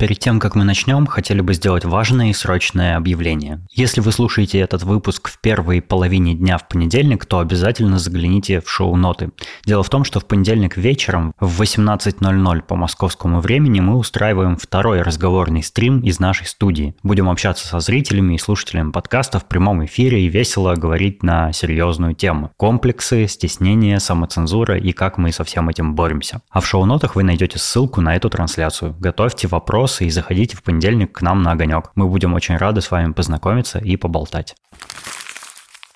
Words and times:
Перед 0.00 0.18
тем, 0.18 0.40
как 0.40 0.54
мы 0.54 0.64
начнем, 0.64 1.06
хотели 1.06 1.42
бы 1.42 1.52
сделать 1.52 1.84
важное 1.84 2.30
и 2.30 2.32
срочное 2.32 2.96
объявление. 2.96 3.60
Если 3.70 4.00
вы 4.00 4.12
слушаете 4.12 4.58
этот 4.58 4.82
выпуск 4.82 5.28
в 5.28 5.38
первой 5.38 5.82
половине 5.82 6.32
дня 6.32 6.56
в 6.56 6.66
понедельник, 6.68 7.26
то 7.26 7.38
обязательно 7.38 7.98
загляните 7.98 8.62
в 8.62 8.70
шоу-ноты. 8.70 9.28
Дело 9.66 9.82
в 9.82 9.90
том, 9.90 10.04
что 10.04 10.18
в 10.18 10.24
понедельник 10.24 10.78
вечером 10.78 11.34
в 11.38 11.60
18.00 11.60 12.62
по 12.62 12.76
московскому 12.76 13.40
времени 13.40 13.80
мы 13.80 13.98
устраиваем 13.98 14.56
второй 14.56 15.02
разговорный 15.02 15.62
стрим 15.62 16.00
из 16.00 16.18
нашей 16.18 16.46
студии. 16.46 16.94
Будем 17.02 17.28
общаться 17.28 17.66
со 17.66 17.80
зрителями 17.80 18.36
и 18.36 18.38
слушателями 18.38 18.92
подкаста 18.92 19.38
в 19.38 19.44
прямом 19.44 19.84
эфире 19.84 20.22
и 20.22 20.30
весело 20.30 20.76
говорить 20.76 21.22
на 21.22 21.52
серьезную 21.52 22.14
тему. 22.14 22.52
Комплексы, 22.56 23.26
стеснение, 23.26 24.00
самоцензура 24.00 24.78
и 24.78 24.92
как 24.92 25.18
мы 25.18 25.30
со 25.30 25.44
всем 25.44 25.68
этим 25.68 25.94
боремся. 25.94 26.40
А 26.48 26.62
в 26.62 26.66
шоу-нотах 26.66 27.16
вы 27.16 27.22
найдете 27.22 27.58
ссылку 27.58 28.00
на 28.00 28.16
эту 28.16 28.30
трансляцию. 28.30 28.96
Готовьте 28.98 29.46
вопрос 29.46 29.89
вопросы 29.90 30.04
и 30.04 30.10
заходите 30.10 30.56
в 30.56 30.62
понедельник 30.62 31.12
к 31.12 31.22
нам 31.22 31.42
на 31.42 31.52
огонек. 31.52 31.90
Мы 31.94 32.06
будем 32.06 32.34
очень 32.34 32.56
рады 32.56 32.80
с 32.80 32.90
вами 32.90 33.12
познакомиться 33.12 33.78
и 33.78 33.96
поболтать. 33.96 34.54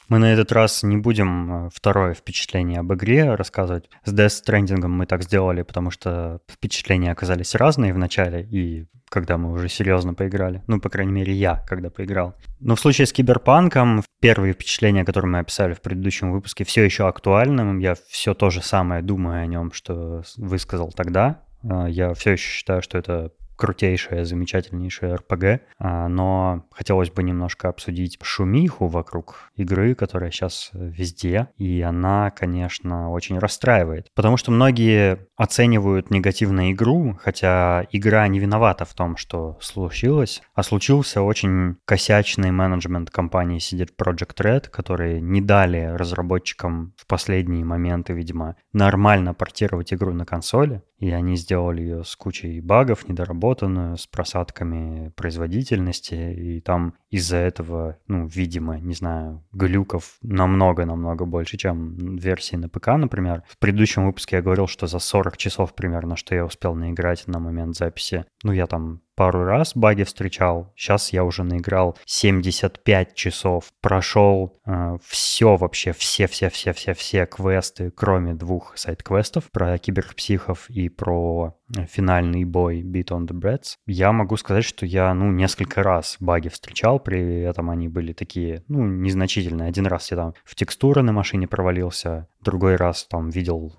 Мы 0.08 0.18
на 0.18 0.32
этот 0.32 0.52
раз 0.52 0.82
не 0.82 0.96
будем 0.96 1.66
э, 1.66 1.70
второе 1.72 2.12
впечатление 2.14 2.80
об 2.80 2.92
игре 2.92 3.34
рассказывать. 3.34 3.88
С 4.04 4.12
Death 4.12 4.42
Stranding 4.44 4.86
мы 4.86 5.06
так 5.06 5.22
сделали, 5.22 5.62
потому 5.62 5.90
что 5.90 6.40
впечатления 6.50 7.10
оказались 7.10 7.54
разные 7.54 7.94
в 7.94 7.98
начале, 7.98 8.42
и 8.42 8.86
когда 9.08 9.38
мы 9.38 9.52
уже 9.52 9.68
серьезно 9.68 10.12
поиграли. 10.12 10.62
Ну, 10.66 10.80
по 10.80 10.90
крайней 10.90 11.12
мере, 11.12 11.32
я, 11.32 11.62
когда 11.66 11.88
поиграл. 11.88 12.34
Но 12.60 12.74
в 12.74 12.80
случае 12.80 13.06
с 13.06 13.12
Киберпанком, 13.12 14.02
первые 14.20 14.52
впечатления, 14.52 15.04
которые 15.04 15.30
мы 15.30 15.38
описали 15.38 15.72
в 15.72 15.80
предыдущем 15.80 16.32
выпуске, 16.32 16.64
все 16.64 16.82
еще 16.84 17.06
актуальны. 17.08 17.80
Я 17.80 17.94
все 18.08 18.34
то 18.34 18.50
же 18.50 18.60
самое 18.60 19.02
думаю 19.02 19.42
о 19.42 19.46
нем, 19.46 19.72
что 19.72 20.22
высказал 20.36 20.92
тогда. 20.92 21.40
Э, 21.62 21.86
я 21.88 22.12
все 22.12 22.32
еще 22.32 22.48
считаю, 22.48 22.82
что 22.82 22.98
это 22.98 23.30
крутейшая, 23.56 24.24
замечательнейшая 24.24 25.16
РПГ, 25.16 25.62
а, 25.78 26.08
но 26.08 26.66
хотелось 26.72 27.10
бы 27.10 27.22
немножко 27.22 27.68
обсудить 27.68 28.18
шумиху 28.22 28.86
вокруг 28.86 29.50
игры, 29.56 29.94
которая 29.94 30.30
сейчас 30.30 30.70
везде, 30.72 31.48
и 31.56 31.80
она, 31.80 32.30
конечно, 32.30 33.10
очень 33.10 33.38
расстраивает, 33.38 34.10
потому 34.14 34.36
что 34.36 34.50
многие 34.50 35.26
оценивают 35.36 36.10
негативно 36.10 36.72
игру, 36.72 37.18
хотя 37.20 37.86
игра 37.90 38.26
не 38.28 38.38
виновата 38.38 38.84
в 38.84 38.94
том, 38.94 39.16
что 39.16 39.58
случилось, 39.60 40.42
а 40.54 40.62
случился 40.62 41.22
очень 41.22 41.76
косячный 41.84 42.50
менеджмент 42.50 43.10
компании 43.10 43.58
CD 43.58 43.88
Project 43.96 44.36
Red, 44.36 44.68
которые 44.68 45.20
не 45.20 45.40
дали 45.40 45.92
разработчикам 45.96 46.94
в 46.96 47.06
последние 47.06 47.64
моменты, 47.64 48.12
видимо, 48.12 48.56
нормально 48.72 49.34
портировать 49.34 49.92
игру 49.92 50.12
на 50.12 50.24
консоли, 50.24 50.82
и 50.98 51.10
они 51.10 51.36
сделали 51.36 51.82
ее 51.82 52.04
с 52.04 52.16
кучей 52.16 52.60
багов, 52.60 53.08
недоработанную, 53.08 53.96
с 53.96 54.06
просадками 54.06 55.10
производительности, 55.16 56.14
и 56.14 56.60
там 56.60 56.94
из-за 57.10 57.36
этого, 57.36 57.98
ну, 58.06 58.26
видимо, 58.26 58.78
не 58.78 58.94
знаю, 58.94 59.44
глюков 59.52 60.16
намного-намного 60.22 61.24
больше, 61.24 61.56
чем 61.56 62.16
версии 62.16 62.56
на 62.56 62.68
ПК, 62.68 62.88
например. 62.96 63.42
В 63.48 63.58
предыдущем 63.58 64.06
выпуске 64.06 64.36
я 64.36 64.42
говорил, 64.42 64.66
что 64.66 64.86
за 64.86 64.98
40 64.98 65.36
часов 65.36 65.74
примерно, 65.74 66.16
что 66.16 66.34
я 66.34 66.44
успел 66.44 66.74
наиграть 66.74 67.26
на 67.26 67.38
момент 67.38 67.76
записи, 67.76 68.24
ну, 68.42 68.52
я 68.52 68.66
там 68.66 69.00
пару 69.14 69.44
раз 69.44 69.72
баги 69.74 70.02
встречал. 70.02 70.72
Сейчас 70.76 71.12
я 71.12 71.24
уже 71.24 71.44
наиграл 71.44 71.96
75 72.04 73.14
часов. 73.14 73.70
Прошел 73.80 74.58
э, 74.66 74.98
все 75.06 75.56
вообще, 75.56 75.92
все-все-все-все-все 75.92 77.26
квесты, 77.26 77.90
кроме 77.90 78.34
двух 78.34 78.76
сайт-квестов 78.76 79.50
про 79.50 79.78
киберпсихов 79.78 80.68
и 80.70 80.88
про 80.88 81.54
финальный 81.88 82.44
бой 82.44 82.82
Beat 82.82 83.08
on 83.08 83.26
the 83.26 83.38
Breads. 83.38 83.76
Я 83.86 84.12
могу 84.12 84.36
сказать, 84.36 84.64
что 84.64 84.86
я, 84.86 85.12
ну, 85.14 85.30
несколько 85.32 85.82
раз 85.82 86.16
баги 86.20 86.48
встречал, 86.48 86.98
при 87.00 87.42
этом 87.42 87.70
они 87.70 87.88
были 87.88 88.12
такие, 88.12 88.62
ну, 88.68 88.84
незначительные. 88.84 89.68
Один 89.68 89.86
раз 89.86 90.10
я 90.10 90.16
там 90.16 90.34
в 90.44 90.54
текстуры 90.54 91.02
на 91.02 91.12
машине 91.12 91.48
провалился, 91.48 92.28
другой 92.44 92.76
раз 92.76 93.04
там 93.04 93.30
видел 93.30 93.74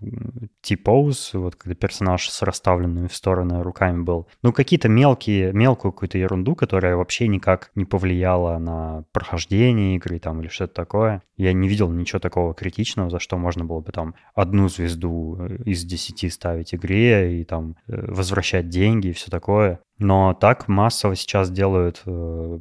T-pose, 0.61 1.37
вот 1.37 1.55
когда 1.55 1.75
персонаж 1.75 2.27
с 2.29 2.41
расставленными 2.41 3.07
в 3.07 3.15
стороны 3.15 3.63
руками 3.63 4.03
был. 4.03 4.27
Ну, 4.41 4.51
какие-то 4.51 4.89
мелкие, 4.89 5.53
мелкую 5.53 5.91
какую-то 5.91 6.17
ерунду, 6.17 6.55
которая 6.55 6.95
вообще 6.95 7.27
никак 7.27 7.71
не 7.75 7.85
повлияла 7.85 8.57
на 8.57 9.05
прохождение 9.11 9.95
игры 9.95 10.19
там 10.19 10.41
или 10.41 10.49
что-то 10.49 10.73
такое. 10.73 11.21
Я 11.37 11.53
не 11.53 11.67
видел 11.67 11.89
ничего 11.91 12.19
такого 12.19 12.53
критичного, 12.53 13.09
за 13.09 13.19
что 13.19 13.37
можно 13.37 13.65
было 13.65 13.81
бы 13.81 13.91
там 13.91 14.15
одну 14.33 14.69
звезду 14.69 15.37
э, 15.39 15.57
из 15.65 15.83
десяти 15.83 16.29
ставить 16.29 16.73
игре 16.73 17.41
и 17.41 17.43
там 17.43 17.75
э, 17.87 18.11
возвращать 18.11 18.69
деньги 18.69 19.07
и 19.09 19.13
все 19.13 19.29
такое. 19.29 19.79
Но 19.97 20.33
так 20.33 20.67
массово 20.67 21.15
сейчас 21.15 21.49
делают 21.49 22.01
э, 22.05 22.59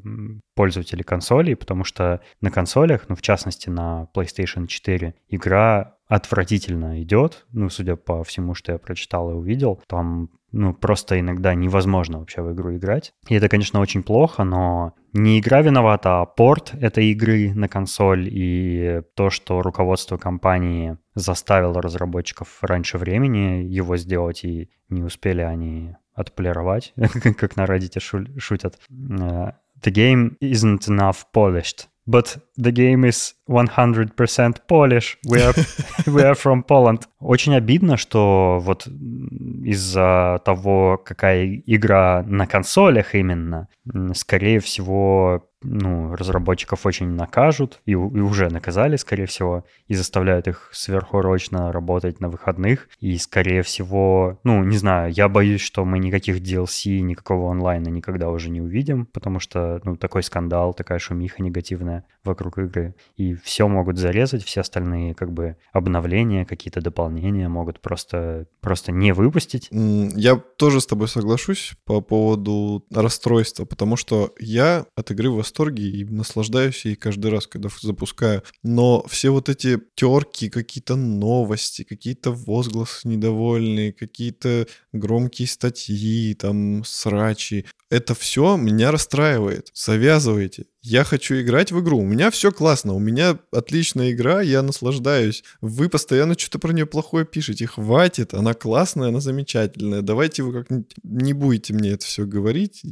пользователи 0.54 1.02
консолей, 1.02 1.56
потому 1.56 1.84
что 1.84 2.20
на 2.40 2.50
консолях, 2.50 3.06
ну 3.08 3.16
в 3.16 3.22
частности 3.22 3.68
на 3.68 4.08
PlayStation 4.14 4.66
4, 4.66 5.14
игра 5.28 5.96
отвратительно 6.06 7.02
идет, 7.02 7.46
ну 7.52 7.68
судя 7.70 7.96
по 7.96 8.22
всему, 8.22 8.54
что 8.54 8.72
я 8.72 8.78
прочитал 8.78 9.30
и 9.30 9.34
увидел, 9.34 9.82
там 9.88 10.30
ну, 10.56 10.72
просто 10.72 11.18
иногда 11.18 11.52
невозможно 11.54 12.20
вообще 12.20 12.40
в 12.40 12.52
игру 12.52 12.76
играть. 12.76 13.12
И 13.28 13.34
это, 13.34 13.48
конечно, 13.48 13.80
очень 13.80 14.04
плохо, 14.04 14.44
но 14.44 14.94
не 15.12 15.40
игра 15.40 15.62
виновата, 15.62 16.20
а 16.20 16.26
порт 16.26 16.74
этой 16.80 17.06
игры 17.06 17.52
на 17.52 17.66
консоль 17.66 18.28
и 18.30 19.02
то, 19.16 19.30
что 19.30 19.62
руководство 19.62 20.16
компании 20.16 20.96
заставило 21.16 21.82
разработчиков 21.82 22.58
раньше 22.60 22.98
времени 22.98 23.64
его 23.64 23.96
сделать, 23.96 24.44
и 24.44 24.70
не 24.88 25.02
успели 25.02 25.40
они 25.40 25.96
отполировать, 26.14 26.94
как 27.38 27.56
на 27.56 27.64
Reddit 27.64 28.00
шутят. 28.38 28.78
Э, 28.90 29.52
the 29.82 29.92
game 29.92 30.36
isn't 30.40 30.88
enough 30.88 31.24
polished, 31.32 31.88
but 32.06 32.38
the 32.58 32.72
game 32.72 33.04
is 33.04 33.34
100% 33.48 34.60
Polish. 34.68 35.16
We 35.26 35.40
are, 35.40 35.54
we 36.06 36.22
are 36.22 36.34
from 36.34 36.64
Poland. 36.64 37.02
Очень 37.20 37.54
обидно, 37.54 37.96
что 37.96 38.58
вот 38.60 38.86
из-за 38.86 40.40
того, 40.44 41.00
какая 41.04 41.62
игра 41.66 42.22
на 42.26 42.46
консолях 42.46 43.14
именно, 43.14 43.68
скорее 44.14 44.60
всего, 44.60 45.48
ну, 45.64 46.14
разработчиков 46.14 46.86
очень 46.86 47.08
накажут, 47.08 47.80
и, 47.86 47.92
и 47.92 47.94
уже 47.94 48.48
наказали, 48.48 48.96
скорее 48.96 49.26
всего, 49.26 49.64
и 49.88 49.94
заставляют 49.94 50.46
их 50.46 50.70
сверхурочно 50.72 51.72
работать 51.72 52.20
на 52.20 52.28
выходных, 52.28 52.88
и, 53.00 53.16
скорее 53.18 53.62
всего, 53.62 54.38
ну, 54.44 54.62
не 54.64 54.76
знаю, 54.76 55.12
я 55.12 55.28
боюсь, 55.28 55.60
что 55.60 55.84
мы 55.84 55.98
никаких 55.98 56.40
DLC, 56.40 57.00
никакого 57.00 57.50
онлайна 57.50 57.88
никогда 57.88 58.30
уже 58.30 58.50
не 58.50 58.60
увидим, 58.60 59.06
потому 59.06 59.40
что, 59.40 59.80
ну, 59.84 59.96
такой 59.96 60.22
скандал, 60.22 60.74
такая 60.74 60.98
шумиха 60.98 61.42
негативная 61.42 62.04
вокруг 62.24 62.58
игры, 62.58 62.94
и 63.16 63.34
все 63.34 63.68
могут 63.68 63.98
зарезать, 63.98 64.44
все 64.44 64.60
остальные, 64.60 65.14
как 65.14 65.32
бы, 65.32 65.56
обновления, 65.72 66.44
какие-то 66.44 66.80
дополнения 66.80 67.48
могут 67.48 67.80
просто, 67.80 68.46
просто 68.60 68.92
не 68.92 69.12
выпустить. 69.12 69.68
Я 69.70 70.36
тоже 70.36 70.80
с 70.80 70.86
тобой 70.86 71.08
соглашусь 71.08 71.74
по 71.84 72.00
поводу 72.00 72.84
расстройства, 72.90 73.64
потому 73.64 73.96
что 73.96 74.32
я 74.38 74.86
от 74.96 75.10
игры 75.10 75.30
в 75.30 75.38
восторге 75.54 75.84
и 75.84 76.04
наслаждаюсь 76.04 76.84
ей 76.84 76.96
каждый 76.96 77.30
раз, 77.30 77.46
когда 77.46 77.68
запускаю. 77.80 78.42
Но 78.62 79.04
все 79.08 79.30
вот 79.30 79.48
эти 79.48 79.80
терки, 79.94 80.50
какие-то 80.50 80.96
новости, 80.96 81.84
какие-то 81.84 82.32
возгласы 82.32 83.06
недовольные, 83.08 83.92
какие-то 83.92 84.66
громкие 84.92 85.46
статьи, 85.48 86.34
там, 86.34 86.82
срачи, 86.84 87.66
это 87.90 88.14
все 88.14 88.56
меня 88.56 88.90
расстраивает. 88.90 89.70
Завязывайте. 89.74 90.64
Я 90.82 91.04
хочу 91.04 91.40
играть 91.40 91.70
в 91.70 91.80
игру. 91.80 91.98
У 91.98 92.04
меня 92.04 92.30
все 92.30 92.50
классно. 92.50 92.92
У 92.94 92.98
меня 92.98 93.38
отличная 93.52 94.10
игра, 94.10 94.42
я 94.42 94.62
наслаждаюсь. 94.62 95.44
Вы 95.60 95.88
постоянно 95.88 96.34
что-то 96.36 96.58
про 96.58 96.72
нее 96.72 96.86
плохое 96.86 97.24
пишете. 97.24 97.66
Хватит, 97.66 98.34
она 98.34 98.54
классная, 98.54 99.08
она 99.08 99.20
замечательная. 99.20 100.02
Давайте 100.02 100.42
вы 100.42 100.52
как-нибудь 100.52 100.94
не 101.04 101.32
будете 101.32 101.72
мне 101.72 101.90
это 101.90 102.04
все 102.04 102.24
говорить. 102.26 102.82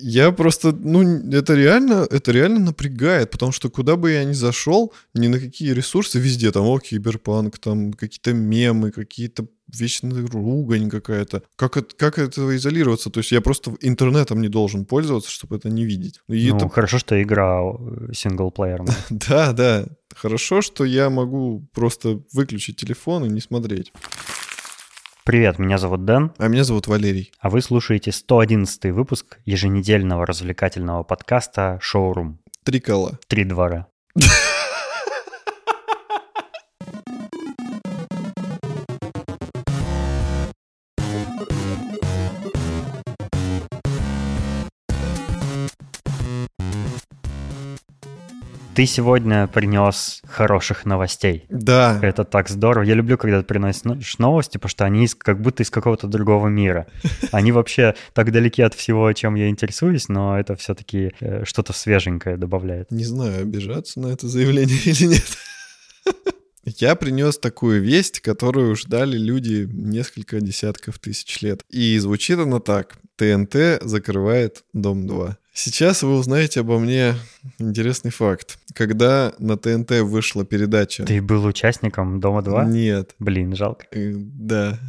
Я 0.00 0.32
просто, 0.32 0.72
ну, 0.72 1.02
это 1.32 1.54
реально, 1.54 2.06
это 2.10 2.32
реально 2.32 2.60
напрягает, 2.60 3.30
потому 3.30 3.52
что 3.52 3.70
куда 3.70 3.96
бы 3.96 4.12
я 4.12 4.24
ни 4.24 4.32
зашел, 4.32 4.92
ни 5.14 5.28
на 5.28 5.38
какие 5.38 5.72
ресурсы, 5.72 6.18
везде 6.18 6.50
там, 6.50 6.64
о, 6.64 6.78
киберпанк, 6.78 7.58
там 7.58 7.92
какие-то 7.92 8.32
мемы, 8.32 8.90
какие-то 8.90 9.46
вечная 9.68 10.26
ругань 10.26 10.90
какая-то. 10.90 11.42
Как, 11.56 11.76
это, 11.76 11.94
как 11.96 12.18
этого 12.18 12.56
изолироваться? 12.56 13.10
То 13.10 13.20
есть 13.20 13.32
я 13.32 13.40
просто 13.40 13.74
интернетом 13.80 14.40
не 14.40 14.48
должен 14.48 14.84
пользоваться, 14.84 15.30
чтобы 15.30 15.56
это 15.56 15.68
не 15.68 15.84
видеть. 15.84 16.20
И 16.28 16.50
ну, 16.50 16.56
это... 16.56 16.68
хорошо, 16.68 16.98
что 16.98 17.20
игра 17.22 17.60
синглплеерная. 18.12 18.94
да, 19.10 19.52
да. 19.52 19.86
Хорошо, 20.14 20.62
что 20.62 20.84
я 20.84 21.10
могу 21.10 21.66
просто 21.72 22.22
выключить 22.32 22.76
телефон 22.76 23.24
и 23.24 23.28
не 23.28 23.40
смотреть. 23.40 23.92
Привет, 25.26 25.58
меня 25.58 25.78
зовут 25.78 26.04
Дэн. 26.04 26.32
А 26.36 26.48
меня 26.48 26.64
зовут 26.64 26.86
Валерий. 26.86 27.32
А 27.38 27.48
вы 27.48 27.62
слушаете 27.62 28.12
111 28.12 28.92
выпуск 28.92 29.38
еженедельного 29.46 30.26
развлекательного 30.26 31.02
подкаста 31.02 31.78
«Шоурум». 31.80 32.40
Три 32.62 32.78
кола. 32.78 33.18
Три 33.26 33.44
двора. 33.44 33.86
Ты 48.74 48.86
сегодня 48.86 49.46
принес 49.46 50.20
хороших 50.26 50.84
новостей. 50.84 51.44
Да. 51.48 52.00
Это 52.02 52.24
так 52.24 52.48
здорово. 52.48 52.82
Я 52.82 52.94
люблю, 52.94 53.16
когда 53.16 53.38
ты 53.40 53.46
приносишь 53.46 54.18
новости, 54.18 54.58
потому 54.58 54.70
что 54.70 54.84
они 54.84 55.04
из, 55.04 55.14
как 55.14 55.40
будто 55.40 55.62
из 55.62 55.70
какого-то 55.70 56.08
другого 56.08 56.48
мира. 56.48 56.88
Они 57.30 57.52
вообще 57.52 57.94
так 58.14 58.32
далеки 58.32 58.62
от 58.62 58.74
всего, 58.74 59.12
чем 59.12 59.36
я 59.36 59.48
интересуюсь, 59.48 60.08
но 60.08 60.38
это 60.38 60.56
все-таки 60.56 61.12
э, 61.20 61.44
что-то 61.44 61.72
свеженькое 61.72 62.36
добавляет. 62.36 62.90
Не 62.90 63.04
знаю, 63.04 63.42
обижаться 63.42 64.00
на 64.00 64.08
это 64.08 64.26
заявление 64.26 64.76
или 64.84 65.06
нет. 65.06 65.38
Я 66.64 66.96
принес 66.96 67.38
такую 67.38 67.80
весть, 67.80 68.20
которую 68.20 68.74
ждали 68.74 69.16
люди 69.16 69.68
несколько 69.70 70.40
десятков 70.40 70.98
тысяч 70.98 71.42
лет. 71.42 71.62
И 71.70 71.96
звучит 71.98 72.38
она 72.40 72.58
так. 72.58 72.96
ТНТ 73.16 73.82
закрывает 73.82 74.64
Дом 74.72 75.06
2. 75.06 75.38
Сейчас 75.56 76.02
вы 76.02 76.18
узнаете 76.18 76.60
обо 76.60 76.80
мне 76.80 77.14
интересный 77.60 78.10
факт. 78.10 78.58
Когда 78.74 79.32
на 79.38 79.56
ТНТ 79.56 80.00
вышла 80.00 80.44
передача... 80.44 81.04
Ты 81.04 81.22
был 81.22 81.44
участником 81.44 82.18
Дома 82.18 82.42
2? 82.42 82.64
Нет. 82.64 83.14
Блин, 83.20 83.54
жалко. 83.54 83.86
Э, 83.92 84.12
Да. 84.14 84.80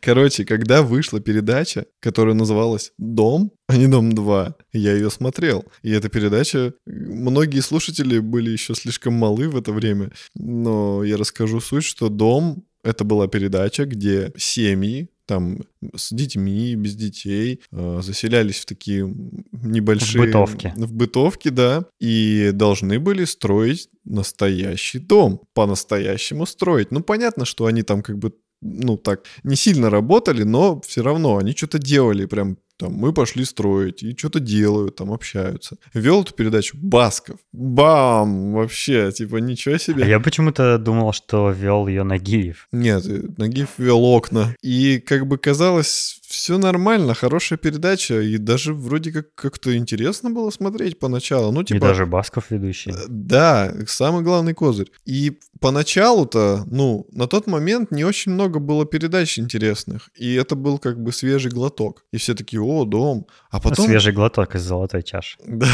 Короче, 0.00 0.44
когда 0.44 0.82
вышла 0.82 1.20
передача, 1.20 1.86
которая 2.00 2.34
называлась 2.34 2.92
«Дом», 2.98 3.52
а 3.68 3.76
не 3.76 3.86
«Дом 3.86 4.10
2», 4.10 4.54
я 4.72 4.92
ее 4.92 5.10
смотрел. 5.10 5.64
И 5.82 5.90
эта 5.90 6.08
передача... 6.08 6.72
Многие 6.86 7.60
слушатели 7.60 8.18
были 8.18 8.50
еще 8.50 8.74
слишком 8.74 9.14
малы 9.14 9.48
в 9.48 9.56
это 9.56 9.72
время, 9.72 10.10
но 10.34 11.04
я 11.04 11.16
расскажу 11.16 11.60
суть, 11.60 11.84
что 11.84 12.08
«Дом»— 12.08 12.64
это 12.84 13.04
была 13.04 13.26
передача, 13.28 13.84
где 13.86 14.32
семьи, 14.36 15.08
там 15.26 15.58
с 15.94 16.12
детьми, 16.12 16.74
без 16.76 16.94
детей, 16.94 17.60
э, 17.72 18.00
заселялись 18.02 18.60
в 18.60 18.66
такие 18.66 19.12
небольшие... 19.52 20.22
В 20.22 20.26
бытовке. 20.26 20.72
В 20.76 20.92
бытовке, 20.92 21.50
да. 21.50 21.84
И 22.00 22.50
должны 22.52 22.98
были 22.98 23.24
строить 23.24 23.88
настоящий 24.04 24.98
дом. 24.98 25.42
По-настоящему 25.54 26.46
строить. 26.46 26.92
Ну, 26.92 27.02
понятно, 27.02 27.44
что 27.44 27.66
они 27.66 27.82
там 27.82 28.02
как 28.02 28.18
бы 28.18 28.32
ну 28.62 28.96
так, 28.96 29.24
не 29.44 29.54
сильно 29.54 29.90
работали, 29.90 30.42
но 30.42 30.80
все 30.80 31.02
равно 31.02 31.36
они 31.36 31.52
что-то 31.52 31.78
делали, 31.78 32.24
прям 32.26 32.58
там 32.78 32.92
мы 32.92 33.12
пошли 33.12 33.44
строить, 33.44 34.02
и 34.02 34.16
что-то 34.16 34.40
делают, 34.40 34.96
там 34.96 35.12
общаются. 35.12 35.78
Вел 35.94 36.22
эту 36.22 36.34
передачу 36.34 36.76
Басков. 36.76 37.38
Бам! 37.52 38.52
Вообще, 38.52 39.10
типа, 39.12 39.36
ничего 39.36 39.78
себе. 39.78 40.04
А 40.04 40.06
я 40.06 40.20
почему-то 40.20 40.78
думал, 40.78 41.12
что 41.12 41.50
вел 41.50 41.86
ее 41.86 42.02
Нагиев. 42.02 42.68
Нет, 42.72 43.04
Нагиев 43.38 43.70
вел 43.78 44.04
окна. 44.04 44.54
И 44.62 44.98
как 44.98 45.26
бы 45.26 45.38
казалось, 45.38 46.20
все 46.36 46.58
нормально, 46.58 47.14
хорошая 47.14 47.58
передача, 47.58 48.20
и 48.20 48.36
даже 48.36 48.74
вроде 48.74 49.10
как 49.10 49.34
как-то 49.34 49.74
интересно 49.74 50.30
было 50.30 50.50
смотреть 50.50 50.98
поначалу. 50.98 51.50
Ну, 51.50 51.62
типа... 51.64 51.76
И 51.76 51.80
даже 51.80 52.04
Басков 52.04 52.50
ведущий. 52.50 52.92
Да, 53.08 53.72
самый 53.86 54.22
главный 54.22 54.52
козырь. 54.52 54.90
И 55.06 55.38
поначалу-то, 55.60 56.64
ну, 56.70 57.06
на 57.10 57.26
тот 57.26 57.46
момент 57.46 57.90
не 57.90 58.04
очень 58.04 58.32
много 58.32 58.58
было 58.58 58.84
передач 58.84 59.38
интересных, 59.38 60.10
и 60.14 60.34
это 60.34 60.56
был 60.56 60.78
как 60.78 61.02
бы 61.02 61.10
свежий 61.10 61.50
глоток. 61.50 62.04
И 62.12 62.18
все 62.18 62.34
такие, 62.34 62.60
о, 62.60 62.84
дом. 62.84 63.26
А 63.50 63.58
потом... 63.58 63.86
Свежий 63.86 64.12
глоток 64.12 64.54
из 64.54 64.62
золотой 64.62 65.02
чаши. 65.02 65.38
Да. 65.46 65.68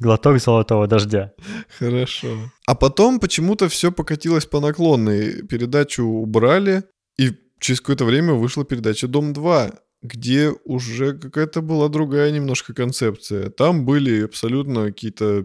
Глоток 0.00 0.40
золотого 0.40 0.88
дождя. 0.88 1.32
Хорошо. 1.78 2.28
А 2.66 2.74
потом 2.74 3.20
почему-то 3.20 3.68
все 3.68 3.92
покатилось 3.92 4.44
по 4.44 4.58
наклонной. 4.58 5.46
Передачу 5.46 6.02
убрали, 6.02 6.82
и 7.16 7.30
через 7.60 7.80
какое-то 7.80 8.04
время 8.04 8.32
вышла 8.32 8.64
передача 8.64 9.06
«Дом 9.06 9.32
2», 9.32 9.72
где 10.02 10.52
уже 10.64 11.12
какая-то 11.12 11.60
была 11.60 11.88
другая 11.88 12.30
немножко 12.30 12.72
концепция. 12.72 13.50
Там 13.50 13.84
были 13.84 14.24
абсолютно 14.24 14.86
какие-то 14.86 15.44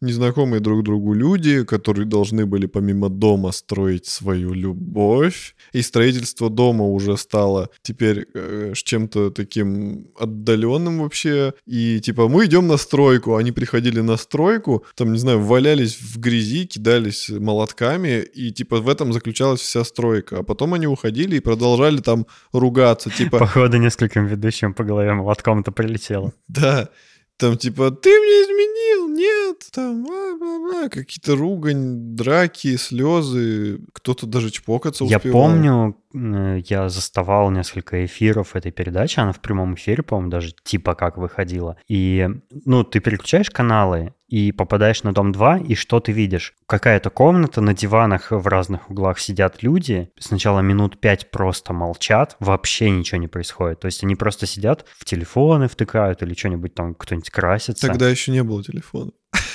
незнакомые 0.00 0.60
друг 0.60 0.82
другу 0.82 1.12
люди, 1.12 1.64
которые 1.64 2.06
должны 2.06 2.46
были 2.46 2.66
помимо 2.66 3.10
дома 3.10 3.52
строить 3.52 4.06
свою 4.06 4.54
любовь. 4.54 5.54
И 5.72 5.82
строительство 5.82 6.48
дома 6.48 6.86
уже 6.86 7.16
стало 7.18 7.68
теперь 7.82 8.26
э, 8.32 8.72
чем-то 8.74 9.30
таким 9.30 10.08
отдаленным 10.18 11.00
вообще. 11.00 11.52
И 11.66 12.00
типа 12.00 12.28
мы 12.28 12.46
идем 12.46 12.68
на 12.68 12.78
стройку. 12.78 13.36
Они 13.36 13.52
приходили 13.52 14.00
на 14.00 14.16
стройку, 14.16 14.84
там, 14.94 15.12
не 15.12 15.18
знаю, 15.18 15.40
валялись 15.40 15.98
в 16.00 16.18
грязи, 16.18 16.64
кидались 16.64 17.28
молотками. 17.28 18.22
И 18.22 18.50
типа 18.50 18.80
в 18.80 18.88
этом 18.88 19.12
заключалась 19.12 19.60
вся 19.60 19.84
стройка. 19.84 20.38
А 20.38 20.42
потом 20.42 20.72
они 20.72 20.86
уходили 20.86 21.36
и 21.36 21.40
продолжали 21.40 21.98
там 21.98 22.26
ругаться. 22.52 23.10
Типа... 23.10 23.38
Походу 23.38 23.76
не 23.76 23.89
нескольким 23.90 24.26
ведущим 24.26 24.72
по 24.72 24.84
голове 24.84 25.12
молотком-то 25.12 25.72
прилетело. 25.72 26.32
Да, 26.48 26.88
там 27.36 27.56
типа, 27.56 27.90
ты 27.90 28.10
мне 28.10 28.42
изменил, 28.42 29.08
нет, 29.08 29.66
там 29.72 30.06
а, 30.08 30.82
а, 30.82 30.84
а, 30.84 30.88
какие-то 30.88 31.34
ругань, 31.34 32.14
драки, 32.14 32.76
слезы, 32.76 33.80
кто-то 33.92 34.26
даже 34.26 34.50
чпокаться 34.50 35.04
успевал. 35.04 35.20
Я 35.24 35.32
помню, 35.32 35.96
я 36.12 36.88
заставал 36.88 37.50
несколько 37.50 38.04
эфиров 38.04 38.56
этой 38.56 38.72
передачи, 38.72 39.20
она 39.20 39.32
в 39.32 39.40
прямом 39.40 39.74
эфире, 39.74 40.02
по-моему, 40.02 40.30
даже 40.30 40.52
типа 40.62 40.94
как 40.94 41.16
выходила. 41.16 41.76
И, 41.88 42.28
ну, 42.64 42.84
ты 42.84 43.00
переключаешь 43.00 43.50
каналы 43.50 44.14
и 44.28 44.52
попадаешь 44.52 45.02
на 45.02 45.12
Дом 45.12 45.32
2, 45.32 45.58
и 45.58 45.74
что 45.74 46.00
ты 46.00 46.12
видишь? 46.12 46.54
Какая-то 46.66 47.10
комната, 47.10 47.60
на 47.60 47.74
диванах 47.74 48.30
в 48.30 48.46
разных 48.46 48.88
углах 48.90 49.18
сидят 49.18 49.62
люди, 49.62 50.10
сначала 50.18 50.60
минут 50.60 51.00
пять 51.00 51.30
просто 51.30 51.72
молчат, 51.72 52.36
вообще 52.38 52.90
ничего 52.90 53.18
не 53.18 53.28
происходит. 53.28 53.80
То 53.80 53.86
есть 53.86 54.04
они 54.04 54.14
просто 54.14 54.46
сидят, 54.46 54.86
в 54.98 55.04
телефоны 55.04 55.68
втыкают 55.68 56.22
или 56.22 56.34
что-нибудь 56.34 56.74
там, 56.74 56.94
кто-нибудь 56.94 57.30
красится. 57.30 57.88
Тогда 57.88 58.08
еще 58.08 58.30
не 58.30 58.42
было 58.42 58.62
телефона. 58.62 59.10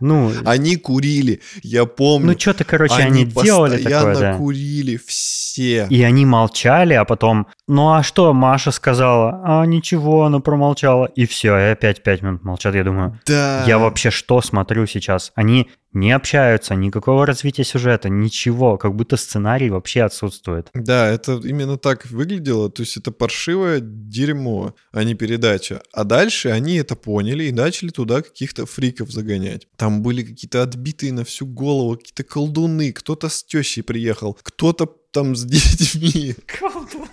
Ну, 0.00 0.32
они 0.44 0.76
курили, 0.76 1.40
я 1.62 1.84
помню. 1.84 2.32
Ну, 2.32 2.38
что-то, 2.38 2.64
короче, 2.64 2.94
они, 2.94 3.22
они 3.22 3.24
делали 3.24 3.82
такое, 3.82 4.16
да. 4.16 4.34
курили 4.36 4.98
все. 5.04 5.86
И 5.90 6.02
они 6.02 6.24
молчали, 6.24 6.94
а 6.94 7.04
потом, 7.04 7.48
ну 7.66 7.92
а 7.92 8.02
что 8.02 8.32
Маша 8.32 8.70
сказала? 8.70 9.42
А 9.44 9.64
ничего, 9.66 10.24
она 10.24 10.40
промолчала. 10.40 11.06
И 11.06 11.26
все, 11.26 11.58
и 11.58 11.72
опять 11.72 12.02
пять 12.02 12.22
минут 12.22 12.44
молчат. 12.44 12.74
Я 12.74 12.84
думаю, 12.84 13.18
да. 13.26 13.64
я 13.66 13.78
вообще 13.78 14.10
что 14.10 14.40
смотрю 14.40 14.86
сейчас? 14.86 15.32
Они 15.34 15.68
не 15.98 16.12
общаются, 16.12 16.74
никакого 16.74 17.26
развития 17.26 17.64
сюжета, 17.64 18.08
ничего, 18.08 18.78
как 18.78 18.94
будто 18.94 19.16
сценарий 19.16 19.70
вообще 19.70 20.02
отсутствует. 20.02 20.68
Да, 20.74 21.08
это 21.08 21.40
именно 21.44 21.76
так 21.76 22.06
выглядело, 22.10 22.70
то 22.70 22.82
есть 22.82 22.96
это 22.96 23.10
паршивое 23.10 23.80
дерьмо, 23.80 24.74
а 24.92 25.04
не 25.04 25.14
передача. 25.14 25.82
А 25.92 26.04
дальше 26.04 26.50
они 26.50 26.76
это 26.76 26.96
поняли 26.96 27.44
и 27.44 27.52
начали 27.52 27.90
туда 27.90 28.22
каких-то 28.22 28.66
фриков 28.66 29.10
загонять. 29.10 29.66
Там 29.76 30.02
были 30.02 30.22
какие-то 30.22 30.62
отбитые 30.62 31.12
на 31.12 31.24
всю 31.24 31.46
голову, 31.46 31.96
какие-то 31.96 32.24
колдуны, 32.24 32.92
кто-то 32.92 33.28
с 33.28 33.42
тещей 33.42 33.82
приехал, 33.82 34.38
кто-то 34.42 34.86
там 35.10 35.34
с 35.34 35.44
детьми. 35.44 36.34
Колдуны. 36.46 37.08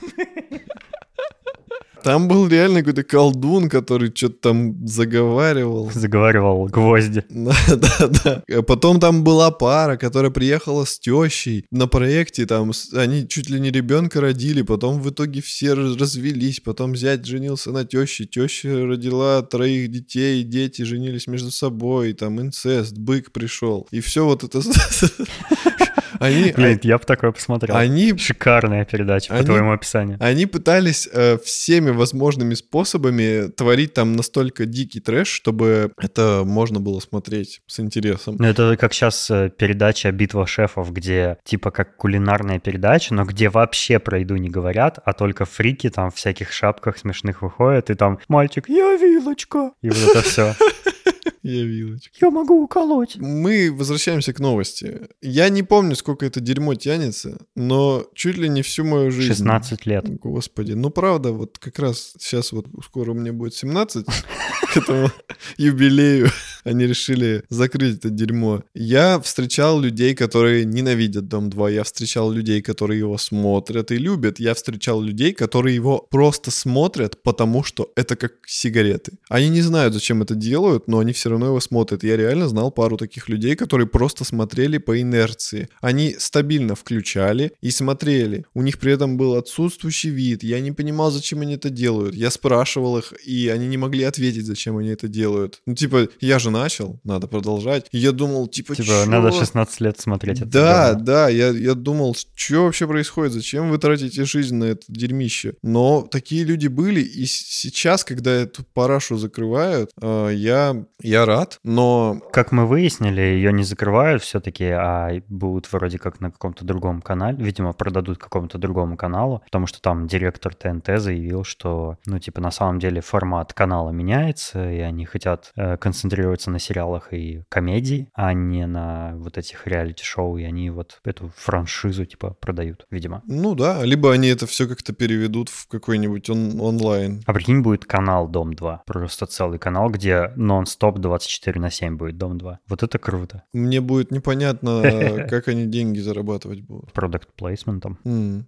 Там 2.05 2.27
был 2.27 2.47
реально 2.47 2.81
какой-то 2.81 3.01
колдун, 3.01 3.67
который 3.67 4.11
что-то 4.15 4.35
там 4.35 4.87
заговаривал. 4.87 5.89
Заговаривал 5.91 6.67
гвозди. 6.67 7.23
Да, 7.35 7.55
да, 7.75 8.07
да. 8.07 8.43
А 8.47 8.61
потом 8.61 8.99
там 8.99 9.23
была 9.23 9.49
пара, 9.49 9.97
которая 9.97 10.29
приехала 10.29 10.85
с 10.85 10.99
тещей 10.99 11.65
на 11.71 11.87
проекте, 11.87 12.45
там 12.45 12.71
они 12.93 13.27
чуть 13.27 13.49
ли 13.49 13.59
не 13.59 13.71
ребенка 13.71 14.21
родили, 14.21 14.61
потом 14.61 15.01
в 15.01 15.09
итоге 15.09 15.41
все 15.41 15.73
развелись, 15.73 16.59
потом 16.59 16.95
зять 16.95 17.25
женился 17.25 17.71
на 17.71 17.85
теще, 17.85 18.25
теща 18.25 18.85
родила 18.85 19.41
троих 19.41 19.89
детей, 19.89 20.43
дети 20.43 20.83
женились 20.83 21.25
между 21.25 21.49
собой, 21.49 22.13
там 22.13 22.39
инцест, 22.39 22.95
бык 22.95 23.31
пришел. 23.31 23.87
И 23.89 23.99
все 23.99 24.25
вот 24.25 24.43
это 24.43 24.61
они, 26.19 26.51
Блин, 26.51 26.79
я 26.83 26.97
бы 26.97 27.03
такое 27.05 27.31
посмотрел. 27.31 27.75
Они, 27.75 28.17
Шикарная 28.17 28.85
передача 28.85 29.33
они, 29.33 29.41
по 29.41 29.45
твоему 29.45 29.71
описанию. 29.71 30.17
Они 30.19 30.45
пытались 30.45 31.07
э, 31.11 31.37
всеми 31.43 31.91
возможными 31.91 32.53
способами 32.53 33.49
творить 33.49 33.93
там 33.93 34.13
настолько 34.13 34.65
дикий 34.65 34.99
трэш, 34.99 35.27
чтобы 35.27 35.91
это 35.99 36.43
можно 36.45 36.79
было 36.79 36.99
смотреть 36.99 37.61
с 37.67 37.79
интересом. 37.79 38.35
Ну, 38.39 38.45
это 38.45 38.77
как 38.77 38.93
сейчас 38.93 39.29
э, 39.29 39.49
передача 39.49 40.11
«Битва 40.11 40.47
шефов», 40.47 40.91
где 40.91 41.37
типа 41.43 41.71
как 41.71 41.97
кулинарная 41.97 42.59
передача, 42.59 43.13
но 43.13 43.25
где 43.25 43.49
вообще 43.49 43.99
про 43.99 44.19
еду 44.19 44.35
не 44.35 44.49
говорят, 44.49 44.99
а 45.03 45.13
только 45.13 45.45
фрики 45.45 45.89
там 45.89 46.11
в 46.11 46.15
всяких 46.15 46.51
шапках 46.51 46.97
смешных 46.97 47.41
выходят, 47.41 47.89
и 47.89 47.95
там 47.95 48.19
«Мальчик, 48.27 48.69
я 48.69 48.95
вилочка!» 48.95 49.71
И 49.81 49.89
вот 49.89 49.97
это 49.97 50.21
все. 50.21 50.55
Я 51.45 51.63
вилочка. 51.63 52.09
Я 52.19 52.31
могу 52.31 52.63
уколоть. 52.63 53.17
Мы 53.17 53.71
возвращаемся 53.71 54.33
к 54.33 54.39
новости. 54.39 55.01
Я 55.21 55.49
не 55.49 55.61
помню, 55.61 55.95
сколько 55.95 56.25
это 56.25 56.39
дерьмо 56.39 56.73
тянется, 56.73 57.37
но 57.55 58.07
чуть 58.15 58.37
ли 58.37 58.49
не 58.49 58.63
всю 58.63 58.83
мою 58.83 59.11
жизнь. 59.11 59.27
16 59.27 59.85
лет. 59.85 60.05
Господи, 60.19 60.71
ну 60.71 60.89
правда, 60.89 61.31
вот 61.33 61.59
как 61.59 61.77
раз 61.77 62.13
сейчас 62.17 62.51
вот 62.51 62.65
скоро 62.83 63.13
мне 63.13 63.31
будет 63.31 63.53
17, 63.53 64.07
к 64.73 64.77
этому 64.77 65.11
юбилею 65.57 66.31
они 66.65 66.87
решили 66.87 67.43
закрыть 67.49 67.97
это 67.97 68.09
дерьмо. 68.09 68.63
Я 68.73 69.19
встречал 69.19 69.79
людей, 69.79 70.15
которые 70.15 70.65
ненавидят 70.65 71.27
Дом 71.27 71.49
2, 71.49 71.69
я 71.69 71.83
встречал 71.83 72.31
людей, 72.31 72.61
которые 72.61 72.99
его 72.99 73.17
смотрят 73.17 73.91
и 73.91 73.97
любят, 73.97 74.39
я 74.39 74.53
встречал 74.55 74.99
людей, 74.99 75.31
которые 75.33 75.75
его 75.75 75.99
просто 75.99 76.49
смотрят, 76.49 77.21
потому 77.21 77.63
что 77.63 77.91
это 77.95 78.15
как 78.15 78.33
сигареты. 78.47 79.13
Они 79.29 79.49
не 79.49 79.61
знают, 79.61 79.93
зачем 79.93 80.23
это 80.23 80.33
делают, 80.33 80.87
но 80.87 80.99
они 80.99 81.13
все 81.13 81.29
равно 81.29 81.34
его 81.43 81.59
смотрят. 81.59 82.03
Я 82.03 82.17
реально 82.17 82.47
знал 82.47 82.71
пару 82.71 82.97
таких 82.97 83.29
людей, 83.29 83.55
которые 83.55 83.87
просто 83.87 84.23
смотрели 84.23 84.77
по 84.77 84.99
инерции. 84.99 85.67
Они 85.81 86.15
стабильно 86.17 86.75
включали 86.75 87.51
и 87.61 87.71
смотрели. 87.71 88.45
У 88.53 88.61
них 88.61 88.79
при 88.79 88.93
этом 88.93 89.17
был 89.17 89.35
отсутствующий 89.35 90.09
вид. 90.09 90.43
Я 90.43 90.59
не 90.59 90.71
понимал, 90.71 91.11
зачем 91.11 91.41
они 91.41 91.55
это 91.55 91.69
делают. 91.69 92.15
Я 92.15 92.31
спрашивал 92.31 92.97
их, 92.97 93.13
и 93.25 93.49
они 93.49 93.67
не 93.67 93.77
могли 93.77 94.03
ответить, 94.03 94.45
зачем 94.45 94.77
они 94.77 94.89
это 94.89 95.07
делают. 95.07 95.61
Ну, 95.65 95.75
типа, 95.75 96.07
я 96.21 96.39
же 96.39 96.49
начал, 96.49 96.99
надо 97.03 97.27
продолжать. 97.27 97.87
И 97.91 97.97
я 97.97 98.11
думал, 98.11 98.47
типа, 98.47 98.75
Типа, 98.75 98.87
чё? 98.87 99.05
надо 99.05 99.31
16 99.31 99.81
лет 99.81 99.99
смотреть 99.99 100.41
это. 100.41 100.49
Да, 100.49 100.89
говно. 100.91 101.05
да, 101.05 101.29
я, 101.29 101.49
я 101.49 101.73
думал, 101.73 102.15
что 102.35 102.63
вообще 102.65 102.87
происходит, 102.87 103.33
зачем 103.33 103.69
вы 103.69 103.77
тратите 103.77 104.25
жизнь 104.25 104.55
на 104.55 104.65
это 104.65 104.83
дерьмище. 104.87 105.55
Но 105.61 106.07
такие 106.09 106.43
люди 106.43 106.67
были, 106.67 107.01
и 107.01 107.25
сейчас, 107.25 108.03
когда 108.03 108.31
эту 108.31 108.63
парашу 108.73 109.17
закрывают, 109.17 109.91
э, 110.01 110.31
я, 110.35 110.85
я 111.25 111.37
рад, 111.37 111.59
но 111.63 112.19
Как 112.31 112.51
мы 112.51 112.65
выяснили, 112.65 113.21
ее 113.21 113.51
не 113.53 113.63
закрывают 113.63 114.21
все-таки, 114.21 114.65
а 114.65 115.09
будут 115.27 115.71
вроде 115.71 115.97
как 115.99 116.19
на 116.19 116.31
каком-то 116.31 116.65
другом 116.65 117.01
канале. 117.01 117.43
Видимо, 117.43 117.73
продадут 117.73 118.17
какому-то 118.17 118.57
другому 118.57 118.97
каналу, 118.97 119.41
потому 119.45 119.67
что 119.67 119.81
там 119.81 120.07
директор 120.07 120.53
ТНТ 120.53 120.99
заявил, 120.99 121.43
что, 121.43 121.97
ну, 122.05 122.19
типа, 122.19 122.41
на 122.41 122.51
самом 122.51 122.79
деле 122.79 123.01
формат 123.01 123.53
канала 123.53 123.91
меняется, 123.91 124.71
и 124.71 124.79
они 124.79 125.05
хотят 125.05 125.51
э, 125.55 125.77
концентрироваться 125.77 126.51
на 126.51 126.59
сериалах 126.59 127.13
и 127.13 127.43
комедии, 127.49 128.09
а 128.13 128.33
не 128.33 128.65
на 128.65 129.13
вот 129.15 129.37
этих 129.37 129.67
реалити-шоу, 129.67 130.37
и 130.37 130.43
они 130.43 130.69
вот 130.69 130.99
эту 131.03 131.31
франшизу, 131.35 132.05
типа, 132.05 132.35
продают, 132.39 132.85
видимо. 132.91 133.21
ну 133.27 133.55
да, 133.55 133.83
либо 133.83 134.11
они 134.11 134.27
это 134.27 134.45
все 134.47 134.67
как-то 134.67 134.93
переведут 134.93 135.49
в 135.49 135.67
какой-нибудь 135.67 136.29
он- 136.29 136.59
онлайн. 136.59 137.21
А 137.25 137.33
прикинь, 137.33 137.61
будет 137.61 137.85
канал 137.85 138.27
Дом-2. 138.27 138.79
Просто 138.85 139.25
целый 139.25 139.59
канал, 139.59 139.89
где 139.89 140.31
нон-стоп 140.35 140.99
24 141.19 141.59
на 141.61 141.71
7 141.71 141.95
будет 141.95 142.17
Дом-2. 142.17 142.57
Вот 142.67 142.83
это 142.83 142.97
круто. 142.99 143.43
Мне 143.53 143.79
будет 143.79 144.11
непонятно, 144.11 145.25
как 145.29 145.47
они 145.47 145.65
деньги 145.65 145.99
зарабатывать 145.99 146.61
будут. 146.61 146.91
Продукт 146.91 147.29
плейсментом. 147.37 147.97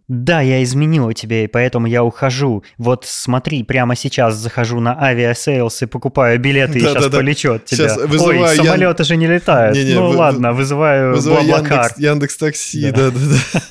Да, 0.08 0.42
я 0.42 0.62
изменила 0.64 1.14
тебе, 1.14 1.46
и 1.46 1.48
поэтому 1.48 1.88
я 1.88 2.04
ухожу. 2.04 2.64
Вот 2.78 3.06
смотри, 3.06 3.64
прямо 3.64 3.96
сейчас 3.96 4.36
захожу 4.36 4.80
на 4.82 5.02
Aviasales 5.02 5.84
и 5.84 5.86
покупаю 5.86 6.40
билеты, 6.40 6.78
и 6.78 6.82
сейчас 6.82 6.96
Да-да-да. 6.96 7.18
полечу 7.18 7.54
от 7.54 7.66
тебя. 7.66 7.96
Вызываю 8.06 8.42
Ой, 8.42 8.58
Ян- 8.58 8.66
самолеты 8.66 9.04
же 9.06 9.16
не 9.16 9.28
летают. 9.28 9.78
Ну 9.96 10.10
вы- 10.10 10.16
ладно, 10.18 10.52
вызываю 10.54 11.16
BlaBlaCar. 11.22 11.94
Яндекс, 11.98 12.00
Яндекс 12.00 12.38
Такси, 12.38 12.92
да, 12.92 13.12
да, 13.12 13.20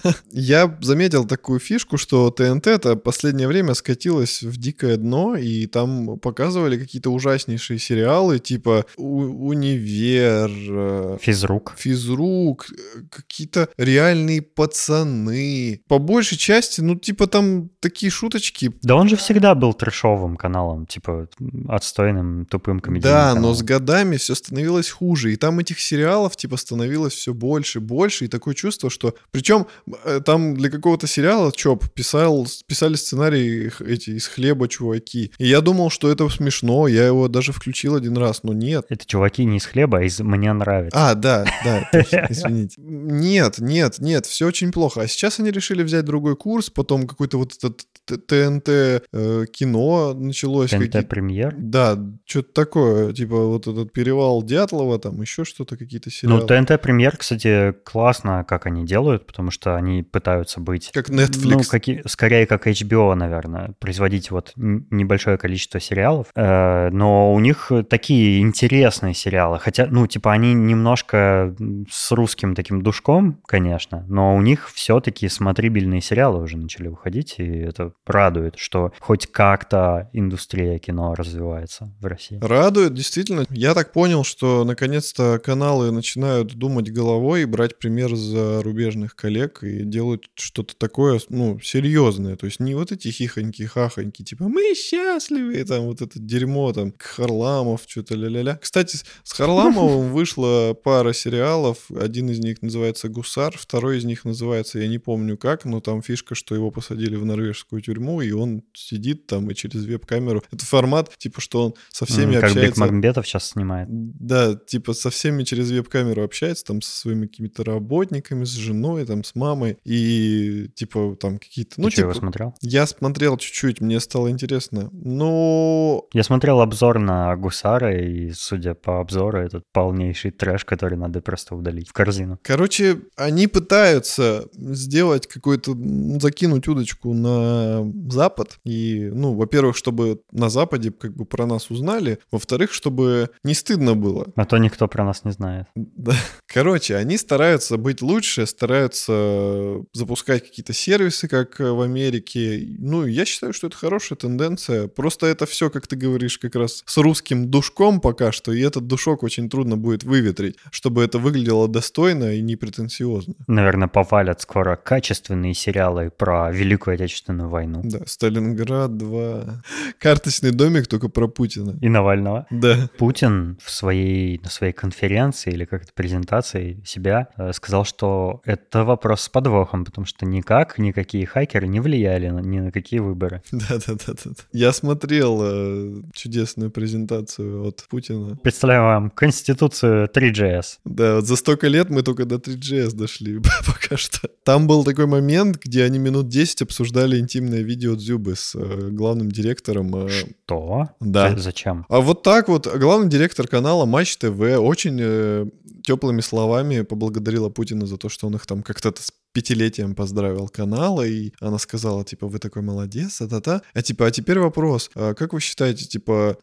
да. 0.04 0.14
Я 0.32 0.74
заметил 0.80 1.26
такую 1.26 1.60
фишку, 1.60 1.98
что 1.98 2.30
ТНТ 2.30 2.66
это 2.68 2.96
последнее 2.96 3.46
время 3.48 3.74
скатилось 3.74 4.42
в 4.42 4.56
дикое 4.56 4.96
дно, 4.96 5.36
и 5.36 5.66
там 5.66 6.18
показывали 6.18 6.78
какие-то 6.78 7.10
ужаснейшие 7.10 7.78
сериалы, 7.78 8.38
типа 8.38 8.85
У- 8.96 9.48
Универ, 9.48 10.50
э, 10.50 11.18
Физрук. 11.20 11.74
физрук, 11.76 12.66
э, 12.70 13.00
какие-то 13.10 13.68
реальные 13.76 14.42
пацаны. 14.42 15.80
По 15.88 15.98
большей 15.98 16.38
части, 16.38 16.80
ну, 16.80 16.96
типа 16.96 17.26
там 17.26 17.70
такие 17.80 18.10
шуточки. 18.10 18.72
Да 18.82 18.96
он 18.96 19.08
же 19.08 19.16
всегда 19.16 19.54
был 19.54 19.74
трешовым 19.74 20.36
каналом, 20.36 20.86
типа 20.86 21.28
отстойным, 21.68 22.46
тупым 22.46 22.80
комедийным 22.80 23.12
Да, 23.14 23.28
но 23.30 23.34
каналом. 23.36 23.56
с 23.56 23.62
годами 23.62 24.16
все 24.16 24.34
становилось 24.34 24.90
хуже. 24.90 25.32
И 25.32 25.36
там 25.36 25.58
этих 25.58 25.80
сериалов, 25.80 26.36
типа, 26.36 26.56
становилось 26.56 27.14
все 27.14 27.32
больше, 27.34 27.80
больше. 27.80 28.24
И 28.24 28.28
такое 28.28 28.54
чувство, 28.54 28.90
что... 28.90 29.14
Причем 29.30 29.66
э, 30.04 30.20
там 30.24 30.54
для 30.56 30.70
какого-то 30.70 31.06
сериала 31.06 31.52
ЧОП 31.52 31.84
писал, 31.94 32.46
писали 32.66 32.94
сценарии 32.94 33.70
эти 33.86 34.10
из 34.10 34.26
хлеба 34.26 34.68
чуваки. 34.68 35.32
И 35.38 35.46
я 35.48 35.60
думал, 35.60 35.90
что 35.90 36.10
это 36.10 36.28
смешно. 36.28 36.88
Я 36.88 37.06
его 37.06 37.28
даже 37.28 37.52
включил 37.52 37.94
один 37.96 38.16
раз, 38.16 38.42
но 38.42 38.52
нет. 38.66 38.86
Это 38.88 39.06
чуваки 39.06 39.44
не 39.44 39.58
из 39.58 39.66
хлеба, 39.66 39.98
а 39.98 40.02
из 40.02 40.18
«Мне 40.20 40.52
нравится». 40.52 41.10
А, 41.10 41.14
да, 41.14 41.44
да, 41.64 41.88
точно, 41.92 42.26
извините. 42.28 42.74
Нет, 42.78 43.58
нет, 43.58 43.98
нет, 43.98 44.26
все 44.26 44.46
очень 44.46 44.72
плохо. 44.72 45.02
А 45.02 45.06
сейчас 45.06 45.40
они 45.40 45.50
решили 45.50 45.82
взять 45.82 46.04
другой 46.04 46.36
курс, 46.36 46.70
потом 46.70 47.06
какой-то 47.06 47.38
вот 47.38 47.56
этот 47.56 47.86
ТНТ 48.06 48.68
э, 48.68 49.44
кино 49.52 50.14
началось. 50.14 50.70
какие- 50.70 50.88
ТНТ-премьер. 50.88 51.54
Да, 51.58 51.98
что-то 52.24 52.52
такое, 52.52 53.12
типа 53.12 53.36
вот 53.46 53.66
этот 53.66 53.92
перевал 53.92 54.42
Дятлова, 54.42 54.98
там 54.98 55.20
еще 55.20 55.44
что-то, 55.44 55.76
какие-то 55.76 56.10
сериалы. 56.10 56.40
Ну, 56.40 56.46
ТНТ-премьер, 56.46 57.16
кстати, 57.16 57.72
классно, 57.84 58.44
как 58.46 58.66
они 58.66 58.84
делают, 58.86 59.26
потому 59.26 59.50
что 59.50 59.76
они 59.76 60.02
пытаются 60.02 60.60
быть 60.60 60.90
Как 60.92 61.08
Netflix. 61.10 61.40
Ну, 61.44 61.60
какие, 61.68 62.02
скорее 62.06 62.46
как 62.46 62.66
HBO, 62.66 63.14
наверное, 63.14 63.74
производить 63.78 64.30
вот 64.30 64.52
небольшое 64.56 65.38
количество 65.38 65.80
сериалов, 65.80 66.26
Э, 66.34 66.90
но 66.90 67.32
у 67.32 67.40
них 67.40 67.70
такие 67.88 68.40
интересные 68.40 69.14
сериалы, 69.14 69.58
хотя, 69.58 69.86
ну, 69.90 70.06
типа, 70.06 70.32
они 70.32 70.54
немножко 70.54 71.54
с 71.90 72.12
русским 72.12 72.54
таким 72.54 72.82
душком, 72.82 73.40
конечно, 73.46 74.04
но 74.08 74.36
у 74.36 74.42
них 74.42 74.70
все-таки 74.72 75.28
смотрибельные 75.28 76.00
сериалы 76.00 76.42
уже 76.42 76.56
начали 76.56 76.88
выходить, 76.88 77.34
и 77.38 77.44
это 77.44 77.92
радует, 78.04 78.56
что 78.56 78.92
хоть 79.00 79.26
как-то 79.26 80.08
индустрия 80.12 80.78
кино 80.78 81.14
развивается 81.14 81.92
в 82.00 82.06
России. 82.06 82.38
Радует, 82.40 82.94
действительно. 82.94 83.44
Я 83.50 83.74
так 83.74 83.92
понял, 83.92 84.24
что 84.24 84.64
наконец-то 84.64 85.40
каналы 85.44 85.90
начинают 85.90 86.54
думать 86.54 86.92
головой 86.92 87.42
и 87.42 87.46
брать 87.46 87.78
пример 87.78 88.14
за 88.14 88.62
рубежных 88.62 89.16
коллег 89.16 89.62
и 89.62 89.82
делают 89.84 90.26
что-то 90.34 90.76
такое, 90.76 91.20
ну, 91.28 91.58
серьезное. 91.60 92.36
То 92.36 92.46
есть 92.46 92.60
не 92.60 92.74
вот 92.74 92.92
эти 92.92 93.08
хихоньки-хахоньки, 93.08 94.22
типа 94.22 94.44
«мы 94.48 94.74
счастливы», 94.74 95.64
там 95.64 95.84
вот 95.84 96.00
это 96.00 96.18
дерьмо, 96.18 96.72
там 96.72 96.92
Харламов, 96.98 97.82
что-то 97.86 98.14
ля-ля-ля. 98.14 98.58
Кстати, 98.62 98.96
с- 98.96 99.04
с 99.24 99.32
Харламовым 99.32 100.10
вышла 100.12 100.74
пара 100.74 101.12
сериалов. 101.12 101.90
Один 101.90 102.30
из 102.30 102.38
них 102.38 102.62
называется 102.62 103.08
«Гусар», 103.08 103.56
второй 103.56 103.98
из 103.98 104.04
них 104.04 104.24
называется, 104.24 104.78
я 104.78 104.88
не 104.88 104.98
помню 104.98 105.36
как, 105.36 105.64
но 105.64 105.80
там 105.80 106.02
фишка, 106.02 106.34
что 106.34 106.54
его 106.54 106.70
посадили 106.70 107.16
в 107.16 107.24
норвежскую 107.24 107.82
тюрьму, 107.86 108.20
и 108.20 108.32
он 108.32 108.62
сидит 108.74 109.26
там 109.26 109.50
и 109.50 109.54
через 109.54 109.84
веб-камеру. 109.86 110.42
Это 110.52 110.64
формат, 110.66 111.16
типа, 111.16 111.40
что 111.40 111.66
он 111.66 111.74
со 111.92 112.04
всеми 112.04 112.34
М, 112.34 112.40
как 112.40 112.50
общается. 112.50 112.80
Макбетов 112.80 113.26
сейчас 113.26 113.50
снимает. 113.50 113.88
Да, 113.90 114.54
типа 114.54 114.92
со 114.92 115.10
всеми 115.10 115.44
через 115.44 115.70
веб-камеру 115.70 116.22
общается, 116.24 116.64
там 116.64 116.82
со 116.82 116.96
своими 116.98 117.26
какими-то 117.26 117.64
работниками, 117.64 118.44
с 118.44 118.50
женой, 118.52 119.04
там 119.06 119.22
с 119.24 119.34
мамой, 119.34 119.78
и 119.84 120.68
типа 120.74 121.16
там 121.20 121.38
какие-то... 121.38 121.80
Ну, 121.80 121.88
Ты 121.88 121.90
чё, 121.90 121.96
типа, 121.96 122.10
его 122.10 122.14
смотрел? 122.14 122.54
я 122.60 122.86
смотрел 122.86 123.36
чуть-чуть, 123.36 123.80
мне 123.80 124.00
стало 124.00 124.30
интересно. 124.30 124.90
Но 124.92 126.06
Я 126.12 126.22
смотрел 126.24 126.60
обзор 126.60 126.98
на 126.98 127.36
Гусара, 127.36 127.96
и, 127.96 128.32
судя 128.32 128.74
по 128.74 129.00
обзору, 129.00 129.38
это 129.38 129.62
полнейший 129.72 130.30
трэш, 130.30 130.64
который 130.64 130.98
надо 130.98 131.20
просто 131.20 131.54
удалить 131.54 131.88
в 131.88 131.92
корзину. 131.92 132.38
Короче, 132.42 132.98
они 133.16 133.46
пытаются 133.46 134.48
сделать 134.54 135.26
какой-то, 135.26 135.76
закинуть 136.20 136.66
удочку 136.68 137.14
на 137.14 137.75
Запад. 138.08 138.58
И, 138.64 139.10
ну, 139.12 139.34
во-первых, 139.34 139.76
чтобы 139.76 140.20
на 140.32 140.48
Западе 140.48 140.90
как 140.90 141.14
бы 141.14 141.24
про 141.24 141.46
нас 141.46 141.70
узнали. 141.70 142.18
Во-вторых, 142.30 142.72
чтобы 142.72 143.30
не 143.44 143.54
стыдно 143.54 143.94
было. 143.94 144.26
А 144.36 144.44
то 144.44 144.58
никто 144.58 144.88
про 144.88 145.04
нас 145.04 145.24
не 145.24 145.32
знает. 145.32 145.66
Да. 145.74 146.14
Короче, 146.46 146.96
они 146.96 147.16
стараются 147.16 147.76
быть 147.76 148.02
лучше, 148.02 148.46
стараются 148.46 149.82
запускать 149.92 150.44
какие-то 150.44 150.72
сервисы, 150.72 151.28
как 151.28 151.58
в 151.58 151.80
Америке. 151.80 152.76
Ну, 152.78 153.04
я 153.06 153.24
считаю, 153.24 153.52
что 153.52 153.66
это 153.66 153.76
хорошая 153.76 154.16
тенденция. 154.16 154.88
Просто 154.88 155.26
это 155.26 155.46
все, 155.46 155.70
как 155.70 155.86
ты 155.86 155.96
говоришь, 155.96 156.38
как 156.38 156.54
раз 156.54 156.82
с 156.86 156.96
русским 156.96 157.50
душком 157.50 158.00
пока 158.00 158.32
что, 158.32 158.52
и 158.52 158.60
этот 158.60 158.86
душок 158.86 159.22
очень 159.22 159.48
трудно 159.48 159.76
будет 159.76 160.04
выветрить, 160.04 160.56
чтобы 160.70 161.02
это 161.02 161.18
выглядело 161.18 161.68
достойно 161.68 162.34
и 162.34 162.42
не 162.42 162.56
претенциозно. 162.56 163.34
Наверное, 163.46 163.88
повалят 163.88 164.40
скоро 164.40 164.76
качественные 164.76 165.54
сериалы 165.54 166.10
про 166.10 166.50
Великую 166.52 166.94
Отечественную 166.94 167.48
войну. 167.48 167.65
Да, 167.84 168.00
Сталинград 168.06 168.96
2. 168.96 169.62
Карточный 169.98 170.50
домик 170.50 170.86
только 170.86 171.08
про 171.08 171.28
Путина. 171.28 171.76
И 171.80 171.88
Навального. 171.88 172.46
Да. 172.50 172.88
Путин 172.98 173.58
в 173.62 173.70
своей, 173.70 174.38
на 174.42 174.50
своей 174.50 174.72
конференции 174.72 175.52
или 175.52 175.64
как-то 175.64 175.92
презентации 175.92 176.82
себя 176.84 177.28
э, 177.36 177.52
сказал, 177.52 177.84
что 177.84 178.40
это 178.44 178.84
вопрос 178.84 179.22
с 179.22 179.28
подвохом, 179.28 179.84
потому 179.84 180.06
что 180.06 180.26
никак 180.26 180.78
никакие 180.78 181.26
хакеры 181.26 181.66
не 181.66 181.80
влияли 181.80 182.28
на, 182.28 182.40
ни 182.40 182.60
на 182.60 182.72
какие 182.72 183.00
выборы. 183.00 183.42
Да-да-да. 183.52 184.32
Я 184.52 184.72
смотрел 184.72 185.40
э, 185.42 186.02
чудесную 186.12 186.70
презентацию 186.70 187.66
от 187.66 187.84
Путина. 187.88 188.36
Представляю 188.42 188.82
вам 188.84 189.10
Конституцию 189.10 190.08
3GS. 190.08 190.78
Да, 190.84 191.16
вот 191.16 191.26
за 191.26 191.36
столько 191.36 191.68
лет 191.68 191.90
мы 191.90 192.02
только 192.02 192.24
до 192.24 192.36
3GS 192.36 192.94
дошли 192.94 193.40
пока 193.66 193.96
что. 193.96 194.28
Там 194.44 194.66
был 194.66 194.84
такой 194.84 195.06
момент, 195.06 195.58
где 195.62 195.84
они 195.84 195.98
минут 195.98 196.28
10 196.28 196.62
обсуждали 196.62 197.18
интимное 197.56 197.62
видео 197.62 197.94
Дзюбы 197.96 198.34
с 198.36 198.54
э, 198.54 198.88
главным 198.90 199.30
директором. 199.30 200.06
э, 200.06 200.08
Что? 200.08 200.88
Да. 201.00 201.36
З- 201.36 201.42
Зачем? 201.42 201.84
А 201.88 202.00
вот 202.00 202.22
так 202.22 202.48
вот 202.48 202.66
главный 202.78 203.08
директор 203.08 203.46
канала 203.48 203.86
Матч 203.86 204.16
ТВ 204.16 204.40
очень 204.58 204.98
э, 205.00 205.46
теплыми 205.82 206.20
словами 206.20 206.82
поблагодарила 206.82 207.48
Путина 207.48 207.86
за 207.86 207.96
то, 207.96 208.08
что 208.08 208.26
он 208.26 208.34
их 208.34 208.46
там 208.46 208.62
как-то 208.62 208.92
пятилетием 209.36 209.94
поздравил 209.94 210.48
канала, 210.48 211.06
и 211.06 211.30
она 211.40 211.58
сказала, 211.58 212.04
типа, 212.04 212.26
вы 212.26 212.38
такой 212.38 212.62
молодец, 212.62 213.18
та-та-та. 213.18 213.60
А 213.74 213.82
типа, 213.82 214.06
а 214.06 214.10
теперь 214.10 214.38
вопрос, 214.38 214.90
а 214.94 215.12
как 215.12 215.34
вы 215.34 215.40
считаете, 215.40 215.84
типа, 215.84 216.38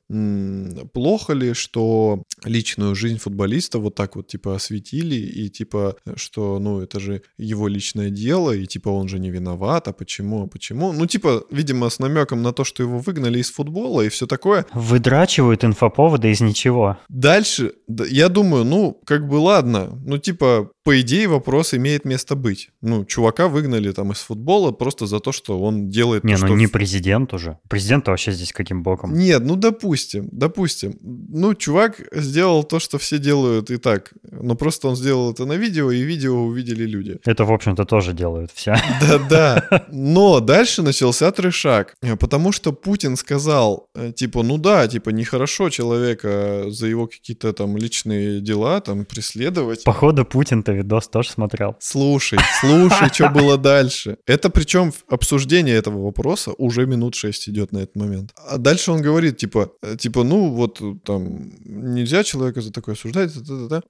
плохо 0.94 1.34
ли, 1.34 1.54
что 1.54 2.22
личную 2.46 2.94
жизнь 2.94 3.18
футболиста 3.18 3.80
вот 3.80 3.96
так 3.96 4.16
вот, 4.16 4.28
типа, 4.28 4.56
осветили, 4.56 5.16
и 5.16 5.50
типа, 5.50 5.96
что, 6.16 6.60
ну, 6.60 6.82
это 6.82 7.00
же 7.00 7.24
его 7.40 7.68
личное 7.68 8.12
дело, 8.12 8.52
и 8.52 8.68
типа, 8.68 8.90
он 8.90 9.08
же 9.08 9.18
не 9.18 9.32
виноват, 9.32 9.88
а 9.88 9.92
почему, 9.94 10.44
а 10.44 10.48
почему? 10.48 10.94
Ну, 10.94 11.08
типа, 11.08 11.46
видимо, 11.50 11.90
с 11.90 11.98
намеком 11.98 12.44
на 12.44 12.54
то, 12.54 12.64
что 12.64 12.84
его 12.84 13.00
выгнали 13.00 13.40
из 13.40 13.50
футбола 13.50 14.02
и 14.02 14.10
все 14.10 14.28
такое. 14.28 14.68
Выдрачивают 14.76 15.64
инфоповоды 15.64 16.30
из 16.30 16.42
ничего. 16.42 16.98
Дальше, 17.10 17.74
я 18.10 18.30
думаю, 18.30 18.66
ну, 18.66 19.02
как 19.04 19.28
бы 19.28 19.38
ладно, 19.38 20.00
ну, 20.06 20.20
типа, 20.20 20.70
по 20.84 21.00
идее, 21.00 21.28
вопрос 21.28 21.74
имеет 21.74 22.06
место 22.06 22.36
быть. 22.36 22.70
Ну, 22.82 23.06
чувака 23.06 23.48
выгнали 23.48 23.92
там 23.92 24.12
из 24.12 24.20
футбола 24.20 24.72
просто 24.72 25.08
за 25.08 25.20
то, 25.20 25.32
что 25.32 25.60
он 25.60 25.90
делает... 25.90 26.26
Не, 26.26 26.36
то, 26.36 26.42
ну 26.42 26.48
что... 26.48 26.56
не 26.58 26.68
президент 26.68 27.34
уже. 27.34 27.58
Президент 27.70 28.08
вообще 28.08 28.34
здесь 28.34 28.52
каким 28.52 28.84
боком? 28.84 29.14
Нет, 29.14 29.44
ну 29.46 29.56
допустим, 29.56 30.28
допустим. 30.32 30.98
Ну, 31.02 31.56
чувак 31.56 32.02
сделал 32.12 32.64
то, 32.64 32.80
что 32.80 32.98
все 32.98 33.18
делают 33.18 33.72
и 33.72 33.78
так. 33.78 34.12
Но 34.30 34.56
просто 34.56 34.90
он 34.90 34.96
сделал 34.96 35.32
это 35.32 35.46
на 35.46 35.54
видео, 35.54 35.90
и 35.92 36.02
видео 36.02 36.44
увидели 36.44 36.86
люди. 36.86 37.18
Это, 37.24 37.46
в 37.46 37.54
общем-то, 37.54 37.86
тоже 37.86 38.14
делают 38.14 38.52
все. 38.54 38.76
Да-да. 39.02 39.86
Но 39.92 40.42
дальше 40.42 40.82
начался 40.82 41.32
трешак. 41.32 41.96
Потому 42.20 42.52
что 42.52 42.74
Путин 42.74 43.16
сказал, 43.16 43.88
э, 43.96 44.12
типа, 44.12 44.44
ну 44.44 44.58
да, 44.58 44.88
типа, 44.88 45.12
нехорошо 45.12 45.70
человека 45.70 46.66
за 46.68 46.88
его 46.88 47.08
какие-то 47.08 47.54
там 47.54 47.78
личные 47.78 48.42
дела 48.42 48.82
там 48.82 49.06
преследовать. 49.06 49.84
Походу, 49.84 50.26
Путин-то 50.26 50.73
видос 50.74 51.08
тоже 51.08 51.30
смотрел. 51.30 51.76
Слушай, 51.80 52.40
слушай, 52.60 53.10
что 53.14 53.30
было 53.30 53.58
дальше. 53.58 54.18
Это 54.26 54.50
причем 54.50 54.94
обсуждение 55.08 55.76
этого 55.76 56.04
вопроса 56.04 56.52
уже 56.58 56.86
минут 56.86 57.16
шесть 57.16 57.50
идет 57.50 57.72
на 57.72 57.80
этот 57.80 57.96
момент. 57.96 58.32
А 58.48 58.58
дальше 58.58 58.92
он 58.92 59.02
говорит, 59.02 59.38
типа, 59.38 59.72
э, 59.82 59.98
типа, 59.98 60.24
ну 60.24 60.50
вот 60.50 60.82
там 61.04 61.52
нельзя 61.66 62.24
человека 62.24 62.62
за 62.62 62.72
такое 62.72 62.96
осуждать, 62.96 63.32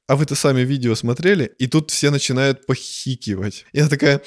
а 0.07 0.15
вы-то 0.15 0.35
сами 0.35 0.61
видео 0.61 0.95
смотрели, 0.95 1.51
и 1.59 1.67
тут 1.67 1.91
все 1.91 2.11
начинают 2.11 2.65
похикивать. 2.65 3.65
Я 3.73 3.87
такая, 3.87 4.21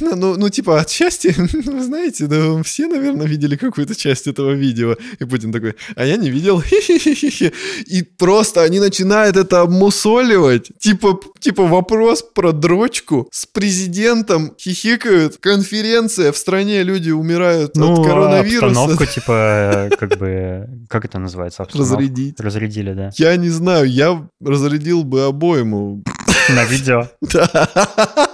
ну, 0.00 0.36
ну 0.36 0.48
типа, 0.48 0.80
отчасти, 0.80 1.34
вы 1.38 1.82
знаете, 1.82 2.26
да 2.26 2.62
все, 2.62 2.86
наверное, 2.86 3.26
видели 3.26 3.56
какую-то 3.56 3.94
часть 3.94 4.26
этого 4.26 4.52
видео. 4.52 4.96
И 5.18 5.24
Путин 5.24 5.52
такой, 5.52 5.74
а 5.96 6.04
я 6.04 6.16
не 6.16 6.30
видел. 6.30 6.62
И 7.86 8.02
просто 8.02 8.62
они 8.62 8.80
начинают 8.80 9.36
это 9.36 9.60
обмусоливать. 9.60 10.70
Типа, 10.78 11.18
типа 11.40 11.66
вопрос 11.66 11.97
про 12.34 12.52
дрочку 12.52 13.28
с 13.32 13.46
президентом 13.46 14.54
хихикают. 14.58 15.36
Конференция, 15.38 16.32
в 16.32 16.36
стране 16.36 16.82
люди 16.82 17.10
умирают 17.10 17.76
ну, 17.76 17.92
от 17.92 18.06
коронавируса. 18.06 18.66
обстановку, 18.66 19.04
типа, 19.14 19.90
как 19.98 20.18
бы, 20.18 20.68
как 20.88 21.04
это 21.04 21.18
называется? 21.18 21.62
Обстановку? 21.62 21.94
Разрядить. 21.94 22.40
Разрядили, 22.40 22.92
да. 22.92 23.10
Я 23.14 23.36
не 23.36 23.50
знаю, 23.50 23.86
я 23.86 24.28
разрядил 24.40 25.04
бы 25.04 25.24
обойму. 25.24 26.02
На 26.48 26.64
видео? 26.64 27.08
Да. 27.20 28.27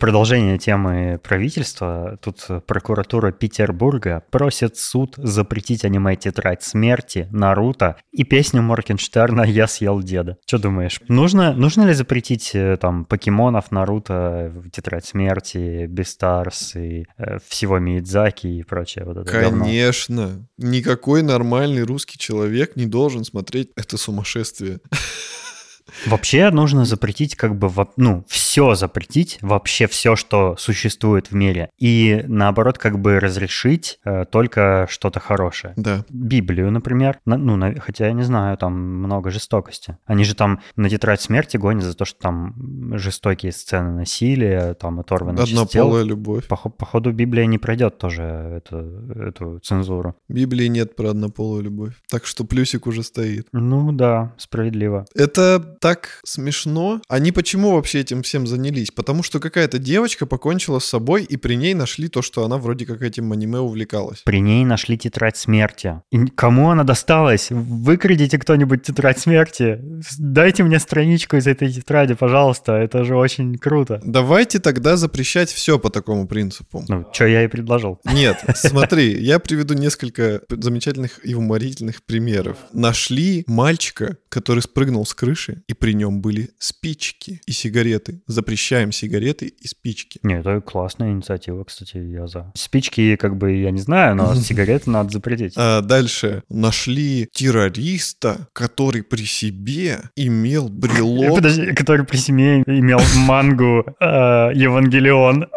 Продолжение 0.00 0.58
темы 0.58 1.20
правительства, 1.22 2.18
тут 2.20 2.46
прокуратура 2.66 3.30
Петербурга 3.30 4.24
просит 4.30 4.76
суд 4.76 5.14
запретить 5.16 5.84
аниме-тетрадь 5.84 6.62
смерти, 6.62 7.28
Наруто 7.30 7.96
и 8.10 8.24
песню 8.24 8.62
Моркенштерна 8.62 9.42
«Я 9.42 9.68
съел 9.68 10.02
деда». 10.02 10.38
Что 10.46 10.58
думаешь, 10.58 11.00
нужно, 11.08 11.52
нужно 11.52 11.84
ли 11.84 11.92
запретить 11.92 12.50
э, 12.54 12.78
там 12.80 13.04
покемонов, 13.04 13.70
Наруто, 13.70 14.52
тетрадь 14.72 15.04
смерти, 15.04 15.86
Бестарс 15.86 16.74
и 16.76 17.04
э, 17.18 17.38
всего 17.46 17.78
Миядзаки 17.78 18.46
и 18.46 18.62
прочее 18.62 19.04
вот 19.04 19.18
это 19.18 19.30
Конечно. 19.30 20.26
Говно? 20.26 20.46
Никакой 20.56 21.22
нормальный 21.22 21.82
русский 21.82 22.18
человек 22.18 22.74
не 22.74 22.86
должен 22.86 23.24
смотреть 23.24 23.70
это 23.76 23.98
сумасшествие. 23.98 24.80
Вообще 26.06 26.50
нужно 26.50 26.84
запретить 26.84 27.36
как 27.36 27.56
бы, 27.56 27.70
ну, 27.96 28.24
все 28.28 28.74
запретить, 28.74 29.38
вообще 29.40 29.86
все, 29.86 30.16
что 30.16 30.56
существует 30.58 31.30
в 31.30 31.34
мире. 31.34 31.70
И 31.78 32.24
наоборот, 32.26 32.78
как 32.78 32.98
бы 32.98 33.20
разрешить 33.20 33.98
э, 34.04 34.24
только 34.30 34.86
что-то 34.90 35.20
хорошее. 35.20 35.74
Да. 35.76 36.04
Библию, 36.08 36.70
например. 36.70 37.18
На, 37.24 37.36
ну, 37.36 37.56
на, 37.56 37.78
хотя 37.80 38.06
я 38.06 38.12
не 38.12 38.22
знаю, 38.22 38.56
там 38.56 38.72
много 38.72 39.30
жестокости. 39.30 39.96
Они 40.06 40.24
же 40.24 40.34
там 40.34 40.60
на 40.76 40.88
тетрадь 40.88 41.20
смерти 41.20 41.56
гонят 41.56 41.84
за 41.84 41.94
то, 41.94 42.04
что 42.04 42.18
там 42.20 42.98
жестокие 42.98 43.52
сцены 43.52 43.92
насилия, 43.92 44.74
там 44.74 45.00
оторванные 45.00 45.44
Однополая 45.44 46.04
любовь. 46.04 46.46
По, 46.46 46.56
походу, 46.56 47.12
Библия 47.12 47.46
не 47.46 47.58
пройдет 47.58 47.98
тоже 47.98 48.22
эту, 48.22 48.76
эту 49.14 49.58
цензуру. 49.60 50.14
Библии 50.28 50.66
нет 50.66 50.96
про 50.96 51.10
однополую 51.10 51.62
любовь. 51.62 51.94
Так 52.08 52.26
что 52.26 52.44
плюсик 52.44 52.86
уже 52.86 53.02
стоит. 53.02 53.48
Ну 53.52 53.92
да, 53.92 54.34
справедливо. 54.36 55.06
Это 55.14 55.76
так 55.80 56.20
смешно. 56.24 57.00
Они 57.08 57.32
почему 57.32 57.72
вообще 57.72 58.00
этим 58.00 58.22
всем 58.22 58.46
занялись? 58.46 58.90
Потому 58.90 59.22
что 59.22 59.40
какая-то 59.40 59.78
девочка 59.78 60.26
покончила 60.26 60.78
с 60.78 60.84
собой, 60.84 61.24
и 61.24 61.36
при 61.36 61.54
ней 61.54 61.74
нашли 61.74 62.08
то, 62.08 62.22
что 62.22 62.44
она 62.44 62.58
вроде 62.58 62.84
как 62.84 63.02
этим 63.02 63.32
аниме 63.32 63.58
увлекалась. 63.58 64.20
При 64.24 64.40
ней 64.40 64.64
нашли 64.64 64.98
тетрадь 64.98 65.38
смерти. 65.38 66.02
И 66.10 66.26
кому 66.26 66.70
она 66.70 66.84
досталась? 66.84 67.48
Выкрадите 67.50 68.38
кто-нибудь 68.38 68.82
тетрадь 68.82 69.18
смерти. 69.18 69.80
Дайте 70.18 70.62
мне 70.64 70.78
страничку 70.78 71.36
из 71.36 71.46
этой 71.46 71.72
тетради, 71.72 72.14
пожалуйста. 72.14 72.72
Это 72.72 73.04
же 73.04 73.16
очень 73.16 73.56
круто. 73.56 74.00
Давайте 74.04 74.58
тогда 74.58 74.96
запрещать 74.96 75.50
все 75.50 75.78
по 75.78 75.88
такому 75.88 76.28
принципу. 76.28 76.84
Ну, 76.88 77.06
что 77.12 77.26
я 77.26 77.44
и 77.44 77.48
предложил. 77.48 78.00
Нет, 78.04 78.44
смотри, 78.54 79.18
я 79.18 79.38
приведу 79.38 79.74
несколько 79.74 80.42
замечательных 80.50 81.20
и 81.24 81.34
уморительных 81.34 82.02
примеров. 82.02 82.58
Нашли 82.74 83.44
мальчика, 83.46 84.18
который 84.28 84.60
спрыгнул 84.60 85.06
с 85.06 85.14
крыши 85.14 85.59
и 85.66 85.74
при 85.74 85.92
нем 85.92 86.20
были 86.20 86.50
спички 86.58 87.40
и 87.46 87.52
сигареты. 87.52 88.22
Запрещаем 88.26 88.92
сигареты 88.92 89.46
и 89.46 89.66
спички. 89.66 90.20
Не, 90.22 90.40
это 90.40 90.60
классная 90.60 91.10
инициатива, 91.10 91.64
кстати, 91.64 91.96
я 91.96 92.26
за. 92.26 92.52
Спички, 92.54 93.16
как 93.16 93.36
бы, 93.36 93.52
я 93.52 93.70
не 93.70 93.80
знаю, 93.80 94.16
но 94.16 94.34
сигареты 94.36 94.90
надо 94.90 95.10
запретить. 95.10 95.54
А 95.56 95.80
дальше 95.80 96.42
нашли 96.48 97.28
террориста, 97.32 98.48
который 98.52 99.02
при 99.02 99.24
себе 99.24 100.00
имел 100.16 100.68
брелок. 100.68 101.34
Подожди, 101.36 101.72
который 101.72 102.04
при 102.04 102.16
себе 102.16 102.62
имел 102.62 103.00
мангу 103.16 103.84
э, 104.00 104.04
Евангелион. 104.54 105.46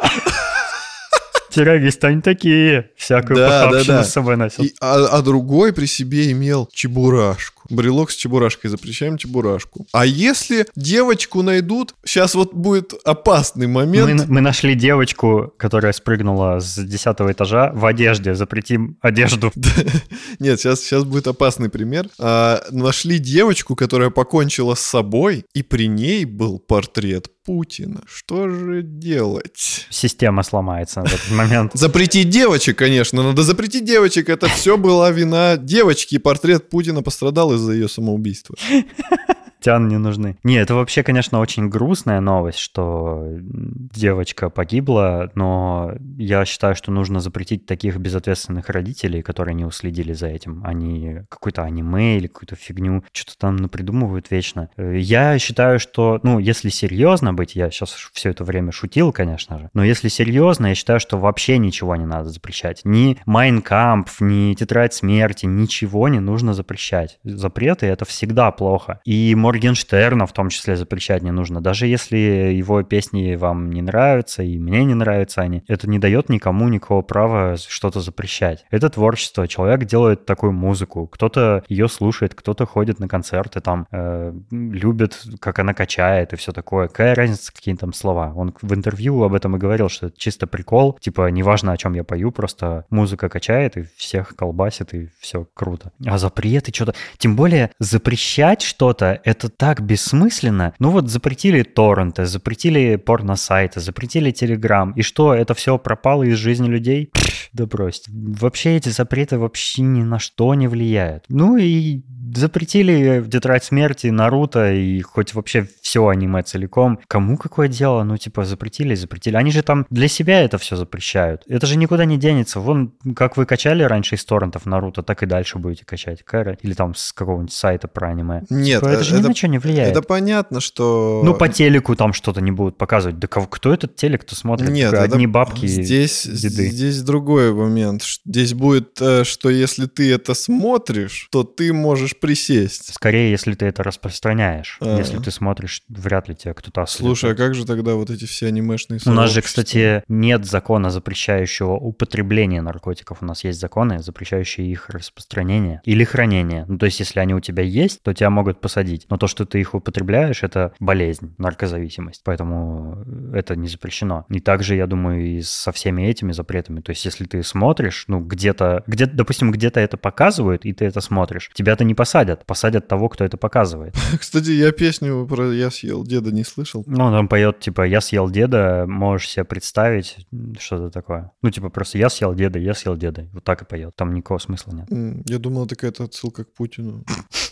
Террористы, 1.54 2.08
они 2.08 2.22
такие. 2.22 2.90
Всякую 2.98 3.38
да, 3.38 3.66
похабщину 3.68 3.94
да, 3.94 3.98
да. 4.00 4.04
с 4.04 4.12
собой 4.12 4.38
носят. 4.38 4.62
И, 4.62 4.74
а, 4.82 5.06
а 5.06 5.22
другой 5.22 5.72
при 5.72 5.86
себе 5.86 6.32
имел 6.32 6.68
чебурашку. 6.74 7.63
Брелок 7.70 8.12
с 8.12 8.16
чебурашкой. 8.16 8.70
Запрещаем 8.70 9.18
чебурашку. 9.18 9.88
А 9.92 10.06
если 10.06 10.66
девочку 10.76 11.42
найдут, 11.42 11.96
сейчас 12.06 12.36
вот 12.36 12.54
будет 12.54 12.94
опасный 13.06 13.68
момент. 13.68 14.28
Мы, 14.28 14.36
мы 14.36 14.42
нашли 14.42 14.76
девочку, 14.76 15.54
которая 15.58 15.94
спрыгнула 15.94 16.60
с 16.60 16.78
десятого 16.84 17.32
этажа 17.32 17.72
в 17.74 17.86
одежде. 17.86 18.36
Запретим 18.36 18.98
одежду. 19.02 19.52
Нет, 20.40 20.60
сейчас, 20.60 20.82
сейчас 20.82 21.04
будет 21.04 21.28
опасный 21.28 21.70
пример. 21.70 22.08
А, 22.20 22.64
нашли 22.72 23.20
девочку, 23.20 23.76
которая 23.76 24.10
покончила 24.10 24.76
с 24.76 24.82
собой, 24.82 25.46
и 25.54 25.64
при 25.64 25.88
ней 25.88 26.26
был 26.26 26.60
портрет 26.60 27.30
Путина. 27.46 28.02
Что 28.08 28.50
же 28.50 28.84
делать? 28.84 29.86
Система 29.90 30.44
сломается 30.44 31.02
в 31.02 31.06
этот 31.06 31.30
момент. 31.32 31.72
Запретить 31.76 32.30
девочек, 32.30 32.78
конечно. 32.78 33.22
Надо 33.22 33.44
запретить 33.44 33.84
девочек. 33.84 34.30
Это 34.30 34.48
все 34.48 34.78
была 34.78 35.12
вина 35.12 35.58
девочки. 35.58 36.18
Портрет 36.18 36.70
Путина 36.70 37.02
пострадал 37.02 37.53
из-за 37.56 37.74
ее 37.74 37.88
самоубийства. 37.88 38.56
Тян 39.64 39.88
не 39.88 39.98
нужны. 39.98 40.38
Не, 40.44 40.58
это 40.58 40.76
вообще, 40.76 41.04
конечно, 41.04 41.40
очень 41.40 41.70
грустная 41.70 42.20
новость, 42.20 42.60
что 42.60 43.26
девочка 43.30 44.50
погибла, 44.50 45.32
но 45.36 45.94
я 46.18 46.44
считаю, 46.44 46.76
что 46.76 46.92
нужно 46.92 47.22
запретить 47.22 47.66
таких 47.66 47.98
безответственных 47.98 48.70
родителей, 48.70 49.22
которые 49.22 49.56
не 49.56 49.64
уследили 49.64 50.12
за 50.12 50.28
этим. 50.28 50.62
Они 50.66 51.20
какой-то 51.30 51.64
аниме 51.64 52.18
или 52.18 52.28
какую-то 52.28 52.58
фигню, 52.58 53.06
что-то 53.14 53.38
там 53.38 53.56
напридумывают 53.56 54.32
вечно. 54.32 54.70
Я 54.78 55.40
считаю, 55.40 55.80
что, 55.80 56.20
ну, 56.24 56.40
если 56.40 56.68
серьезно 56.68 57.34
быть, 57.34 57.56
я 57.56 57.72
сейчас 57.72 57.94
все 58.12 58.32
это 58.32 58.44
время 58.44 58.74
шутил, 58.74 59.14
конечно 59.14 59.60
же, 59.60 59.70
но 59.74 59.84
если 59.86 60.10
серьезно, 60.10 60.68
я 60.68 60.76
считаю, 60.76 61.00
что 61.00 61.18
вообще 61.18 61.58
ничего 61.58 61.96
не 61.96 62.06
надо 62.06 62.30
запрещать. 62.30 62.82
Ни 62.84 63.18
Майнкамп, 63.26 64.10
ни 64.20 64.54
Тетрадь 64.56 64.94
смерти, 64.94 65.46
ничего 65.46 66.10
не 66.10 66.20
нужно 66.20 66.54
запрещать. 66.54 67.20
Запреты— 67.24 67.86
это 67.88 68.04
всегда 68.04 68.52
плохо. 68.52 69.00
И, 69.06 69.34
может 69.36 69.53
Моргенштерна 69.54 70.26
в 70.26 70.34
том 70.34 70.50
числе 70.50 70.76
запрещать 70.76 71.22
не 71.22 71.30
нужно. 71.30 71.62
Даже 71.62 71.86
если 71.86 72.18
его 72.18 72.82
песни 72.82 73.36
вам 73.36 73.70
не 73.70 73.84
нравятся, 73.84 74.42
и 74.42 74.58
мне 74.58 74.84
не 74.84 74.96
нравятся 74.96 75.42
они, 75.42 75.64
это 75.68 75.88
не 75.88 76.00
дает 76.00 76.28
никому 76.30 76.70
никакого 76.70 77.04
права 77.04 77.56
что-то 77.56 78.00
запрещать. 78.00 78.66
Это 78.72 78.90
творчество. 78.90 79.48
Человек 79.48 79.86
делает 79.86 80.26
такую 80.26 80.54
музыку. 80.54 81.06
Кто-то 81.08 81.64
ее 81.70 81.88
слушает, 81.88 82.34
кто-то 82.34 82.66
ходит 82.66 83.00
на 83.00 83.08
концерты, 83.08 83.60
там, 83.62 83.86
э, 83.92 84.34
любит, 84.50 85.22
как 85.40 85.60
она 85.60 85.76
качает 85.76 86.34
и 86.34 86.36
все 86.36 86.52
такое. 86.52 86.88
Какая 86.88 87.14
разница, 87.14 87.54
какие 87.54 87.76
там 87.76 87.94
слова? 87.94 88.34
Он 88.36 88.56
в 88.60 88.74
интервью 88.74 89.22
об 89.22 89.36
этом 89.36 89.56
и 89.56 89.60
говорил, 89.60 89.88
что 89.88 90.08
это 90.08 90.18
чисто 90.18 90.48
прикол. 90.48 90.98
Типа, 91.00 91.28
неважно, 91.28 91.74
о 91.74 91.78
чем 91.78 91.94
я 91.94 92.04
пою, 92.04 92.32
просто 92.32 92.86
музыка 92.90 93.30
качает 93.30 93.78
и 93.78 93.84
всех 93.98 94.36
колбасит, 94.36 94.96
и 94.96 95.10
все 95.20 95.48
круто. 95.54 95.92
А 96.08 96.18
запреты 96.18 96.74
что-то... 96.74 96.96
Тем 97.20 97.36
более, 97.36 97.70
запрещать 97.78 98.64
что-то, 98.64 99.22
это 99.24 99.43
так 99.50 99.82
бессмысленно. 99.82 100.74
Ну 100.80 100.90
вот 100.90 101.10
запретили 101.10 101.64
торренты, 101.64 102.26
запретили 102.26 102.96
порно-сайты, 102.96 103.80
запретили 103.80 104.32
Телеграм. 104.32 104.92
И 104.92 105.02
что, 105.02 105.34
это 105.34 105.54
все 105.54 105.78
пропало 105.78 106.24
из 106.24 106.38
жизни 106.38 106.68
людей? 106.68 107.12
да 107.54 107.68
брось. 107.68 108.04
Вообще 108.10 108.78
эти 108.78 108.90
запреты 108.90 109.38
вообще 109.38 109.84
ни 109.84 110.02
на 110.02 110.20
что 110.20 110.54
не 110.56 110.68
влияют. 110.68 111.26
Ну 111.30 111.56
и 111.58 112.02
запретили 112.36 113.24
«Тетрадь 113.30 113.64
смерти» 113.64 114.08
Наруто 114.08 114.74
и 114.74 115.02
хоть 115.02 115.36
вообще 115.36 115.68
все 115.82 116.08
аниме 116.08 116.42
целиком. 116.42 117.00
Кому 117.08 117.38
какое 117.38 117.68
дело? 117.68 118.04
Ну, 118.04 118.18
типа, 118.18 118.44
запретили, 118.44 118.96
запретили. 118.96 119.36
Они 119.36 119.52
же 119.52 119.62
там 119.62 119.86
для 119.92 120.08
себя 120.08 120.42
это 120.42 120.58
все 120.58 120.76
запрещают. 120.76 121.44
Это 121.48 121.68
же 121.68 121.78
никуда 121.78 122.06
не 122.06 122.18
денется. 122.18 122.60
Вон, 122.60 122.94
как 123.16 123.38
вы 123.38 123.46
качали 123.46 123.84
раньше 123.84 124.16
из 124.16 124.26
торрентов 124.26 124.66
Наруто, 124.66 125.04
так 125.04 125.22
и 125.22 125.28
дальше 125.28 125.60
будете 125.60 125.86
качать. 125.86 126.24
Кэра. 126.24 126.58
Или 126.62 126.74
там 126.74 126.96
с 126.96 127.14
какого-нибудь 127.14 127.54
сайта 127.54 127.88
про 127.88 128.10
аниме. 128.10 128.44
Нет, 128.50 128.80
типа, 128.80 128.90
это 128.90 129.04
же 129.04 129.18
это, 129.18 129.30
ни 129.30 129.33
на 129.34 129.38
что 129.38 129.48
не 129.48 129.58
влияет. 129.58 129.92
Это 129.92 130.02
понятно, 130.02 130.62
что... 130.62 131.22
Ну, 131.24 131.34
по 131.34 131.50
телеку 131.50 131.96
там 131.96 132.14
что-то 132.14 132.42
не 132.42 132.52
будут 132.52 132.78
показывать. 132.78 133.20
Да 133.20 133.28
кто 133.28 133.74
этот 133.74 133.96
телек, 133.96 134.22
кто 134.22 134.36
смотрит? 134.36 134.70
Нет, 134.70 134.94
Одни 134.94 135.26
это... 135.26 135.34
бабки 135.34 135.66
здесь, 135.66 136.26
деды. 136.26 136.70
здесь 136.70 137.02
другой 137.02 137.54
момент. 137.54 138.04
Здесь 138.26 138.54
будет, 138.54 139.02
э, 139.02 139.24
что 139.24 139.50
если 139.50 139.88
ты 139.88 140.12
это 140.14 140.34
смотришь, 140.34 141.28
то 141.32 141.44
ты 141.44 141.74
можешь 141.74 142.18
присесть. 142.18 142.94
Скорее, 142.94 143.32
если 143.32 143.54
ты 143.54 143.66
это 143.66 143.84
распространяешь. 143.84 144.78
А. 144.80 144.98
Если 144.98 145.18
ты 145.18 145.32
смотришь, 145.32 145.82
вряд 145.90 146.30
ли 146.30 146.36
тебя 146.36 146.54
кто-то 146.54 146.84
осудит. 146.84 147.06
Слушай, 147.06 147.32
а 147.32 147.36
как 147.36 147.56
же 147.56 147.66
тогда 147.66 147.96
вот 147.96 148.10
эти 148.10 148.26
все 148.26 148.48
анимешные 148.48 149.00
У 149.06 149.12
нас 149.12 149.32
же, 149.32 149.42
кстати, 149.42 150.04
нет 150.08 150.46
закона, 150.46 150.92
запрещающего 150.92 151.74
употребление 151.74 152.62
наркотиков. 152.62 153.20
У 153.22 153.26
нас 153.26 153.44
есть 153.44 153.60
законы, 153.60 154.02
запрещающие 154.02 154.68
их 154.68 154.90
распространение 154.90 155.82
или 155.86 156.04
хранение. 156.04 156.66
Ну, 156.68 156.78
то 156.78 156.86
есть, 156.86 157.00
если 157.00 157.20
они 157.20 157.34
у 157.34 157.40
тебя 157.40 157.64
есть, 157.64 158.04
то 158.04 158.14
тебя 158.14 158.30
могут 158.30 158.62
посадить. 158.62 159.06
Но 159.14 159.18
то, 159.18 159.28
что 159.28 159.46
ты 159.46 159.60
их 159.60 159.76
употребляешь, 159.76 160.42
это 160.42 160.74
болезнь, 160.80 161.36
наркозависимость. 161.38 162.24
Поэтому 162.24 163.06
это 163.32 163.56
не 163.56 163.68
запрещено. 163.68 164.26
И 164.28 164.40
также, 164.40 164.74
я 164.74 164.88
думаю, 164.88 165.24
и 165.24 165.42
со 165.44 165.72
всеми 165.72 166.02
этими 166.02 166.32
запретами. 166.32 166.82
То 166.82 166.90
есть, 166.90 167.06
если 167.06 167.26
ты 167.26 167.44
смотришь, 167.44 168.06
ну, 168.08 168.22
где-то, 168.22 168.84
где 168.88 169.06
допустим, 169.06 169.52
где-то 169.52 169.80
это 169.80 169.98
показывают, 169.98 170.66
и 170.66 170.74
ты 170.74 170.86
это 170.86 171.00
смотришь, 171.00 171.52
тебя-то 171.54 171.84
не 171.84 171.94
посадят. 171.94 172.44
Посадят 172.48 172.88
того, 172.88 173.08
кто 173.08 173.24
это 173.24 173.38
показывает. 173.38 173.94
Кстати, 174.20 174.50
я 174.50 174.72
песню 174.72 175.28
про 175.28 175.54
«Я 175.54 175.70
съел 175.70 176.04
деда» 176.04 176.32
не 176.32 176.44
слышал. 176.44 176.84
Ну, 176.88 177.04
он 177.04 177.14
там 177.14 177.28
поет, 177.28 177.60
типа, 177.60 177.84
я 177.84 178.02
съел 178.02 178.32
деда, 178.32 178.86
можешь 178.88 179.30
себе 179.30 179.46
представить, 179.46 180.26
что-то 180.58 180.90
такое. 180.90 181.32
Ну, 181.44 181.52
типа, 181.52 181.70
просто 181.70 182.00
я 182.00 182.10
съел 182.10 182.34
деда, 182.34 182.58
я 182.58 182.74
съел 182.74 182.98
деда. 182.98 183.30
Вот 183.32 183.44
так 183.44 183.62
и 183.62 183.66
поет. 183.66 183.96
Там 183.96 184.16
никакого 184.16 184.40
смысла 184.40 184.72
нет. 184.72 184.88
Я 185.30 185.38
думал, 185.38 185.68
это 185.68 185.76
какая-то 185.76 186.06
отсылка 186.06 186.46
к 186.46 186.52
Путину. 186.52 187.06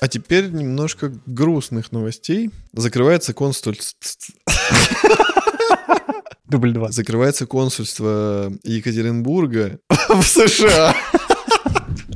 А 0.00 0.08
теперь 0.08 0.50
немножко 0.50 1.12
грустных 1.26 1.92
новостей. 1.92 2.50
Закрывается 2.72 3.34
консульство... 3.34 3.86
Дубль 6.46 6.72
два. 6.72 6.90
Закрывается 6.90 7.46
консульство 7.46 8.50
Екатеринбурга 8.62 9.80
в 10.08 10.22
США. 10.22 10.96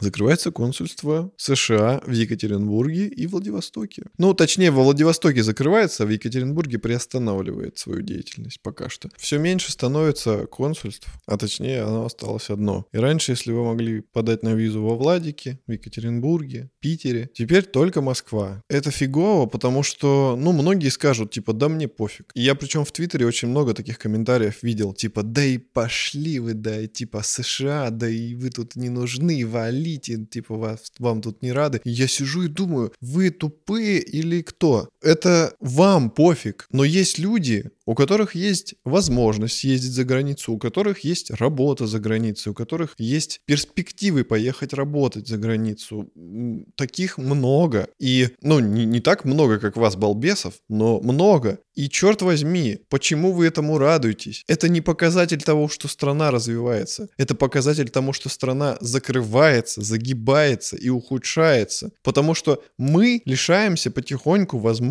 Закрывается 0.00 0.50
консульство 0.50 1.32
США 1.36 2.00
в 2.06 2.10
Екатеринбурге 2.10 3.06
и 3.06 3.26
Владивостоке. 3.26 4.04
Ну, 4.18 4.34
точнее, 4.34 4.70
во 4.70 4.82
Владивостоке 4.82 5.42
закрывается, 5.42 6.04
а 6.04 6.06
в 6.06 6.10
Екатеринбурге 6.10 6.78
приостанавливает 6.78 7.78
свою 7.78 8.02
деятельность 8.02 8.60
пока 8.62 8.88
что. 8.88 9.08
Все 9.16 9.38
меньше 9.38 9.72
становится 9.72 10.46
консульств, 10.46 11.08
а 11.26 11.36
точнее, 11.36 11.82
оно 11.82 12.04
осталось 12.04 12.50
одно. 12.50 12.86
И 12.92 12.98
раньше, 12.98 13.32
если 13.32 13.52
вы 13.52 13.64
могли 13.64 14.00
подать 14.00 14.42
на 14.42 14.54
визу 14.54 14.82
во 14.82 14.96
Владике, 14.96 15.60
в 15.66 15.72
Екатеринбурге, 15.72 16.70
Питере, 16.80 17.30
теперь 17.34 17.64
только 17.64 18.00
Москва. 18.00 18.62
Это 18.68 18.90
фигово, 18.90 19.46
потому 19.46 19.82
что, 19.82 20.36
ну, 20.38 20.52
многие 20.52 20.88
скажут, 20.88 21.30
типа, 21.30 21.52
да 21.52 21.68
мне 21.68 21.88
пофиг. 21.88 22.30
И 22.34 22.42
я 22.42 22.54
причем 22.54 22.84
в 22.84 22.92
Твиттере 22.92 23.26
очень 23.26 23.48
много 23.48 23.74
таких 23.74 23.98
комментариев 23.98 24.62
видел, 24.62 24.92
типа, 24.92 25.22
да 25.22 25.44
и 25.44 25.58
пошли 25.58 26.38
вы, 26.38 26.54
да, 26.54 26.80
и 26.80 26.88
типа 26.88 27.22
США, 27.22 27.90
да 27.90 28.08
и 28.08 28.34
вы 28.34 28.50
тут 28.50 28.76
не 28.76 28.88
нужны, 28.88 29.44
валите, 29.88 30.26
типа, 30.30 30.56
вас, 30.56 30.92
вам 30.98 31.20
тут 31.20 31.42
не 31.42 31.52
рады. 31.52 31.80
И 31.84 31.90
я 31.90 32.08
сижу 32.08 32.42
и 32.42 32.48
думаю, 32.48 32.92
вы 33.00 33.30
тупые 33.30 34.00
или 34.00 34.42
кто? 34.42 34.88
Это 35.02 35.54
вам 35.60 36.10
пофиг, 36.10 36.66
но 36.70 36.84
есть 36.84 37.18
люди, 37.18 37.70
у 37.86 37.94
которых 37.94 38.34
есть 38.34 38.74
возможность 38.84 39.58
съездить 39.58 39.92
за 39.92 40.04
границу, 40.04 40.52
у 40.52 40.58
которых 40.58 41.00
есть 41.00 41.30
работа 41.30 41.86
за 41.86 41.98
границей, 41.98 42.52
у 42.52 42.54
которых 42.54 42.94
есть 42.98 43.40
перспективы 43.46 44.24
поехать 44.24 44.74
работать 44.74 45.26
за 45.26 45.38
границу. 45.38 46.10
Таких 46.74 47.16
много. 47.16 47.88
И, 47.98 48.28
ну, 48.42 48.58
не, 48.58 48.84
не 48.84 49.00
так 49.00 49.24
много, 49.24 49.58
как 49.58 49.76
вас, 49.76 49.96
балбесов, 49.96 50.54
но 50.68 51.00
много. 51.00 51.60
И 51.74 51.88
черт 51.88 52.22
возьми, 52.22 52.80
почему 52.90 53.32
вы 53.32 53.46
этому 53.46 53.78
радуетесь? 53.78 54.44
Это 54.48 54.68
не 54.68 54.80
показатель 54.80 55.40
того, 55.40 55.68
что 55.68 55.86
страна 55.86 56.30
развивается. 56.30 57.08
Это 57.16 57.36
показатель 57.36 57.88
тому, 57.88 58.12
что 58.12 58.28
страна 58.28 58.76
закрывается, 58.80 59.80
загибается 59.82 60.76
и 60.76 60.88
ухудшается. 60.88 61.92
Потому 62.02 62.34
что 62.34 62.62
мы 62.76 63.22
лишаемся 63.24 63.90
потихоньку 63.90 64.58
возможности 64.58 64.87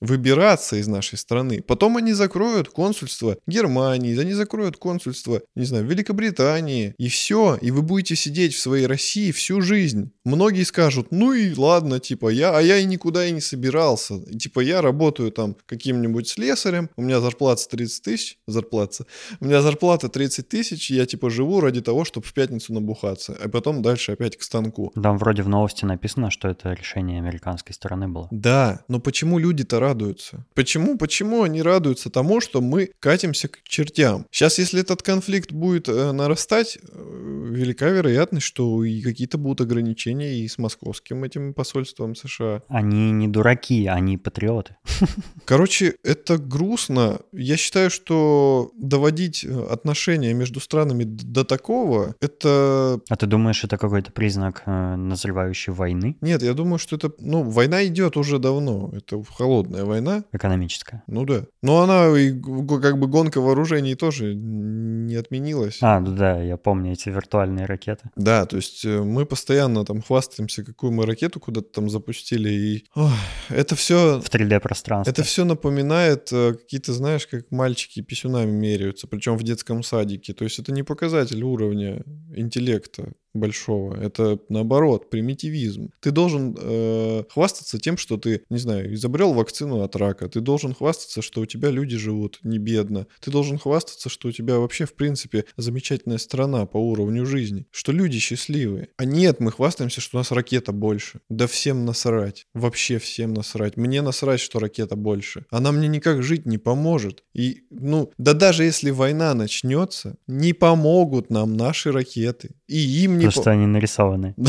выбираться 0.00 0.76
из 0.76 0.88
нашей 0.88 1.18
страны. 1.18 1.62
Потом 1.62 1.96
они 1.96 2.12
закроют 2.12 2.68
консульство 2.68 3.36
Германии, 3.46 4.18
они 4.18 4.32
закроют 4.32 4.76
консульство, 4.76 5.42
не 5.54 5.64
знаю, 5.64 5.86
Великобритании. 5.86 6.94
И 6.98 7.08
все. 7.08 7.56
И 7.60 7.70
вы 7.70 7.82
будете 7.82 8.16
сидеть 8.16 8.54
в 8.54 8.60
своей 8.60 8.86
России 8.86 9.32
всю 9.32 9.60
жизнь. 9.60 10.12
Многие 10.24 10.64
скажут, 10.64 11.08
ну 11.10 11.32
и 11.32 11.54
ладно, 11.54 12.00
типа, 12.00 12.28
я, 12.28 12.56
а 12.56 12.60
я 12.60 12.78
и 12.78 12.84
никуда 12.84 13.26
и 13.26 13.32
не 13.32 13.40
собирался. 13.40 14.20
Типа, 14.36 14.60
я 14.60 14.80
работаю 14.80 15.32
там 15.32 15.56
каким-нибудь 15.66 16.28
слесарем, 16.28 16.88
у 16.96 17.02
меня 17.02 17.20
зарплата 17.20 17.68
30 17.68 18.02
тысяч, 18.02 18.38
зарплата, 18.46 19.04
у 19.40 19.44
меня 19.44 19.62
зарплата 19.62 20.08
30 20.08 20.48
тысяч, 20.48 20.90
я, 20.90 21.06
типа, 21.06 21.30
живу 21.30 21.60
ради 21.60 21.80
того, 21.80 22.04
чтобы 22.04 22.26
в 22.26 22.34
пятницу 22.34 22.72
набухаться, 22.72 23.36
а 23.42 23.48
потом 23.48 23.82
дальше 23.82 24.12
опять 24.12 24.36
к 24.36 24.42
станку. 24.42 24.92
Там 25.00 25.18
вроде 25.18 25.42
в 25.42 25.48
новости 25.48 25.84
написано, 25.84 26.30
что 26.30 26.48
это 26.48 26.72
решение 26.72 27.18
американской 27.18 27.74
стороны 27.74 28.08
было. 28.08 28.28
Да, 28.30 28.84
но 28.88 29.00
почему 29.02 29.38
люди-то 29.38 29.80
радуются? 29.80 30.46
Почему, 30.54 30.96
почему 30.96 31.42
они 31.42 31.62
радуются 31.62 32.10
тому, 32.10 32.40
что 32.40 32.60
мы 32.60 32.90
катимся 33.00 33.48
к 33.48 33.62
чертям? 33.64 34.26
Сейчас, 34.30 34.58
если 34.58 34.80
этот 34.80 35.02
конфликт 35.02 35.52
будет 35.52 35.88
э, 35.88 36.12
нарастать, 36.12 36.78
э, 36.80 37.48
велика 37.50 37.90
вероятность, 37.90 38.46
что 38.46 38.84
и 38.84 39.00
какие-то 39.02 39.38
будут 39.38 39.60
ограничения 39.60 40.40
и 40.40 40.48
с 40.48 40.58
московским 40.58 41.24
этим 41.24 41.54
посольством 41.54 42.14
США. 42.14 42.62
Они 42.68 43.10
не 43.10 43.28
дураки, 43.28 43.86
они 43.86 44.18
патриоты. 44.18 44.76
Короче, 45.44 45.96
это 46.02 46.38
грустно. 46.38 47.20
Я 47.32 47.56
считаю, 47.56 47.90
что 47.90 48.70
доводить 48.78 49.44
э, 49.44 49.66
отношения 49.70 50.32
между 50.34 50.60
странами 50.60 51.04
до 51.04 51.44
такого, 51.44 52.14
это... 52.20 53.00
А 53.08 53.16
ты 53.16 53.26
думаешь, 53.26 53.64
это 53.64 53.76
какой-то 53.76 54.12
признак 54.12 54.62
назревающей 54.66 55.72
войны 55.72 56.16
Нет, 56.20 56.42
я 56.42 56.54
думаю, 56.54 56.78
что 56.78 56.96
это... 56.96 57.12
Ну, 57.18 57.42
война 57.42 57.84
идет 57.86 58.16
уже 58.16 58.38
давно. 58.38 58.91
Это 58.92 59.22
холодная 59.24 59.84
война. 59.84 60.24
экономическая? 60.32 61.02
Ну 61.06 61.24
да. 61.24 61.44
Но 61.62 61.80
она 61.82 62.08
и 62.18 62.30
как 62.32 62.98
бы 62.98 63.06
гонка 63.08 63.40
вооружений 63.40 63.94
тоже 63.94 64.34
не 64.34 65.14
отменилась. 65.16 65.78
А, 65.80 65.98
ну 66.00 66.14
да, 66.14 66.40
я 66.42 66.56
помню 66.56 66.92
эти 66.92 67.08
виртуальные 67.08 67.64
ракеты. 67.64 68.10
Да, 68.16 68.44
то 68.46 68.56
есть 68.56 68.84
э, 68.84 69.02
мы 69.02 69.24
постоянно 69.24 69.84
там 69.84 70.02
хвастаемся, 70.02 70.62
какую 70.64 70.92
мы 70.92 71.06
ракету 71.06 71.40
куда-то 71.40 71.68
там 71.68 71.90
запустили, 71.90 72.50
и 72.50 72.84
ох, 72.94 73.10
это 73.48 73.74
все 73.76 74.20
В 74.20 74.28
3D-пространстве. 74.28 75.10
Это 75.10 75.22
все 75.22 75.44
напоминает 75.44 76.30
э, 76.32 76.52
какие-то, 76.54 76.92
знаешь, 76.92 77.26
как 77.26 77.50
мальчики 77.50 78.02
писюнами 78.02 78.50
меряются, 78.50 79.06
причем 79.06 79.36
в 79.36 79.42
детском 79.42 79.82
садике. 79.82 80.34
То 80.34 80.44
есть 80.44 80.58
это 80.58 80.72
не 80.72 80.82
показатель 80.82 81.42
уровня 81.42 82.02
интеллекта. 82.34 83.12
Большого. 83.34 83.94
Это 83.96 84.38
наоборот, 84.48 85.10
примитивизм. 85.10 85.90
Ты 86.00 86.10
должен 86.10 86.56
э, 86.58 87.24
хвастаться 87.30 87.78
тем, 87.78 87.96
что 87.96 88.16
ты, 88.16 88.42
не 88.50 88.58
знаю, 88.58 88.94
изобрел 88.94 89.32
вакцину 89.32 89.82
от 89.82 89.96
рака. 89.96 90.28
Ты 90.28 90.40
должен 90.40 90.74
хвастаться, 90.74 91.22
что 91.22 91.40
у 91.40 91.46
тебя 91.46 91.70
люди 91.70 91.96
живут 91.96 92.38
не 92.42 92.58
бедно. 92.58 93.06
Ты 93.20 93.30
должен 93.30 93.58
хвастаться, 93.58 94.08
что 94.08 94.28
у 94.28 94.32
тебя 94.32 94.58
вообще, 94.58 94.84
в 94.84 94.94
принципе, 94.94 95.44
замечательная 95.56 96.18
страна 96.18 96.66
по 96.66 96.76
уровню 96.76 97.26
жизни. 97.26 97.66
Что 97.70 97.92
люди 97.92 98.18
счастливые. 98.18 98.88
А 98.96 99.04
нет, 99.04 99.40
мы 99.40 99.52
хвастаемся, 99.52 100.00
что 100.00 100.18
у 100.18 100.20
нас 100.20 100.30
ракета 100.30 100.72
больше. 100.72 101.20
Да 101.28 101.46
всем 101.46 101.84
насрать. 101.84 102.46
Вообще 102.54 102.98
всем 102.98 103.34
насрать. 103.34 103.76
Мне 103.76 104.02
насрать, 104.02 104.40
что 104.40 104.58
ракета 104.58 104.96
больше. 104.96 105.46
Она 105.50 105.72
мне 105.72 105.88
никак 105.88 106.22
жить 106.22 106.46
не 106.46 106.58
поможет. 106.58 107.24
И, 107.34 107.62
ну, 107.70 108.10
да 108.18 108.34
даже 108.34 108.64
если 108.64 108.90
война 108.90 109.34
начнется, 109.34 110.16
не 110.26 110.52
помогут 110.52 111.30
нам 111.30 111.56
наши 111.56 111.92
ракеты. 111.92 112.50
И 112.72 113.04
им 113.04 113.18
не... 113.18 113.26
Потому 113.26 113.32
по... 113.32 113.40
что 113.42 113.50
они 113.50 113.66
нарисованы. 113.66 114.34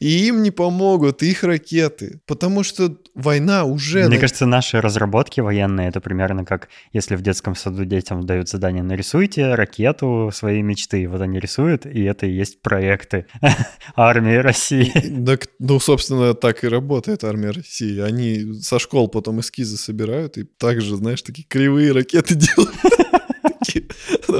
И 0.00 0.26
им 0.26 0.42
не 0.42 0.50
помогут 0.50 1.22
их 1.22 1.44
ракеты, 1.44 2.20
потому 2.26 2.64
что 2.64 2.98
война 3.14 3.64
уже... 3.64 4.08
Мне 4.08 4.18
кажется, 4.18 4.46
наши 4.46 4.80
разработки 4.80 5.40
военные, 5.40 5.88
это 5.88 6.00
примерно 6.00 6.44
как 6.44 6.68
если 6.92 7.14
в 7.14 7.22
детском 7.22 7.54
саду 7.54 7.84
детям 7.84 8.26
дают 8.26 8.48
задание 8.48 8.82
«нарисуйте 8.82 9.54
ракету 9.54 10.30
своей 10.32 10.62
мечты». 10.62 11.06
Вот 11.08 11.20
они 11.20 11.38
рисуют, 11.38 11.86
и 11.86 12.02
это 12.02 12.26
и 12.26 12.32
есть 12.32 12.62
проекты 12.62 13.26
армии 13.94 14.34
России. 14.34 14.92
Так, 15.24 15.46
ну, 15.60 15.78
собственно, 15.78 16.34
так 16.34 16.64
и 16.64 16.68
работает 16.68 17.22
армия 17.22 17.50
России. 17.50 18.00
Они 18.00 18.60
со 18.60 18.80
школ 18.80 19.06
потом 19.08 19.38
эскизы 19.38 19.76
собирают 19.76 20.36
и 20.36 20.42
также, 20.42 20.96
знаешь, 20.96 21.22
такие 21.22 21.46
кривые 21.46 21.92
ракеты 21.92 22.34
делают 22.56 22.74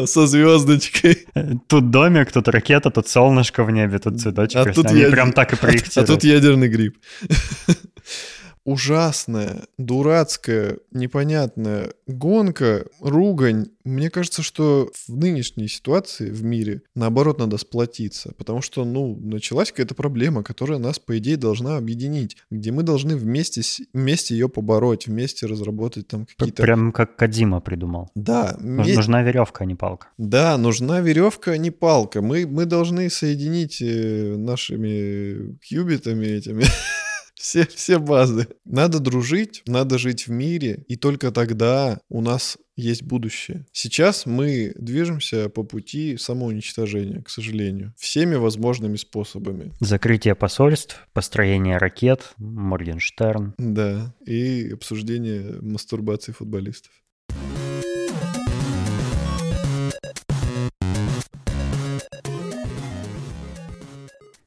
со 0.07 0.27
звездочкой. 0.27 1.27
Тут 1.67 1.91
домик, 1.91 2.33
тут 2.33 2.49
ракета, 2.49 2.91
тут 2.91 3.09
солнышко 3.09 3.65
в 3.65 3.71
небе, 3.71 3.99
тут 3.99 4.21
цветочек. 4.21 4.67
А 4.67 4.73
тут 4.73 4.87
Они 4.87 5.05
прям 5.05 5.33
так 5.33 5.53
и 5.53 5.57
проектируют. 5.57 5.93
А 6.11 6.15
тут 6.15 6.25
ядерный 6.25 6.69
гриб 6.69 6.97
ужасная, 8.64 9.64
дурацкая, 9.79 10.79
непонятная 10.92 11.92
гонка, 12.07 12.87
ругань. 13.01 13.66
Мне 13.85 14.11
кажется, 14.11 14.42
что 14.42 14.90
в 15.09 15.16
нынешней 15.16 15.66
ситуации 15.68 16.31
в 16.31 16.44
мире, 16.44 16.83
наоборот, 16.94 17.38
надо 17.38 17.59
сплотиться, 17.59 18.33
потому 18.38 18.62
что, 18.62 18.85
ну, 18.85 19.16
началась 19.16 19.70
какая-то 19.70 19.94
проблема, 19.94 20.44
которая 20.44 20.79
нас, 20.79 20.98
по 20.98 21.18
идее, 21.18 21.37
должна 21.37 21.77
объединить, 21.77 22.37
где 22.51 22.70
мы 22.70 22.85
должны 22.85 23.16
вместе, 23.16 23.62
вместе 23.92 24.35
ее 24.35 24.48
побороть, 24.48 25.07
вместе 25.09 25.46
разработать 25.46 26.07
там 26.09 26.27
какие-то... 26.27 26.62
Прям 26.62 26.92
как 26.92 27.16
Кадима 27.16 27.61
придумал. 27.61 28.11
Да. 28.14 28.57
Нужна 28.61 29.22
веревка, 29.22 29.64
а 29.64 29.66
не 29.66 29.75
палка. 29.75 30.09
Да, 30.18 30.57
нужна 30.57 31.01
веревка, 31.01 31.53
а 31.53 31.57
не 31.57 31.70
палка. 31.70 32.22
Мы, 32.22 32.46
мы 32.46 32.66
должны 32.66 33.11
соединить 33.11 33.83
э, 33.83 34.37
нашими 34.37 35.57
кьюбитами 35.59 36.27
этими 36.27 36.64
все, 37.43 37.67
все 37.67 37.99
базы. 37.99 38.47
Надо 38.65 39.01
дружить, 39.01 39.63
надо 39.67 39.99
жить 39.99 40.29
в 40.29 40.31
мире, 40.31 40.85
и 40.87 40.95
только 40.95 41.33
тогда 41.33 42.01
у 42.09 42.21
нас 42.21 42.57
есть 42.77 43.03
будущее. 43.03 43.67
Сейчас 43.73 44.27
мы 44.27 44.73
движемся 44.77 45.49
по 45.49 45.65
пути 45.65 46.17
самоуничтожения, 46.17 47.21
к 47.21 47.29
сожалению, 47.29 47.95
всеми 47.99 48.37
возможными 48.37 48.95
способами. 48.95 49.73
Закрытие 49.81 50.37
посольств, 50.37 51.09
построение 51.13 51.79
ракет, 51.79 52.33
Моргенштерн. 52.39 53.55
Да, 53.59 54.15
и 54.25 54.71
обсуждение 54.73 55.61
мастурбации 55.61 56.31
футболистов. 56.31 56.93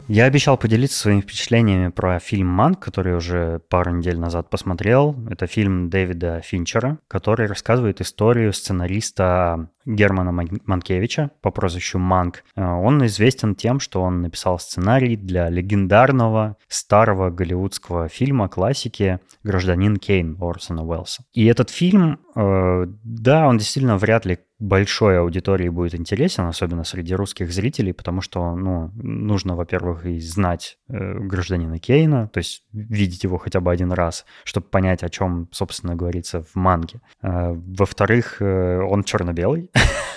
Я 0.08 0.26
обещал 0.26 0.56
поделиться 0.56 1.00
своими 1.00 1.22
впечатлениями 1.22 1.90
про 1.90 2.20
фильм 2.20 2.48
«Манк», 2.48 2.80
который 2.80 3.16
уже 3.16 3.60
пару 3.70 3.92
недель 3.92 4.20
назад 4.20 4.52
посмотрел. 4.52 5.16
Это 5.32 5.48
фильм 5.48 5.90
Дэвида 5.90 6.42
Финчера, 6.44 7.00
который 7.08 7.48
рассказывает 7.48 8.02
историю 8.02 8.54
сценариста 8.54 9.70
Германа 9.86 10.32
Манкевича 10.32 11.32
по 11.42 11.50
прозвищу 11.50 11.98
Манк. 11.98 12.44
Э, 12.56 12.64
он 12.64 13.04
известен 13.08 13.56
тем, 13.56 13.80
что 13.80 14.02
он 14.02 14.22
написал 14.22 14.60
сценарий 14.60 15.16
для 15.16 15.50
легендарного 15.50 16.58
старого 16.68 17.32
голливудского 17.32 18.08
фильма 18.08 18.48
классики 18.48 19.20
«Гражданин 19.44 19.98
Кейн» 19.98 20.38
Орсона 20.40 20.84
Уэллса. 20.84 21.24
И 21.34 21.46
этот 21.46 21.72
фильм, 21.72 22.20
да, 22.36 23.48
он 23.48 23.58
действительно 23.58 23.98
вряд 23.98 24.26
ли 24.26 24.40
большой 24.60 25.20
аудитории 25.20 25.70
будет 25.70 25.96
интересен, 25.96 26.46
особенно 26.46 26.84
среди 26.84 27.14
русских 27.14 27.52
зрителей, 27.52 27.94
потому 27.94 28.22
что, 28.22 28.56
ну, 28.56 28.92
нужно, 28.96 29.56
во-первых, 29.56 30.06
и 30.06 30.20
знать 30.20 30.78
э, 30.88 31.20
гражданина 31.20 31.78
Кейна, 31.78 32.30
то 32.30 32.38
есть 32.38 32.64
видеть 32.72 33.24
его 33.24 33.38
хотя 33.38 33.60
бы 33.60 33.72
один 33.72 33.92
раз, 33.92 34.26
чтобы 34.46 34.68
понять, 34.68 35.04
о 35.04 35.10
чем, 35.10 35.50
собственно, 35.52 35.96
говорится 35.96 36.44
в 36.44 36.56
манге. 36.56 37.02
Э, 37.22 37.54
во-вторых, 37.54 38.42
э, 38.42 38.80
он 38.80 39.04
черно-белый. 39.04 39.72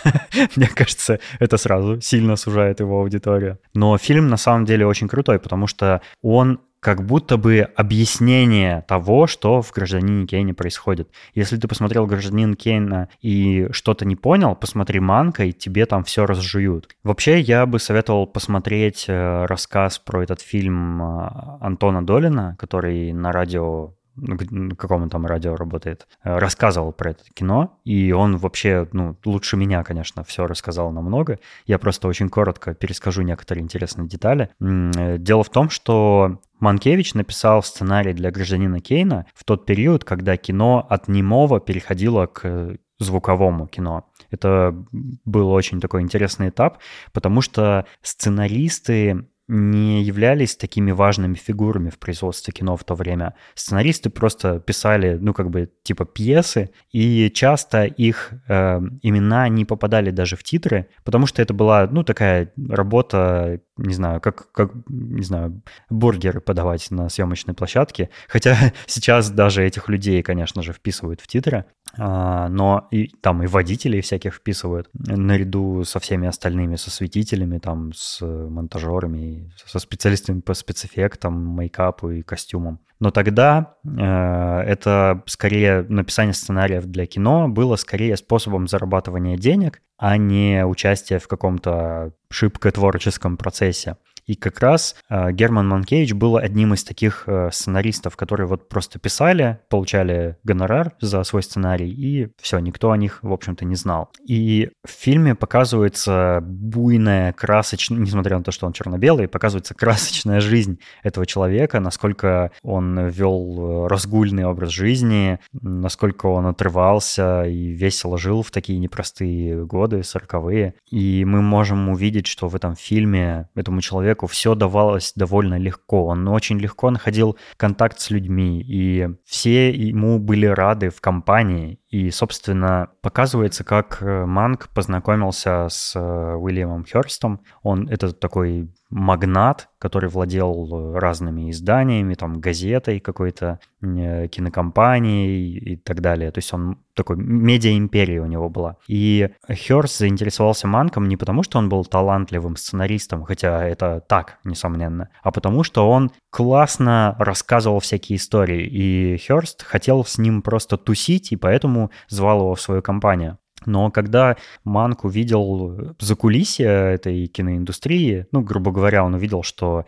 Мне 0.57 0.69
кажется, 0.69 1.19
это 1.41 1.57
сразу 1.57 2.01
сильно 2.01 2.37
сужает 2.37 2.79
его 2.81 3.01
аудиторию. 3.01 3.59
Но 3.75 3.99
фильм 3.99 4.29
на 4.29 4.37
самом 4.37 4.65
деле 4.65 4.87
очень 4.87 5.09
крутой, 5.09 5.41
потому 5.41 5.67
что 5.67 6.01
он 6.23 6.61
как 6.81 7.05
будто 7.05 7.37
бы 7.37 7.61
объяснение 7.77 8.85
того, 8.87 9.27
что 9.27 9.63
в 9.63 9.73
«Гражданине 9.73 10.27
Кейне» 10.27 10.55
происходит. 10.55 11.11
Если 11.35 11.57
ты 11.57 11.67
посмотрел 11.67 12.07
«Гражданин 12.07 12.55
Кейна» 12.55 13.09
и 13.21 13.69
что-то 13.73 14.05
не 14.05 14.17
понял, 14.17 14.55
посмотри 14.55 15.01
«Манка», 15.01 15.45
и 15.45 15.53
тебе 15.53 15.87
там 15.87 16.05
все 16.05 16.27
разжуют. 16.27 16.89
Вообще, 17.03 17.41
я 17.41 17.67
бы 17.67 17.79
советовал 17.79 18.27
посмотреть 18.27 19.07
э, 19.09 19.47
рассказ 19.47 19.99
про 19.99 20.23
этот 20.23 20.41
фильм 20.41 21.03
э, 21.03 21.29
Антона 21.61 22.05
Долина, 22.05 22.57
который 22.59 23.13
на 23.13 23.33
радио 23.33 23.95
на 24.21 24.75
каком 24.75 25.03
он 25.03 25.11
там 25.11 25.27
радио 25.27 25.57
работает, 25.57 26.07
э, 26.25 26.39
рассказывал 26.39 26.93
про 26.93 27.11
это 27.11 27.25
кино, 27.35 27.79
и 27.85 28.13
он 28.13 28.37
вообще, 28.37 28.89
ну, 28.93 29.17
лучше 29.25 29.57
меня, 29.57 29.83
конечно, 29.85 30.25
все 30.25 30.47
рассказал 30.47 30.91
намного. 30.93 31.39
Я 31.67 31.79
просто 31.79 32.09
очень 32.09 32.29
коротко 32.29 32.75
перескажу 32.75 33.23
некоторые 33.23 33.63
интересные 33.63 34.09
детали. 34.09 34.51
Э, 34.61 35.19
дело 35.19 35.45
в 35.45 35.51
том, 35.51 35.71
что 35.71 36.41
Манкевич 36.61 37.15
написал 37.15 37.63
сценарий 37.63 38.13
для 38.13 38.31
«Гражданина 38.31 38.81
Кейна» 38.81 39.27
в 39.35 39.45
тот 39.45 39.67
период, 39.67 40.05
когда 40.05 40.37
кино 40.37 40.87
от 40.89 41.09
немого 41.09 41.61
переходило 41.61 42.27
к 42.27 42.77
звуковому 42.99 43.67
кино. 43.67 44.07
Это 44.31 44.75
был 44.91 45.51
очень 45.51 45.81
такой 45.81 46.03
интересный 46.03 46.49
этап, 46.49 46.79
потому 47.13 47.41
что 47.41 47.87
сценаристы 48.03 49.29
не 49.49 50.03
являлись 50.03 50.57
такими 50.57 50.93
важными 50.93 51.35
фигурами 51.35 51.89
в 51.91 51.99
производстве 51.99 52.53
кино 52.53 52.77
в 52.77 52.85
то 52.85 52.95
время. 52.95 53.35
Сценаристы 53.55 54.11
просто 54.11 54.61
писали, 54.61 55.17
ну, 55.21 55.33
как 55.33 55.51
бы, 55.51 55.71
типа 55.83 56.05
пьесы, 56.05 56.71
и 56.93 57.31
часто 57.31 57.85
их 57.85 58.33
э, 58.49 58.81
имена 59.03 59.49
не 59.49 59.65
попадали 59.65 60.11
даже 60.11 60.37
в 60.37 60.43
титры, 60.43 60.89
потому 61.03 61.27
что 61.27 61.41
это 61.41 61.55
была, 61.55 61.87
ну, 61.91 62.05
такая 62.05 62.53
работа, 62.69 63.61
не 63.79 63.95
знаю, 63.95 64.21
как, 64.21 64.53
как 64.53 64.73
не 64.89 65.23
знаю, 65.23 65.63
бургеры 65.89 66.41
подавать 66.41 66.91
на 66.91 67.09
съемочной 67.09 67.55
площадке. 67.55 68.11
Хотя 68.29 68.57
сейчас 68.87 69.31
даже 69.31 69.65
этих 69.65 69.89
людей, 69.89 70.23
конечно 70.23 70.63
же, 70.63 70.73
вписывают 70.73 71.21
в 71.21 71.27
титры, 71.27 71.65
а, 71.97 72.49
но 72.49 72.89
и 72.91 73.09
там 73.21 73.43
и 73.43 73.47
водителей 73.47 74.01
всяких 74.01 74.35
вписывают 74.35 74.89
наряду 74.93 75.85
со 75.85 76.01
всеми 76.01 76.29
остальными, 76.29 76.77
со 76.77 76.91
светителями, 76.91 77.59
там, 77.59 77.93
с 77.95 78.21
монтажерами, 78.25 79.51
со 79.65 79.79
специалистами 79.79 80.41
по 80.41 80.55
спецэффектам, 80.55 81.35
мейкапу 81.35 82.11
и 82.11 82.23
костюмам. 82.23 82.81
Но 83.01 83.11
тогда 83.11 83.77
э, 83.85 84.01
это 84.01 85.23
скорее 85.27 85.83
написание 85.89 86.35
сценариев 86.35 86.87
для 86.87 87.07
кино 87.07 87.49
было 87.49 87.77
скорее 87.77 88.17
способом 88.17 88.67
зарабатывания 88.67 89.37
денег, 89.37 89.81
а 89.99 90.17
не 90.17 90.65
участие 90.65 91.19
в 91.19 91.29
каком-то 91.29 92.13
шибко 92.31 92.71
творческом 92.71 93.37
процессе. 93.37 93.97
И 94.29 94.35
как 94.35 94.61
раз 94.61 94.95
э, 95.09 95.33
Герман 95.33 95.67
Манкевич 95.67 96.13
был 96.13 96.37
одним 96.37 96.75
из 96.75 96.85
таких 96.85 97.25
э, 97.27 97.49
сценаристов, 97.51 98.15
которые 98.15 98.47
вот 98.47 98.69
просто 98.69 98.99
писали, 98.99 99.59
получали 99.71 100.37
гонорар 100.45 100.93
за 101.01 101.25
свой 101.25 101.43
сценарий, 101.43 101.91
и 101.91 102.29
все, 102.41 102.59
никто 102.59 102.91
о 102.91 102.99
них, 102.99 103.21
в 103.23 103.33
общем-то, 103.33 103.65
не 103.65 103.75
знал. 103.75 104.11
И 104.27 104.69
в 104.85 104.91
фильме 104.91 105.35
показывается 105.35 106.41
буйная, 106.43 107.33
красочная, 107.33 107.99
несмотря 107.99 108.37
на 108.37 108.45
то, 108.45 108.53
что 108.53 108.67
он 108.67 108.75
черно-белый, 108.75 109.29
показывается 109.29 109.75
красочная 109.75 110.41
жизнь 110.41 110.79
этого 111.03 111.25
человека, 111.25 111.81
насколько 111.81 112.53
он 112.63 113.09
вел 113.09 113.87
э, 113.87 113.89
разгульный 113.89 114.45
образ 114.45 114.73
жизни, 114.73 115.39
насколько 115.55 116.27
он 116.27 116.45
отрывался 116.45 117.45
и 117.45 117.69
весело 117.69 118.19
жил 118.19 118.43
в 118.43 118.51
такие 118.51 118.79
непростые 118.79 119.65
годы, 119.65 120.03
сороковые. 120.03 120.75
И 120.91 121.25
мы 121.25 121.41
можем 121.41 121.89
увидеть, 121.89 122.27
что 122.27 122.49
в 122.49 122.55
этом 122.55 122.77
фильме 122.77 123.49
этому 123.55 123.81
человеку 123.81 124.18
человеку 124.19 124.27
все 124.27 124.55
давалось 124.55 125.13
довольно 125.17 125.59
легко. 125.59 126.07
Он 126.07 126.29
очень 126.29 126.59
легко 126.59 126.91
находил 126.91 127.37
контакт 127.57 128.01
с 128.01 128.11
людьми, 128.11 128.61
и 128.61 129.09
все 129.25 129.71
ему 129.71 130.19
были 130.19 130.47
рады 130.47 130.91
в 130.91 131.01
компании. 131.01 131.79
И, 131.89 132.11
собственно, 132.11 132.91
показывается, 133.01 133.65
как 133.65 134.03
э, 134.03 134.27
Манк 134.27 134.69
познакомился 134.75 135.69
с 135.71 135.97
э, 135.97 136.35
Уильямом 136.35 136.85
Хёрстом. 136.85 137.41
Он 137.63 137.89
это 137.89 138.13
такой 138.13 138.69
магнат, 138.91 139.69
который 139.79 140.09
владел 140.09 140.95
разными 140.95 141.51
изданиями, 141.51 142.15
там, 142.15 142.41
газетой 142.41 143.01
какой-то, 143.01 143.61
э, 143.83 144.29
кинокомпанией 144.29 145.59
и 145.59 145.77
так 145.77 146.01
далее. 146.01 146.31
То 146.31 146.39
есть 146.39 146.53
он 146.53 146.79
такой 146.95 147.17
медиа-империя 147.17 148.21
у 148.21 148.27
него 148.27 148.49
была. 148.49 148.77
И 148.89 149.31
Хёрст 149.49 149.99
заинтересовался 149.99 150.67
Манком 150.67 151.07
не 151.07 151.17
потому, 151.17 151.43
что 151.43 151.59
он 151.59 151.69
был 151.69 151.85
талантливым 151.85 152.57
сценаристом, 152.57 153.25
хотя 153.25 153.65
это 153.65 154.03
так, 154.09 154.39
несомненно, 154.43 155.11
а 155.23 155.31
потому 155.31 155.63
что 155.63 155.89
он 155.89 156.11
классно 156.31 157.15
рассказывал 157.19 157.79
всякие 157.81 158.17
истории. 158.17 158.67
И 158.67 159.17
Хёрст 159.19 159.63
хотел 159.63 160.05
с 160.05 160.19
ним 160.19 160.43
просто 160.43 160.77
тусить, 160.77 161.31
и 161.31 161.37
поэтому 161.37 161.78
звал 162.09 162.41
его 162.41 162.55
в 162.55 162.61
свою 162.61 162.83
компанию. 162.83 163.39
Но 163.67 163.91
когда 163.91 164.37
Манк 164.65 165.05
увидел 165.05 165.95
закулисье 165.99 166.69
этой 166.69 167.27
киноиндустрии, 167.27 168.27
ну, 168.33 168.41
грубо 168.41 168.71
говоря, 168.71 169.05
он 169.05 169.15
увидел, 169.15 169.43
что 169.43 169.85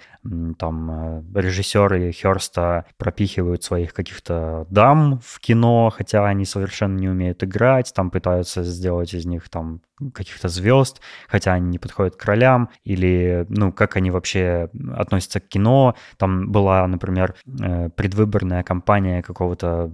там 0.59 0.90
э, 0.90 1.40
режиссеры 1.40 2.12
Херста 2.12 2.85
пропихивают 2.98 3.62
своих 3.62 3.94
каких-то 3.94 4.66
дам 4.70 5.20
в 5.24 5.38
кино, 5.40 5.90
хотя 5.94 6.26
они 6.26 6.44
совершенно 6.44 6.98
не 6.98 7.09
умеют 7.09 7.42
играть, 7.44 7.92
там 7.94 8.11
пытаются 8.11 8.64
сделать 8.64 9.14
из 9.14 9.24
них 9.24 9.48
там 9.48 9.81
каких-то 10.14 10.48
звезд, 10.48 11.00
хотя 11.28 11.54
они 11.54 11.68
не 11.68 11.78
подходят 11.78 12.16
к 12.16 12.24
ролям, 12.24 12.70
или, 12.84 13.46
ну, 13.48 13.72
как 13.72 13.96
они 13.96 14.10
вообще 14.10 14.70
относятся 14.94 15.40
к 15.40 15.48
кино. 15.48 15.94
Там 16.16 16.50
была, 16.50 16.86
например, 16.86 17.34
э, 17.46 17.90
предвыборная 17.90 18.62
кампания 18.62 19.22
какого-то 19.22 19.92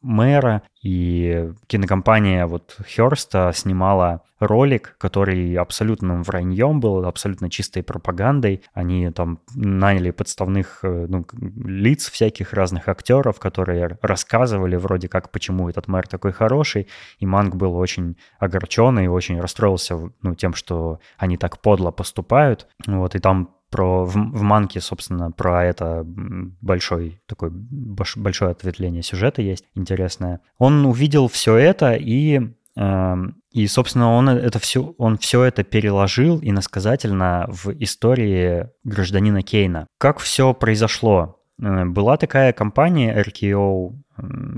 мэра, 0.00 0.62
и 0.82 1.50
кинокомпания 1.66 2.46
вот 2.46 2.76
Херста 2.86 3.52
снимала 3.52 4.22
ролик, 4.38 4.94
который 4.98 5.54
абсолютным 5.54 6.22
враньем 6.22 6.80
был, 6.80 7.04
абсолютно 7.04 7.50
чистой 7.50 7.82
пропагандой. 7.82 8.62
Они 8.72 9.10
там 9.10 9.40
наняли 9.54 10.10
подставных 10.10 10.80
э, 10.82 11.06
ну, 11.08 11.26
лиц 11.64 12.08
всяких 12.10 12.52
разных 12.52 12.88
актеров, 12.88 13.40
которые 13.40 13.98
рассказывали 14.00 14.76
вроде 14.76 15.08
как, 15.08 15.30
почему 15.30 15.68
этот 15.68 15.88
мэр 15.88 16.06
такой 16.06 16.32
хороший, 16.32 16.88
и 17.18 17.26
Манг 17.26 17.56
был 17.56 17.76
очень 17.76 18.16
огорчен 18.38 18.77
и 19.00 19.06
очень 19.06 19.40
расстроился 19.40 19.98
ну, 20.22 20.34
тем, 20.34 20.54
что 20.54 21.00
они 21.16 21.36
так 21.36 21.60
подло 21.60 21.90
поступают. 21.90 22.66
Вот, 22.86 23.14
и 23.14 23.18
там 23.18 23.50
про 23.70 24.04
в, 24.04 24.12
в 24.12 24.42
манке, 24.42 24.80
собственно, 24.80 25.30
про 25.30 25.64
это 25.64 26.02
большой 26.04 27.20
такой 27.26 27.50
большое 27.50 28.52
ответвление 28.52 29.02
сюжета 29.02 29.42
есть 29.42 29.64
интересное. 29.74 30.40
Он 30.58 30.86
увидел 30.86 31.28
все 31.28 31.56
это 31.56 31.94
и 31.94 32.40
эм, 32.76 33.38
и, 33.52 33.66
собственно, 33.66 34.12
он 34.12 34.28
это 34.28 34.58
все, 34.58 34.94
он 34.98 35.18
все 35.18 35.42
это 35.42 35.64
переложил 35.64 36.38
иносказательно 36.40 37.46
в 37.48 37.70
истории 37.82 38.68
гражданина 38.84 39.42
Кейна. 39.42 39.86
Как 39.98 40.18
все 40.18 40.54
произошло? 40.54 41.40
Э, 41.60 41.84
была 41.84 42.16
такая 42.16 42.52
компания 42.52 43.20
RKO 43.20 43.94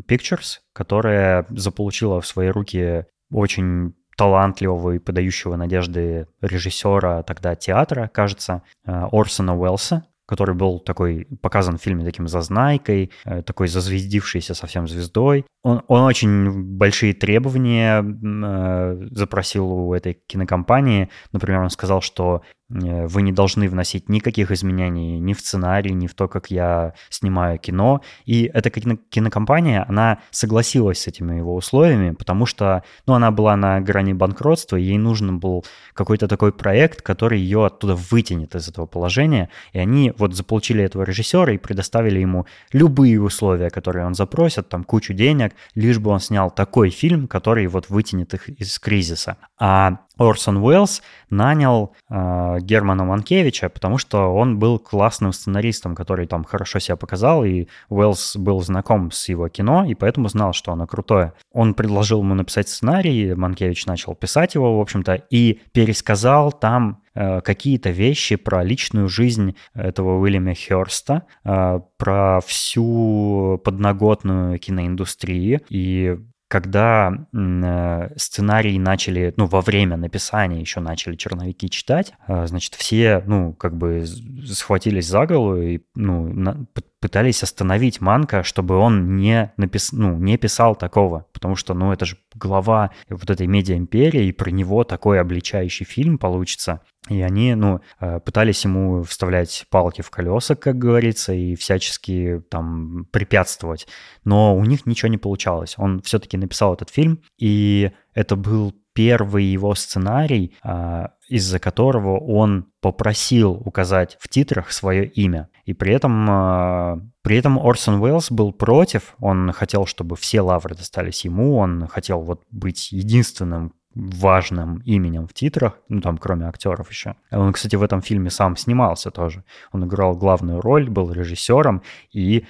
Pictures, 0.09 0.59
которая 0.73 1.47
заполучила 1.51 2.21
в 2.21 2.27
свои 2.27 2.49
руки 2.49 3.07
очень 3.31 3.95
талантливого 4.21 4.97
и 4.97 4.99
подающего 4.99 5.57
надежды 5.57 6.27
режиссера 6.43 7.23
тогда 7.23 7.55
театра, 7.55 8.11
кажется, 8.13 8.63
э, 8.85 9.07
Орсона 9.11 9.59
Уэллса, 9.59 10.05
который 10.27 10.55
был 10.55 10.79
такой 10.79 11.27
показан 11.41 11.79
в 11.79 11.83
фильме 11.83 12.05
таким 12.05 12.29
зазнайкой, 12.29 13.13
э, 13.25 13.41
такой 13.41 13.69
зазвездившейся 13.69 14.53
совсем 14.55 14.87
звездой. 14.87 15.47
Он, 15.63 15.81
он 15.89 16.03
очень 16.03 16.51
большие 16.77 17.15
требования 17.15 18.05
э, 18.05 19.09
запросил 19.11 19.73
у 19.73 19.95
этой 19.95 20.19
кинокомпании. 20.27 21.09
Например, 21.33 21.63
он 21.63 21.71
сказал, 21.71 22.03
что 22.03 22.43
вы 22.71 23.23
не 23.23 23.33
должны 23.33 23.69
вносить 23.69 24.09
никаких 24.09 24.51
изменений 24.51 25.19
ни 25.19 25.33
в 25.35 25.41
сценарий, 25.41 25.93
ни 25.93 26.07
в 26.07 26.15
то, 26.15 26.29
как 26.29 26.51
я 26.51 26.95
снимаю 27.09 27.59
кино. 27.59 28.01
И 28.25 28.45
эта 28.45 28.71
кинокомпания, 28.71 29.85
она 29.89 30.19
согласилась 30.31 31.03
с 31.03 31.07
этими 31.09 31.37
его 31.37 31.55
условиями, 31.55 32.15
потому 32.15 32.47
что 32.47 32.85
ну, 33.07 33.15
она 33.15 33.31
была 33.31 33.57
на 33.57 33.81
грани 33.81 34.13
банкротства, 34.13 34.77
и 34.77 34.83
ей 34.83 34.99
нужен 34.99 35.39
был 35.39 35.65
какой-то 35.95 36.29
такой 36.29 36.53
проект, 36.53 37.03
который 37.03 37.41
ее 37.41 37.67
оттуда 37.67 37.97
вытянет 37.97 38.55
из 38.55 38.69
этого 38.69 38.87
положения. 38.87 39.51
И 39.73 39.79
они 39.79 40.13
вот 40.17 40.35
заполучили 40.35 40.85
этого 40.85 41.03
режиссера 41.03 41.53
и 41.53 41.59
предоставили 41.59 42.21
ему 42.21 42.47
любые 42.73 43.21
условия, 43.21 43.71
которые 43.71 44.07
он 44.07 44.15
запросит, 44.15 44.69
там 44.69 44.85
кучу 44.85 45.13
денег, 45.13 45.53
лишь 45.75 45.99
бы 45.99 46.11
он 46.11 46.21
снял 46.21 46.51
такой 46.51 46.91
фильм, 46.91 47.27
который 47.27 47.67
вот 47.67 47.91
вытянет 47.91 48.35
их 48.35 48.49
из 48.49 48.79
кризиса. 48.79 49.37
А 49.59 49.99
Орсон 50.21 50.59
Уэллс 50.59 51.03
нанял 51.31 51.95
э, 52.11 52.59
Германа 52.61 53.05
Манкевича, 53.05 53.71
потому 53.71 53.97
что 53.97 54.35
он 54.35 54.59
был 54.59 54.79
классным 54.79 55.33
сценаристом, 55.33 55.95
который 55.95 56.27
там 56.27 56.45
хорошо 56.45 56.79
себя 56.79 56.97
показал, 56.97 57.43
и 57.45 57.69
Уэллс 57.89 58.37
был 58.37 58.61
знаком 58.61 59.11
с 59.13 59.31
его 59.31 59.49
кино, 59.49 59.85
и 59.87 59.95
поэтому 59.95 60.29
знал, 60.29 60.53
что 60.53 60.73
оно 60.73 60.87
крутое. 60.87 61.33
Он 61.53 61.73
предложил 61.73 62.21
ему 62.21 62.35
написать 62.35 62.69
сценарий, 62.69 63.35
Манкевич 63.35 63.87
начал 63.87 64.15
писать 64.15 64.55
его, 64.55 64.77
в 64.77 64.81
общем-то, 64.83 65.15
и 65.31 65.61
пересказал 65.73 66.53
там 66.53 67.03
э, 67.15 67.41
какие-то 67.41 67.89
вещи 67.89 68.37
про 68.37 68.63
личную 68.63 69.09
жизнь 69.09 69.57
этого 69.73 70.21
Уильяма 70.21 70.53
Херста, 70.53 71.23
э, 71.45 71.81
про 71.97 72.41
всю 72.47 73.59
подноготную 73.65 74.59
киноиндустрии 74.59 75.61
и 75.71 76.19
когда 76.51 77.13
э, 77.33 78.11
сценарий 78.17 78.77
начали, 78.81 79.33
ну, 79.37 79.47
во 79.47 79.61
время 79.61 79.97
написания 79.97 80.61
еще 80.61 80.81
начали 80.81 81.15
черновики 81.15 81.71
читать, 81.71 82.13
э, 82.27 82.45
значит, 82.49 82.75
все, 82.75 83.23
ну, 83.25 83.53
как 83.53 83.77
бы 83.77 84.05
схватились 84.05 85.07
за 85.07 85.27
голову 85.27 85.63
и, 85.63 85.81
ну, 85.95 86.27
на, 86.27 86.67
пытались 87.01 87.45
остановить 87.45 88.01
Манка, 88.01 88.43
чтобы 88.43 88.77
он 88.77 89.17
не, 89.17 89.53
напис... 89.57 89.93
ну, 89.93 90.19
не 90.19 90.37
писал 90.39 90.75
такого, 90.75 91.27
потому 91.33 91.55
что, 91.55 91.73
ну, 91.73 91.93
это 91.93 92.05
же 92.05 92.17
глава 92.35 92.91
вот 93.09 93.31
этой 93.31 93.47
медиа-империи, 93.47 94.27
и 94.27 94.33
про 94.33 94.51
него 94.51 94.83
такой 94.83 95.21
обличающий 95.21 95.87
фильм 95.87 96.19
получится. 96.19 96.81
И 97.09 97.23
они, 97.23 97.55
ну, 97.55 97.81
э, 97.99 98.21
пытались 98.21 98.65
ему 98.65 99.03
вставлять 99.03 99.65
палки 99.71 100.03
в 100.03 100.11
колеса, 100.11 100.55
как 100.55 100.77
говорится, 100.77 101.33
и 101.33 101.55
всячески 101.55 102.43
там 102.51 103.07
препятствовать. 103.11 103.87
Но 104.25 104.55
у 104.55 104.65
них 104.65 104.85
ничего 104.85 105.09
не 105.09 105.19
получалось. 105.19 105.75
Он 105.79 106.03
все-таки 106.03 106.37
написал 106.37 106.75
этот 106.75 106.91
фильм, 106.91 107.23
и 107.39 107.91
это 108.15 108.37
был 108.37 108.75
первый 108.93 109.45
его 109.45 109.75
сценарий, 109.75 110.55
а, 110.63 111.13
из-за 111.29 111.59
которого 111.59 112.19
он 112.19 112.67
попросил 112.81 113.53
указать 113.53 114.19
в 114.21 114.29
титрах 114.29 114.73
свое 114.73 115.07
имя. 115.07 115.49
И 115.65 115.73
при 115.73 115.95
этом, 115.95 116.27
а, 116.29 117.01
при 117.23 117.37
этом 117.37 117.59
Орсон 117.59 118.01
Уэллс 118.01 118.31
был 118.31 118.53
против, 118.53 119.15
он 119.19 119.53
хотел, 119.53 119.87
чтобы 119.87 120.17
все 120.17 120.41
лавры 120.41 120.75
достались 120.75 121.25
ему, 121.25 121.57
он 121.57 121.87
хотел 121.87 122.21
вот 122.21 122.43
быть 122.51 122.93
единственным 122.93 123.73
важным 123.95 124.79
именем 124.85 125.27
в 125.27 125.35
титрах, 125.35 125.79
ну 125.89 126.01
там 126.01 126.19
кроме 126.19 126.47
актеров 126.47 126.91
еще. 126.91 127.17
Он, 127.31 127.53
кстати, 127.53 127.77
в 127.77 127.83
этом 127.83 128.03
фильме 128.03 128.31
сам 128.31 128.57
снимался 128.57 129.11
тоже. 129.11 129.45
Он 129.73 129.85
играл 129.85 130.17
главную 130.17 130.61
роль, 130.61 130.89
был 130.89 131.13
режиссером 131.13 131.83
и 132.13 132.45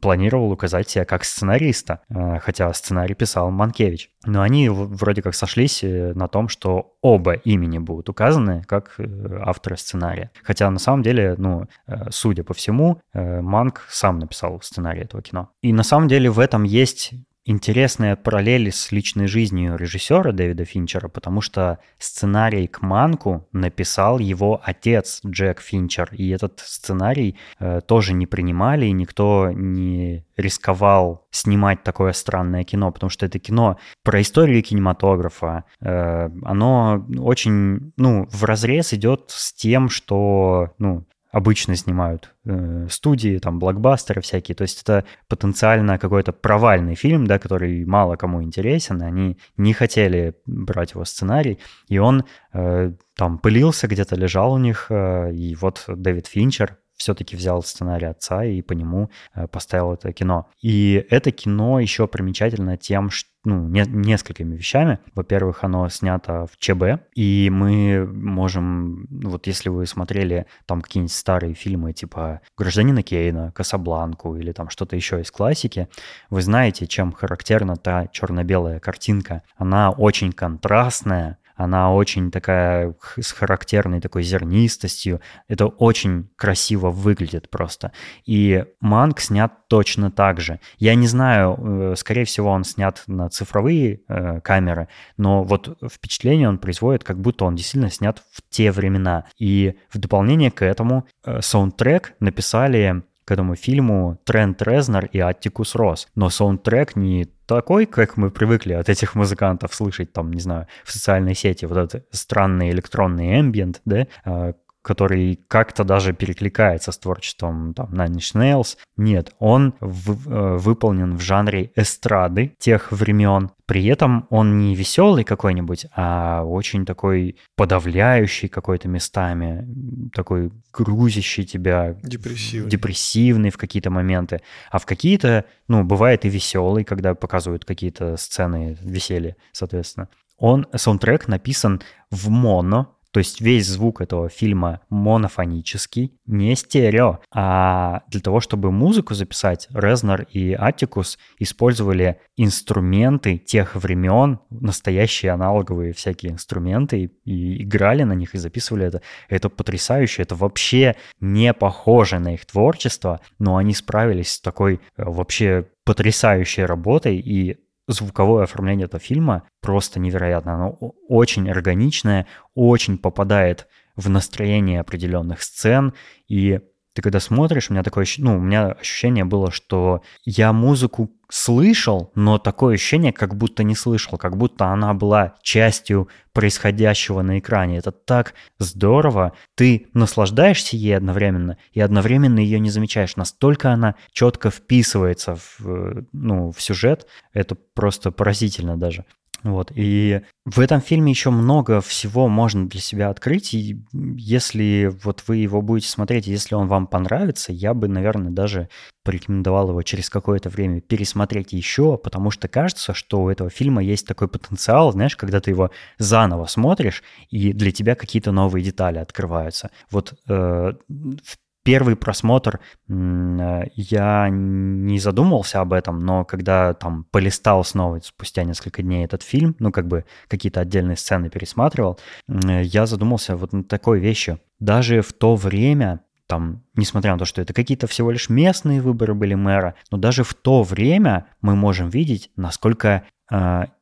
планировал 0.00 0.52
указать 0.52 0.88
себя 0.88 1.04
как 1.04 1.24
сценариста, 1.24 2.00
э, 2.08 2.38
хотя 2.38 2.72
сценарий 2.72 3.14
писал 3.14 3.50
Манкевич. 3.50 4.10
Но 4.24 4.40
они 4.40 4.68
вроде 4.68 5.20
как 5.20 5.34
сошлись 5.34 5.82
э, 5.82 6.12
на 6.14 6.28
том, 6.28 6.48
что 6.48 6.94
оба 7.00 7.32
имени 7.32 7.78
будут 7.78 8.08
указаны 8.08 8.62
как 8.62 8.94
э, 8.98 9.40
авторы 9.42 9.76
сценария. 9.76 10.30
Хотя 10.44 10.70
на 10.70 10.78
самом 10.78 11.02
деле, 11.02 11.34
ну, 11.38 11.66
судя 12.10 12.44
по 12.44 12.54
всему, 12.54 13.00
Манк 13.14 13.84
сам 13.88 14.18
написал 14.18 14.60
сценарий 14.62 15.02
этого 15.02 15.22
кино. 15.22 15.50
И 15.60 15.72
на 15.72 15.82
самом 15.82 16.08
деле 16.08 16.30
в 16.30 16.38
этом 16.38 16.62
есть 16.62 17.12
интересная 17.44 18.16
параллель 18.16 18.70
с 18.70 18.92
личной 18.92 19.26
жизнью 19.26 19.76
режиссера 19.76 20.32
Дэвида 20.32 20.64
Финчера, 20.64 21.08
потому 21.08 21.40
что 21.40 21.78
сценарий 21.98 22.66
к 22.66 22.82
Манку 22.82 23.48
написал 23.52 24.18
его 24.18 24.60
отец 24.62 25.20
Джек 25.26 25.60
Финчер, 25.60 26.08
и 26.12 26.28
этот 26.28 26.60
сценарий 26.60 27.36
э, 27.58 27.80
тоже 27.86 28.14
не 28.14 28.26
принимали, 28.26 28.86
и 28.86 28.92
никто 28.92 29.50
не 29.52 30.24
рисковал 30.36 31.26
снимать 31.30 31.82
такое 31.82 32.12
странное 32.12 32.64
кино, 32.64 32.92
потому 32.92 33.10
что 33.10 33.26
это 33.26 33.38
кино 33.38 33.78
про 34.02 34.20
историю 34.20 34.62
кинематографа. 34.62 35.64
Э, 35.80 36.28
оно 36.44 37.04
очень, 37.18 37.92
ну, 37.96 38.28
в 38.30 38.44
разрез 38.44 38.92
идет 38.92 39.26
с 39.28 39.52
тем, 39.52 39.88
что, 39.88 40.74
ну, 40.78 41.04
обычно 41.32 41.74
снимают 41.76 42.34
э, 42.44 42.86
студии, 42.90 43.38
там, 43.38 43.58
блокбастеры 43.58 44.20
всякие. 44.20 44.54
То 44.54 44.62
есть 44.62 44.82
это 44.82 45.04
потенциально 45.28 45.98
какой-то 45.98 46.32
провальный 46.32 46.94
фильм, 46.94 47.26
да, 47.26 47.38
который 47.38 47.84
мало 47.86 48.16
кому 48.16 48.42
интересен. 48.42 49.02
Они 49.02 49.38
не 49.56 49.72
хотели 49.72 50.34
брать 50.46 50.92
его 50.92 51.04
сценарий, 51.04 51.58
и 51.88 51.98
он 51.98 52.24
э, 52.52 52.92
там 53.16 53.38
пылился, 53.38 53.88
где-то 53.88 54.14
лежал 54.14 54.52
у 54.52 54.58
них. 54.58 54.86
Э, 54.90 55.32
и 55.32 55.54
вот 55.54 55.84
Дэвид 55.88 56.26
Финчер 56.26 56.78
все-таки 56.96 57.36
взял 57.36 57.62
сценарий 57.62 58.06
отца 58.06 58.44
и 58.44 58.62
по 58.62 58.72
нему 58.72 59.10
э, 59.34 59.46
поставил 59.48 59.92
это 59.92 60.12
кино. 60.12 60.48
И 60.60 61.04
это 61.10 61.30
кино 61.30 61.80
еще 61.80 62.06
примечательно 62.06 62.76
тем, 62.76 63.10
что 63.10 63.32
ну, 63.44 63.68
не, 63.68 63.84
несколькими 63.86 64.56
вещами. 64.56 64.98
Во-первых, 65.14 65.64
оно 65.64 65.88
снято 65.88 66.46
в 66.46 66.56
ЧБ, 66.58 67.08
и 67.14 67.50
мы 67.50 68.06
можем, 68.06 69.06
ну, 69.10 69.30
вот 69.30 69.46
если 69.46 69.68
вы 69.68 69.86
смотрели 69.86 70.46
там 70.66 70.80
какие-нибудь 70.80 71.12
старые 71.12 71.54
фильмы 71.54 71.92
типа 71.92 72.40
«Гражданина 72.56 73.02
Кейна», 73.02 73.50
«Касабланку» 73.52 74.36
или 74.36 74.52
там 74.52 74.68
что-то 74.68 74.96
еще 74.96 75.20
из 75.20 75.30
классики, 75.30 75.88
вы 76.30 76.42
знаете, 76.42 76.86
чем 76.86 77.12
характерна 77.12 77.76
та 77.76 78.06
черно-белая 78.08 78.78
картинка. 78.78 79.42
Она 79.56 79.90
очень 79.90 80.32
контрастная, 80.32 81.38
она 81.62 81.92
очень 81.92 82.30
такая 82.30 82.94
с 83.18 83.32
характерной 83.32 84.00
такой 84.00 84.22
зернистостью. 84.22 85.20
Это 85.48 85.66
очень 85.66 86.30
красиво 86.36 86.90
выглядит 86.90 87.50
просто. 87.50 87.92
И 88.24 88.64
Манг 88.80 89.20
снят 89.20 89.52
точно 89.68 90.10
так 90.10 90.40
же. 90.40 90.60
Я 90.78 90.94
не 90.94 91.06
знаю, 91.06 91.56
э, 91.58 91.94
скорее 91.96 92.24
всего, 92.24 92.50
он 92.50 92.64
снят 92.64 93.02
на 93.06 93.28
цифровые 93.28 94.02
э, 94.08 94.40
камеры, 94.40 94.88
но 95.16 95.42
вот 95.44 95.78
впечатление 95.90 96.48
он 96.48 96.58
производит, 96.58 97.04
как 97.04 97.20
будто 97.20 97.44
он 97.44 97.56
действительно 97.56 97.90
снят 97.90 98.22
в 98.32 98.42
те 98.50 98.70
времена. 98.70 99.24
И 99.38 99.74
в 99.90 99.98
дополнение 99.98 100.50
к 100.50 100.64
этому 100.64 101.06
э, 101.24 101.40
саундтрек 101.40 102.14
написали 102.20 103.02
к 103.24 103.30
этому 103.30 103.54
фильму 103.54 104.18
Трент 104.24 104.62
Резнер 104.62 105.06
и 105.12 105.18
Аттикус 105.20 105.74
Росс. 105.74 106.08
Но 106.14 106.30
саундтрек 106.30 106.96
не 106.96 107.26
такой, 107.46 107.86
как 107.86 108.16
мы 108.16 108.30
привыкли 108.30 108.72
от 108.72 108.88
этих 108.88 109.14
музыкантов 109.14 109.74
слышать, 109.74 110.12
там, 110.12 110.32
не 110.32 110.40
знаю, 110.40 110.66
в 110.84 110.92
социальной 110.92 111.34
сети, 111.34 111.66
вот 111.66 111.76
этот 111.76 112.06
странный 112.10 112.70
электронный 112.70 113.38
ambient, 113.40 113.80
да, 113.84 114.06
а, 114.24 114.54
который 114.82 115.40
как-то 115.48 115.84
даже 115.84 116.12
перекликается 116.12 116.92
с 116.92 116.98
творчеством 116.98 117.72
там, 117.72 117.88
Nine 117.92 118.16
Inch 118.16 118.34
Nails. 118.34 118.76
Нет, 118.96 119.32
он 119.38 119.74
в, 119.80 120.28
э, 120.28 120.56
выполнен 120.58 121.16
в 121.16 121.20
жанре 121.20 121.70
эстрады 121.76 122.54
тех 122.58 122.90
времен. 122.90 123.50
При 123.64 123.86
этом 123.86 124.26
он 124.28 124.58
не 124.58 124.74
веселый 124.74 125.24
какой-нибудь, 125.24 125.86
а 125.94 126.42
очень 126.44 126.84
такой 126.84 127.36
подавляющий 127.56 128.48
какой-то 128.48 128.88
местами, 128.88 129.66
такой 130.12 130.50
грузящий 130.72 131.44
тебя. 131.44 131.96
Депрессивный. 132.02 132.70
Депрессивный 132.70 133.50
в 133.50 133.56
какие-то 133.56 133.90
моменты. 133.90 134.40
А 134.70 134.78
в 134.78 134.84
какие-то, 134.84 135.44
ну, 135.68 135.84
бывает 135.84 136.24
и 136.24 136.28
веселый, 136.28 136.84
когда 136.84 137.14
показывают 137.14 137.64
какие-то 137.64 138.16
сцены 138.16 138.76
веселья, 138.82 139.36
соответственно. 139.52 140.08
Он, 140.38 140.66
саундтрек 140.74 141.28
написан 141.28 141.80
в 142.10 142.28
моно, 142.28 142.98
то 143.12 143.18
есть 143.18 143.40
весь 143.40 143.68
звук 143.68 144.00
этого 144.00 144.28
фильма 144.28 144.80
монофонический, 144.88 146.18
не 146.26 146.56
стерео. 146.56 147.20
А 147.30 148.02
для 148.08 148.20
того, 148.20 148.40
чтобы 148.40 148.72
музыку 148.72 149.14
записать, 149.14 149.68
Резнер 149.70 150.26
и 150.30 150.54
Аттикус 150.54 151.18
использовали 151.38 152.20
инструменты 152.36 153.36
тех 153.36 153.76
времен, 153.76 154.40
настоящие 154.50 155.32
аналоговые 155.32 155.92
всякие 155.92 156.32
инструменты, 156.32 157.12
и 157.24 157.62
играли 157.62 158.02
на 158.02 158.14
них 158.14 158.34
и 158.34 158.38
записывали 158.38 158.86
это. 158.86 159.02
Это 159.28 159.50
потрясающе, 159.50 160.22
это 160.22 160.34
вообще 160.34 160.96
не 161.20 161.52
похоже 161.52 162.18
на 162.18 162.34
их 162.34 162.46
творчество, 162.46 163.20
но 163.38 163.56
они 163.56 163.74
справились 163.74 164.32
с 164.32 164.40
такой 164.40 164.80
э, 164.96 165.04
вообще 165.04 165.66
потрясающей 165.84 166.64
работой, 166.64 167.18
и 167.18 167.58
звуковое 167.92 168.44
оформление 168.44 168.86
этого 168.86 169.00
фильма 169.00 169.44
просто 169.60 170.00
невероятно. 170.00 170.54
Оно 170.54 170.78
очень 171.08 171.50
органичное, 171.50 172.26
очень 172.54 172.98
попадает 172.98 173.68
в 173.96 174.08
настроение 174.08 174.80
определенных 174.80 175.42
сцен, 175.42 175.94
и 176.28 176.60
ты 176.94 177.00
когда 177.00 177.20
смотришь, 177.20 177.70
у 177.70 177.72
меня 177.72 177.82
такое, 177.82 178.06
ну, 178.18 178.36
у 178.36 178.40
меня 178.40 178.72
ощущение 178.72 179.24
было, 179.24 179.50
что 179.50 180.02
я 180.24 180.52
музыку 180.52 181.10
слышал, 181.30 182.12
но 182.14 182.38
такое 182.38 182.74
ощущение, 182.74 183.12
как 183.12 183.34
будто 183.34 183.62
не 183.62 183.74
слышал, 183.74 184.18
как 184.18 184.36
будто 184.36 184.66
она 184.66 184.92
была 184.92 185.36
частью 185.42 186.08
происходящего 186.34 187.22
на 187.22 187.38
экране. 187.38 187.78
Это 187.78 187.92
так 187.92 188.34
здорово. 188.58 189.32
Ты 189.54 189.88
наслаждаешься 189.94 190.76
ей 190.76 190.94
одновременно 190.94 191.56
и 191.72 191.80
одновременно 191.80 192.38
ее 192.38 192.60
не 192.60 192.68
замечаешь. 192.68 193.16
Настолько 193.16 193.72
она 193.72 193.94
четко 194.12 194.50
вписывается 194.50 195.36
в, 195.36 196.04
ну, 196.12 196.52
в 196.52 196.60
сюжет. 196.60 197.06
Это 197.32 197.54
просто 197.54 198.10
поразительно 198.10 198.76
даже. 198.76 199.06
Вот. 199.42 199.72
И 199.74 200.20
в 200.44 200.60
этом 200.60 200.80
фильме 200.80 201.10
еще 201.10 201.30
много 201.30 201.80
всего 201.80 202.28
можно 202.28 202.68
для 202.68 202.80
себя 202.80 203.08
открыть. 203.10 203.54
И 203.54 203.80
если 203.92 204.90
вот 205.02 205.24
вы 205.26 205.38
его 205.38 205.62
будете 205.62 205.88
смотреть, 205.88 206.26
если 206.26 206.54
он 206.54 206.68
вам 206.68 206.86
понравится, 206.86 207.52
я 207.52 207.74
бы, 207.74 207.88
наверное, 207.88 208.30
даже 208.30 208.68
порекомендовал 209.04 209.70
его 209.70 209.82
через 209.82 210.10
какое-то 210.10 210.48
время 210.48 210.80
пересмотреть 210.80 211.52
еще, 211.52 211.98
потому 211.98 212.30
что 212.30 212.46
кажется, 212.46 212.94
что 212.94 213.22
у 213.22 213.28
этого 213.28 213.50
фильма 213.50 213.82
есть 213.82 214.06
такой 214.06 214.28
потенциал, 214.28 214.92
знаешь, 214.92 215.16
когда 215.16 215.40
ты 215.40 215.50
его 215.50 215.70
заново 215.98 216.46
смотришь, 216.46 217.02
и 217.30 217.52
для 217.52 217.72
тебя 217.72 217.96
какие-то 217.96 218.30
новые 218.30 218.62
детали 218.62 218.98
открываются. 218.98 219.70
Вот 219.90 220.14
э, 220.28 220.72
в 220.88 221.38
первый 221.62 221.96
просмотр 221.96 222.60
э, 222.88 223.62
я 223.74 224.28
не 224.30 224.98
задумывался 224.98 225.60
об 225.60 225.72
этом, 225.72 225.98
но 225.98 226.24
когда 226.24 226.74
там 226.74 227.04
полистал 227.10 227.64
снова 227.64 228.00
спустя 228.02 228.44
несколько 228.44 228.82
дней 228.82 229.04
этот 229.04 229.22
фильм, 229.22 229.56
ну 229.58 229.72
как 229.72 229.86
бы 229.86 230.04
какие-то 230.28 230.60
отдельные 230.60 230.96
сцены 230.96 231.30
пересматривал, 231.30 231.98
я 232.28 232.86
задумался 232.86 233.36
вот 233.36 233.52
над 233.52 233.68
такой 233.68 234.00
вещью. 234.00 234.40
Даже 234.58 235.02
в 235.02 235.12
то 235.12 235.34
время 235.34 236.00
там, 236.32 236.62
несмотря 236.76 237.12
на 237.12 237.18
то, 237.18 237.26
что 237.26 237.42
это 237.42 237.52
какие-то 237.52 237.86
всего 237.86 238.10
лишь 238.10 238.30
местные 238.30 238.80
выборы 238.80 239.12
были 239.12 239.34
мэра, 239.34 239.74
но 239.90 239.98
даже 239.98 240.24
в 240.24 240.32
то 240.32 240.62
время 240.62 241.26
мы 241.42 241.56
можем 241.56 241.90
видеть, 241.90 242.30
насколько 242.36 242.88
э, 242.88 243.02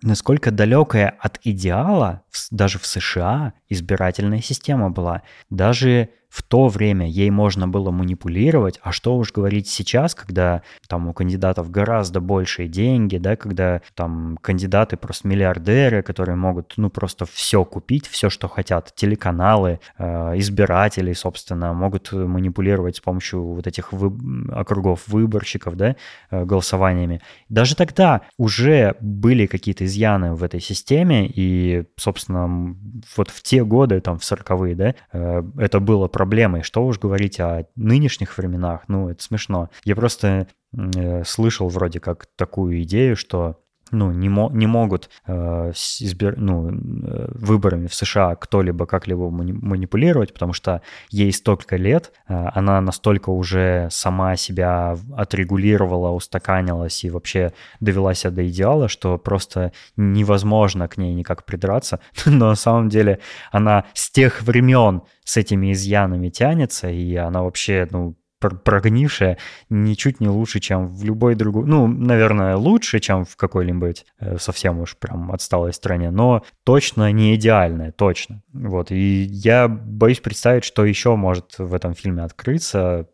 насколько 0.03 0.53
далекая 0.53 1.17
от 1.19 1.41
идеала 1.43 2.23
даже 2.51 2.79
в 2.79 2.87
США 2.87 3.53
избирательная 3.69 4.41
система 4.41 4.91
была. 4.91 5.23
Даже 5.51 6.11
в 6.31 6.45
то 6.45 6.69
время 6.69 7.09
ей 7.09 7.29
можно 7.31 7.67
было 7.67 7.91
манипулировать, 7.91 8.79
а 8.83 8.93
что 8.93 9.17
уж 9.17 9.33
говорить 9.33 9.69
сейчас, 9.69 10.15
когда 10.15 10.63
там 10.87 11.09
у 11.09 11.13
кандидатов 11.13 11.71
гораздо 11.71 12.21
большие 12.21 12.69
деньги, 12.69 13.19
да, 13.19 13.35
когда 13.35 13.83
там 13.95 14.39
кандидаты 14.41 14.97
просто 14.97 15.27
миллиардеры, 15.27 16.03
которые 16.03 16.37
могут, 16.37 16.75
ну, 16.77 16.89
просто 16.89 17.27
все 17.27 17.65
купить, 17.65 18.07
все, 18.07 18.31
что 18.31 18.49
хотят, 18.49 18.95
телеканалы, 18.95 19.81
э, 19.99 20.39
избиратели, 20.39 21.13
собственно, 21.15 21.73
могут 21.73 22.13
манипулировать 22.13 22.97
с 22.97 23.01
помощью 23.01 23.43
вот 23.43 23.67
этих 23.67 23.93
вы... 23.93 24.13
округов 24.53 25.09
выборщиков, 25.09 25.77
да, 25.77 25.97
э, 26.31 26.45
голосованиями. 26.45 27.21
Даже 27.49 27.75
тогда 27.75 28.21
уже 28.39 28.95
были 29.01 29.40
какие-то 29.47 29.85
изъяны 29.85 30.35
в 30.35 30.43
этой 30.43 30.61
системе, 30.61 31.27
и, 31.27 31.85
собственно, 31.97 32.77
вот 33.17 33.31
в 33.31 33.43
те 33.43 33.65
годы, 33.65 34.01
там, 34.01 34.19
в 34.19 34.23
40-е, 34.23 34.75
да, 34.75 34.95
э, 35.13 35.43
это 35.59 35.81
было 35.81 36.09
проблемой. 36.09 36.63
Что 36.63 36.85
уж 36.85 36.99
говорить 36.99 37.41
о 37.41 37.67
нынешних 37.77 38.37
временах, 38.39 38.83
ну, 38.89 39.09
это 39.09 39.23
смешно. 39.23 39.71
Я 39.85 39.97
просто 39.97 40.49
э, 40.73 41.25
слышал 41.25 41.69
вроде 41.69 42.01
как 42.01 42.27
такую 42.37 42.83
идею, 42.83 43.17
что 43.17 43.61
ну, 43.91 44.13
не, 44.13 44.29
мо- 44.29 44.51
не 44.53 44.67
могут 44.67 45.11
э, 45.27 45.73
избир- 46.01 46.37
ну, 46.37 46.71
э, 46.71 47.29
выборами 47.35 47.87
в 47.87 47.95
США 47.95 48.35
кто-либо 48.35 48.87
как-либо 48.87 49.31
мани- 49.31 49.53
манипулировать, 49.53 50.33
потому 50.33 50.53
что 50.53 50.83
ей 51.11 51.33
столько 51.33 51.77
лет, 51.77 52.13
э, 52.29 52.49
она 52.55 52.81
настолько 52.81 53.31
уже 53.31 53.89
сама 53.91 54.37
себя 54.37 54.97
отрегулировала, 55.17 56.11
устаканилась 56.11 57.05
и 57.05 57.11
вообще 57.11 57.53
довела 57.81 58.15
себя 58.15 58.31
до 58.31 58.49
идеала, 58.49 58.89
что 58.89 59.19
просто 59.19 59.73
невозможно 59.97 60.89
к 60.89 60.97
ней 60.97 61.15
никак 61.15 61.45
придраться. 61.45 62.01
Но 62.27 62.49
на 62.49 62.55
самом 62.57 62.89
деле 62.89 63.21
она 63.53 63.85
с 63.95 64.11
тех 64.11 64.43
времен 64.43 65.03
с 65.25 65.37
этими 65.37 65.73
изъянами 65.73 66.29
тянется, 66.29 66.89
и 66.91 67.15
она 67.15 67.43
вообще, 67.43 67.87
ну, 67.91 68.17
прогнившая 68.41 69.39
ничуть 69.69 70.21
не 70.21 70.29
лучше, 70.29 70.61
чем 70.61 70.89
в 70.89 71.05
любой 71.05 71.35
другой, 71.35 71.67
ну, 71.67 71.87
наверное, 71.87 72.57
лучше, 72.57 72.99
чем 73.01 73.25
в 73.25 73.37
какой-нибудь 73.37 74.07
э, 74.19 74.39
совсем 74.39 74.81
уж 74.81 74.97
прям 74.97 75.31
отсталой 75.31 75.73
стране, 75.73 76.11
но 76.11 76.43
точно 76.65 77.13
не 77.13 77.35
идеальная, 77.35 77.93
точно. 77.93 78.43
Вот, 78.53 78.91
и 78.91 79.23
я 79.25 79.69
боюсь 79.69 80.21
представить, 80.21 80.65
что 80.65 80.85
еще 80.85 81.17
может 81.17 81.59
в 81.59 81.75
этом 81.75 81.95
фильме 81.95 82.23
открыться, 82.23 83.09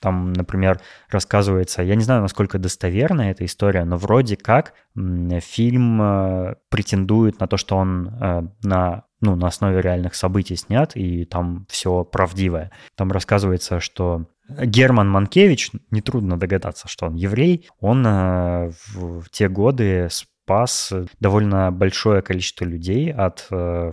там, 0.00 0.32
например, 0.32 0.80
рассказывается, 1.10 1.82
я 1.82 1.94
не 1.94 2.04
знаю, 2.04 2.22
насколько 2.22 2.58
достоверна 2.58 3.30
эта 3.30 3.44
история, 3.44 3.84
но 3.84 3.96
вроде 3.96 4.36
как 4.36 4.74
фильм 4.94 6.02
э, 6.02 6.54
претендует 6.68 7.40
на 7.40 7.46
то, 7.46 7.56
что 7.56 7.76
он 7.76 8.08
э, 8.08 8.42
на 8.62 9.04
ну, 9.20 9.34
на 9.34 9.48
основе 9.48 9.80
реальных 9.80 10.14
событий 10.14 10.54
снят, 10.54 10.92
и 10.94 11.24
там 11.24 11.66
все 11.68 12.04
правдивое. 12.04 12.70
Там 12.94 13.10
рассказывается, 13.10 13.80
что 13.80 14.26
Герман 14.48 15.10
Манкевич, 15.10 15.72
нетрудно 15.90 16.38
догадаться, 16.38 16.86
что 16.86 17.06
он 17.06 17.16
еврей, 17.16 17.68
он 17.80 18.06
э, 18.06 18.70
в, 18.94 19.28
те 19.30 19.48
годы 19.48 20.06
спас 20.08 20.92
довольно 21.18 21.72
большое 21.72 22.22
количество 22.22 22.64
людей 22.64 23.12
от 23.12 23.40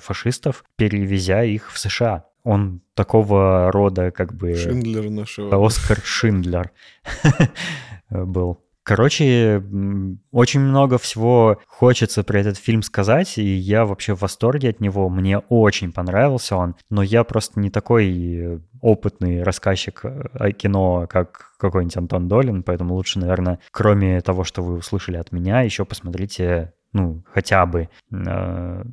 фашистов, 0.01 0.63
перевезя 0.77 1.43
их 1.43 1.71
в 1.71 1.79
США. 1.79 2.25
Он 2.45 2.81
такого 2.93 3.71
рода 3.71 4.11
как 4.11 4.33
бы... 4.33 4.55
Шиндлер 4.55 5.09
нашего. 5.09 5.65
Оскар 5.65 5.99
Шиндлер 6.01 6.71
был. 8.09 8.61
Короче, 8.85 9.63
очень 10.31 10.59
много 10.59 10.99
всего 10.99 11.59
хочется 11.65 12.23
про 12.23 12.39
этот 12.39 12.57
фильм 12.57 12.83
сказать, 12.83 13.39
и 13.39 13.43
я 13.43 13.83
вообще 13.83 14.13
в 14.13 14.21
восторге 14.21 14.69
от 14.69 14.79
него. 14.79 15.09
Мне 15.09 15.39
очень 15.39 15.91
понравился 15.91 16.55
он, 16.55 16.75
но 16.91 17.01
я 17.01 17.23
просто 17.23 17.59
не 17.59 17.71
такой 17.71 18.61
опытный 18.81 19.41
рассказчик 19.41 20.01
э, 20.03 20.51
кино, 20.51 21.07
как 21.09 21.55
какой-нибудь 21.57 21.97
Антон 21.97 22.27
Долин, 22.27 22.61
поэтому 22.61 22.93
лучше, 22.93 23.17
наверное, 23.17 23.57
кроме 23.71 24.21
того, 24.21 24.43
что 24.43 24.61
вы 24.61 24.75
услышали 24.75 25.17
от 25.17 25.31
меня, 25.31 25.61
еще 25.61 25.83
посмотрите, 25.83 26.73
ну, 26.93 27.23
хотя 27.33 27.65
бы 27.65 27.89
э, 28.11 28.83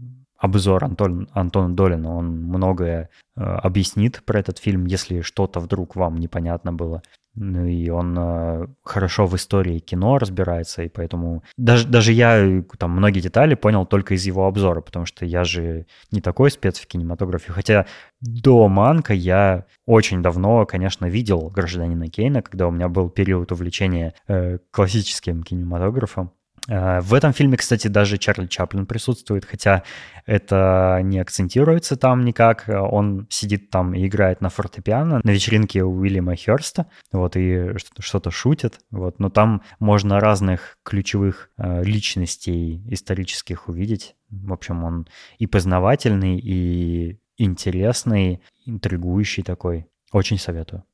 обзор 0.42 0.84
Антон, 0.84 1.28
Антона 1.32 1.74
Долина. 1.74 2.16
Он 2.16 2.26
многое 2.26 3.10
э, 3.36 3.40
объяснит 3.40 4.22
про 4.24 4.40
этот 4.40 4.58
фильм, 4.58 4.86
если 4.86 5.20
что-то 5.20 5.60
вдруг 5.60 5.94
вам 5.94 6.16
непонятно 6.16 6.72
было. 6.72 7.02
Ну 7.36 7.64
и 7.64 7.88
он 7.88 8.16
э, 8.18 8.66
хорошо 8.82 9.26
в 9.26 9.36
истории 9.36 9.78
кино 9.78 10.18
разбирается, 10.18 10.82
и 10.82 10.88
поэтому 10.88 11.44
даже, 11.56 11.86
даже 11.86 12.12
я 12.12 12.62
там 12.76 12.90
многие 12.90 13.20
детали 13.20 13.54
понял 13.54 13.86
только 13.86 14.14
из 14.14 14.26
его 14.26 14.48
обзора, 14.48 14.80
потому 14.80 15.06
что 15.06 15.24
я 15.24 15.44
же 15.44 15.86
не 16.10 16.20
такой 16.20 16.50
спец 16.50 16.80
в 16.80 16.88
кинематографе. 16.88 17.52
Хотя 17.52 17.86
до 18.20 18.66
Манка 18.66 19.14
я 19.14 19.66
очень 19.86 20.22
давно, 20.22 20.66
конечно, 20.66 21.06
видел 21.06 21.50
«Гражданина 21.50 22.08
Кейна», 22.08 22.42
когда 22.42 22.66
у 22.66 22.72
меня 22.72 22.88
был 22.88 23.10
период 23.10 23.52
увлечения 23.52 24.14
э, 24.26 24.58
классическим 24.72 25.44
кинематографом. 25.44 26.32
Э, 26.68 27.00
в 27.00 27.14
этом 27.14 27.32
фильме, 27.32 27.56
кстати, 27.56 27.88
даже 27.88 28.18
Чарли 28.18 28.46
Чаплин 28.46 28.86
присутствует, 28.86 29.44
хотя 29.44 29.82
это 30.26 31.00
не 31.02 31.18
акцентируется 31.18 31.96
там 31.96 32.24
никак. 32.24 32.64
Он 32.68 33.26
сидит 33.30 33.70
там 33.70 33.94
и 33.94 34.06
играет 34.06 34.40
на 34.40 34.48
фортепиано 34.48 35.20
на 35.22 35.30
вечеринке 35.30 35.82
у 35.82 35.92
Уильяма 35.92 36.36
Херста, 36.36 36.86
вот, 37.10 37.36
и 37.36 37.76
что-то 37.98 38.30
шутит, 38.30 38.80
вот. 38.90 39.18
Но 39.18 39.30
там 39.30 39.62
можно 39.78 40.20
разных 40.20 40.78
ключевых 40.84 41.50
э, 41.58 41.82
личностей 41.82 42.82
исторических 42.88 43.68
увидеть. 43.68 44.14
В 44.30 44.52
общем, 44.52 44.84
он 44.84 45.08
и 45.38 45.46
познавательный, 45.46 46.38
и 46.38 47.18
интересный, 47.36 48.40
интригующий 48.64 49.42
такой. 49.42 49.86
Очень 50.12 50.38
советую. 50.38 50.84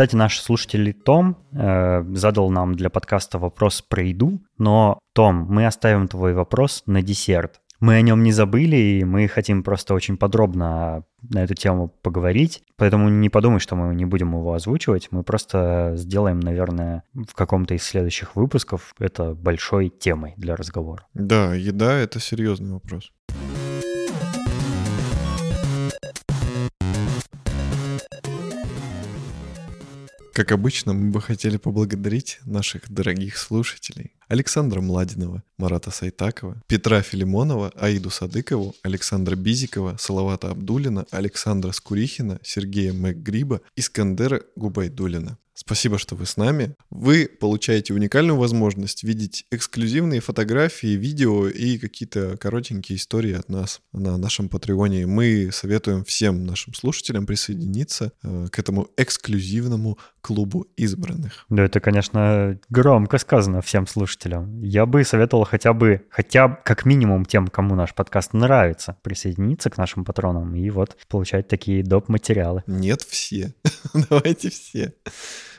Кстати, 0.00 0.16
наш 0.16 0.40
слушатель 0.40 0.94
Том 0.94 1.36
э, 1.52 2.02
задал 2.14 2.48
нам 2.48 2.74
для 2.74 2.88
подкаста 2.88 3.38
вопрос 3.38 3.82
про 3.82 4.02
еду, 4.02 4.40
но, 4.56 4.98
Том, 5.12 5.44
мы 5.50 5.66
оставим 5.66 6.08
твой 6.08 6.32
вопрос 6.32 6.84
на 6.86 7.02
десерт. 7.02 7.60
Мы 7.80 7.96
о 7.96 8.00
нем 8.00 8.22
не 8.22 8.32
забыли, 8.32 8.76
и 8.76 9.04
мы 9.04 9.28
хотим 9.28 9.62
просто 9.62 9.92
очень 9.92 10.16
подробно 10.16 11.04
на 11.22 11.44
эту 11.44 11.52
тему 11.52 11.88
поговорить. 11.88 12.62
Поэтому 12.76 13.10
не 13.10 13.28
подумай, 13.28 13.60
что 13.60 13.76
мы 13.76 13.94
не 13.94 14.06
будем 14.06 14.32
его 14.32 14.54
озвучивать. 14.54 15.08
Мы 15.10 15.22
просто 15.22 15.92
сделаем, 15.96 16.40
наверное, 16.40 17.02
в 17.12 17.34
каком-то 17.34 17.74
из 17.74 17.82
следующих 17.82 18.36
выпусков 18.36 18.94
это 18.98 19.34
большой 19.34 19.90
темой 19.90 20.32
для 20.38 20.56
разговора. 20.56 21.06
Да, 21.12 21.54
еда— 21.54 21.98
это 21.98 22.20
серьезный 22.20 22.72
вопрос. 22.72 23.12
Как 30.40 30.52
обычно, 30.52 30.94
мы 30.94 31.10
бы 31.10 31.20
хотели 31.20 31.58
поблагодарить 31.58 32.38
наших 32.46 32.90
дорогих 32.90 33.36
слушателей. 33.36 34.12
Александра 34.30 34.80
Младинова, 34.80 35.42
Марата 35.58 35.90
Сайтакова, 35.90 36.62
Петра 36.68 37.02
Филимонова, 37.02 37.72
Аиду 37.74 38.10
Садыкову, 38.10 38.76
Александра 38.84 39.34
Бизикова, 39.34 39.96
Салавата 39.98 40.50
Абдулина, 40.50 41.04
Александра 41.10 41.72
Скурихина, 41.72 42.38
Сергея 42.44 42.92
Макгриба, 42.92 43.60
Искандера 43.74 44.40
Губайдулина. 44.54 45.36
Спасибо, 45.60 45.98
что 45.98 46.16
вы 46.16 46.24
с 46.24 46.38
нами. 46.38 46.74
Вы 46.88 47.28
получаете 47.28 47.92
уникальную 47.92 48.38
возможность 48.38 49.04
видеть 49.04 49.44
эксклюзивные 49.50 50.20
фотографии, 50.20 50.96
видео 50.96 51.48
и 51.48 51.76
какие-то 51.76 52.38
коротенькие 52.38 52.96
истории 52.96 53.34
от 53.34 53.50
нас 53.50 53.82
на 53.92 54.16
нашем 54.16 54.48
Патреоне. 54.48 55.06
Мы 55.06 55.50
советуем 55.52 56.02
всем 56.04 56.46
нашим 56.46 56.72
слушателям 56.72 57.26
присоединиться 57.26 58.12
э, 58.22 58.46
к 58.50 58.58
этому 58.58 58.88
эксклюзивному 58.96 59.98
клубу 60.22 60.66
избранных. 60.76 61.44
Да, 61.50 61.64
это, 61.64 61.78
конечно, 61.80 62.58
громко 62.70 63.18
сказано 63.18 63.60
всем 63.60 63.86
слушателям. 64.20 64.62
Я 64.62 64.86
бы 64.86 65.04
советовал 65.04 65.44
хотя 65.44 65.72
бы, 65.72 66.06
хотя 66.10 66.48
как 66.48 66.84
минимум 66.84 67.24
тем, 67.24 67.48
кому 67.48 67.74
наш 67.74 67.94
подкаст 67.94 68.32
нравится, 68.32 68.96
присоединиться 69.02 69.70
к 69.70 69.78
нашим 69.78 70.04
патронам 70.04 70.54
и 70.54 70.70
вот 70.70 70.96
получать 71.08 71.48
такие 71.48 71.82
доп. 71.82 72.08
материалы. 72.08 72.62
Нет, 72.66 73.02
все. 73.02 73.54
Давайте 74.10 74.50
все. 74.50 74.94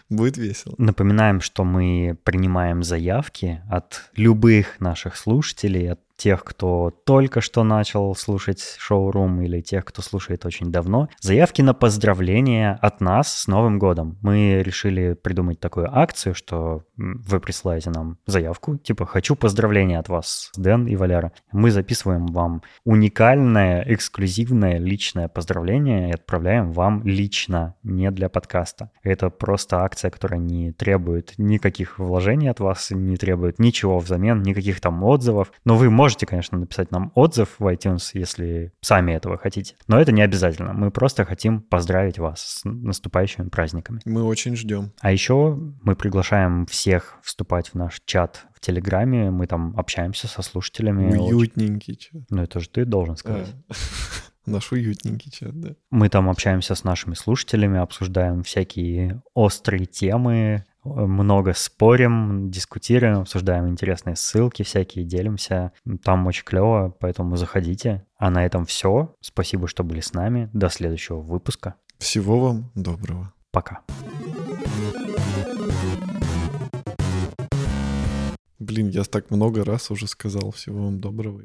Будет 0.09 0.37
весело. 0.37 0.75
Напоминаем, 0.77 1.39
что 1.39 1.63
мы 1.63 2.17
принимаем 2.23 2.83
заявки 2.83 3.61
от 3.69 4.09
любых 4.17 4.81
наших 4.81 5.15
слушателей, 5.15 5.91
от 5.93 5.99
тех, 6.21 6.43
кто 6.43 6.91
только 7.03 7.41
что 7.41 7.63
начал 7.63 8.13
слушать 8.15 8.75
шоурум 8.77 9.41
или 9.41 9.59
тех, 9.61 9.83
кто 9.85 10.03
слушает 10.03 10.45
очень 10.45 10.71
давно. 10.71 11.09
Заявки 11.19 11.63
на 11.63 11.73
поздравления 11.73 12.77
от 12.79 13.01
нас 13.01 13.35
с 13.35 13.47
Новым 13.47 13.79
годом. 13.79 14.19
Мы 14.21 14.61
решили 14.63 15.13
придумать 15.13 15.59
такую 15.59 15.89
акцию, 15.91 16.35
что 16.35 16.83
вы 16.95 17.39
присылаете 17.39 17.89
нам 17.89 18.19
заявку, 18.27 18.77
типа 18.77 19.07
«Хочу 19.07 19.35
поздравления 19.35 19.97
от 19.97 20.09
вас, 20.09 20.51
Дэн 20.55 20.85
и 20.85 20.95
Валера». 20.95 21.31
Мы 21.51 21.71
записываем 21.71 22.27
вам 22.27 22.61
уникальное, 22.85 23.83
эксклюзивное 23.87 24.77
личное 24.77 25.27
поздравление 25.27 26.09
и 26.09 26.13
отправляем 26.13 26.71
вам 26.71 27.03
лично, 27.03 27.73
не 27.81 28.11
для 28.11 28.29
подкаста. 28.29 28.91
Это 29.01 29.31
просто 29.31 29.83
акция, 29.83 30.11
которая 30.11 30.39
не 30.39 30.71
требует 30.71 31.33
никаких 31.37 31.97
вложений 31.97 32.51
от 32.51 32.59
вас, 32.59 32.91
не 32.91 33.17
требует 33.17 33.57
ничего 33.57 33.97
взамен, 33.97 34.43
никаких 34.43 34.79
там 34.81 35.03
отзывов. 35.03 35.51
Но 35.65 35.75
вы 35.75 35.89
можете 35.89 36.10
Можете, 36.11 36.25
конечно, 36.25 36.57
написать 36.57 36.91
нам 36.91 37.13
отзыв 37.15 37.55
в 37.57 37.73
iTunes, 37.73 38.09
если 38.13 38.73
сами 38.81 39.13
этого 39.13 39.37
хотите. 39.37 39.75
Но 39.87 39.97
это 39.97 40.11
не 40.11 40.21
обязательно. 40.21 40.73
Мы 40.73 40.91
просто 40.91 41.23
хотим 41.23 41.61
поздравить 41.61 42.19
вас 42.19 42.41
с 42.41 42.61
наступающими 42.65 43.47
праздниками. 43.47 44.01
Мы 44.03 44.23
очень 44.23 44.57
ждем. 44.57 44.91
А 44.99 45.13
еще 45.13 45.57
мы 45.81 45.95
приглашаем 45.95 46.65
всех 46.65 47.17
вступать 47.23 47.69
в 47.69 47.75
наш 47.75 48.01
чат 48.03 48.45
в 48.53 48.59
Телеграме. 48.59 49.31
Мы 49.31 49.47
там 49.47 49.73
общаемся 49.77 50.27
со 50.27 50.41
слушателями. 50.41 51.17
Уютненький 51.17 51.95
чат. 51.95 52.23
Ну, 52.29 52.43
это 52.43 52.59
же 52.59 52.67
ты 52.67 52.83
должен 52.83 53.15
сказать. 53.15 53.55
А. 53.69 53.73
Наш 54.45 54.71
уютненький 54.71 55.31
чат, 55.31 55.59
да. 55.59 55.75
Мы 55.91 56.09
там 56.09 56.29
общаемся 56.29 56.73
с 56.73 56.83
нашими 56.83 57.13
слушателями, 57.13 57.79
обсуждаем 57.79 58.43
всякие 58.43 59.21
острые 59.33 59.85
темы, 59.85 60.65
много 60.83 61.53
спорим, 61.53 62.49
дискутируем, 62.49 63.19
обсуждаем 63.19 63.67
интересные 63.67 64.15
ссылки 64.15 64.63
всякие, 64.63 65.05
делимся. 65.05 65.73
Там 66.03 66.25
очень 66.25 66.43
клево, 66.43 66.95
поэтому 66.99 67.35
заходите. 67.35 68.05
А 68.17 68.31
на 68.31 68.45
этом 68.45 68.65
все. 68.65 69.15
Спасибо, 69.21 69.67
что 69.67 69.83
были 69.83 69.99
с 69.99 70.13
нами. 70.13 70.49
До 70.53 70.69
следующего 70.69 71.19
выпуска. 71.19 71.75
Всего 71.99 72.39
вам 72.39 72.71
доброго. 72.73 73.31
Пока. 73.51 73.81
Блин, 78.57 78.89
я 78.89 79.03
так 79.03 79.29
много 79.29 79.63
раз 79.63 79.91
уже 79.91 80.07
сказал 80.07 80.51
всего 80.51 80.85
вам 80.85 80.99
доброго. 80.99 81.39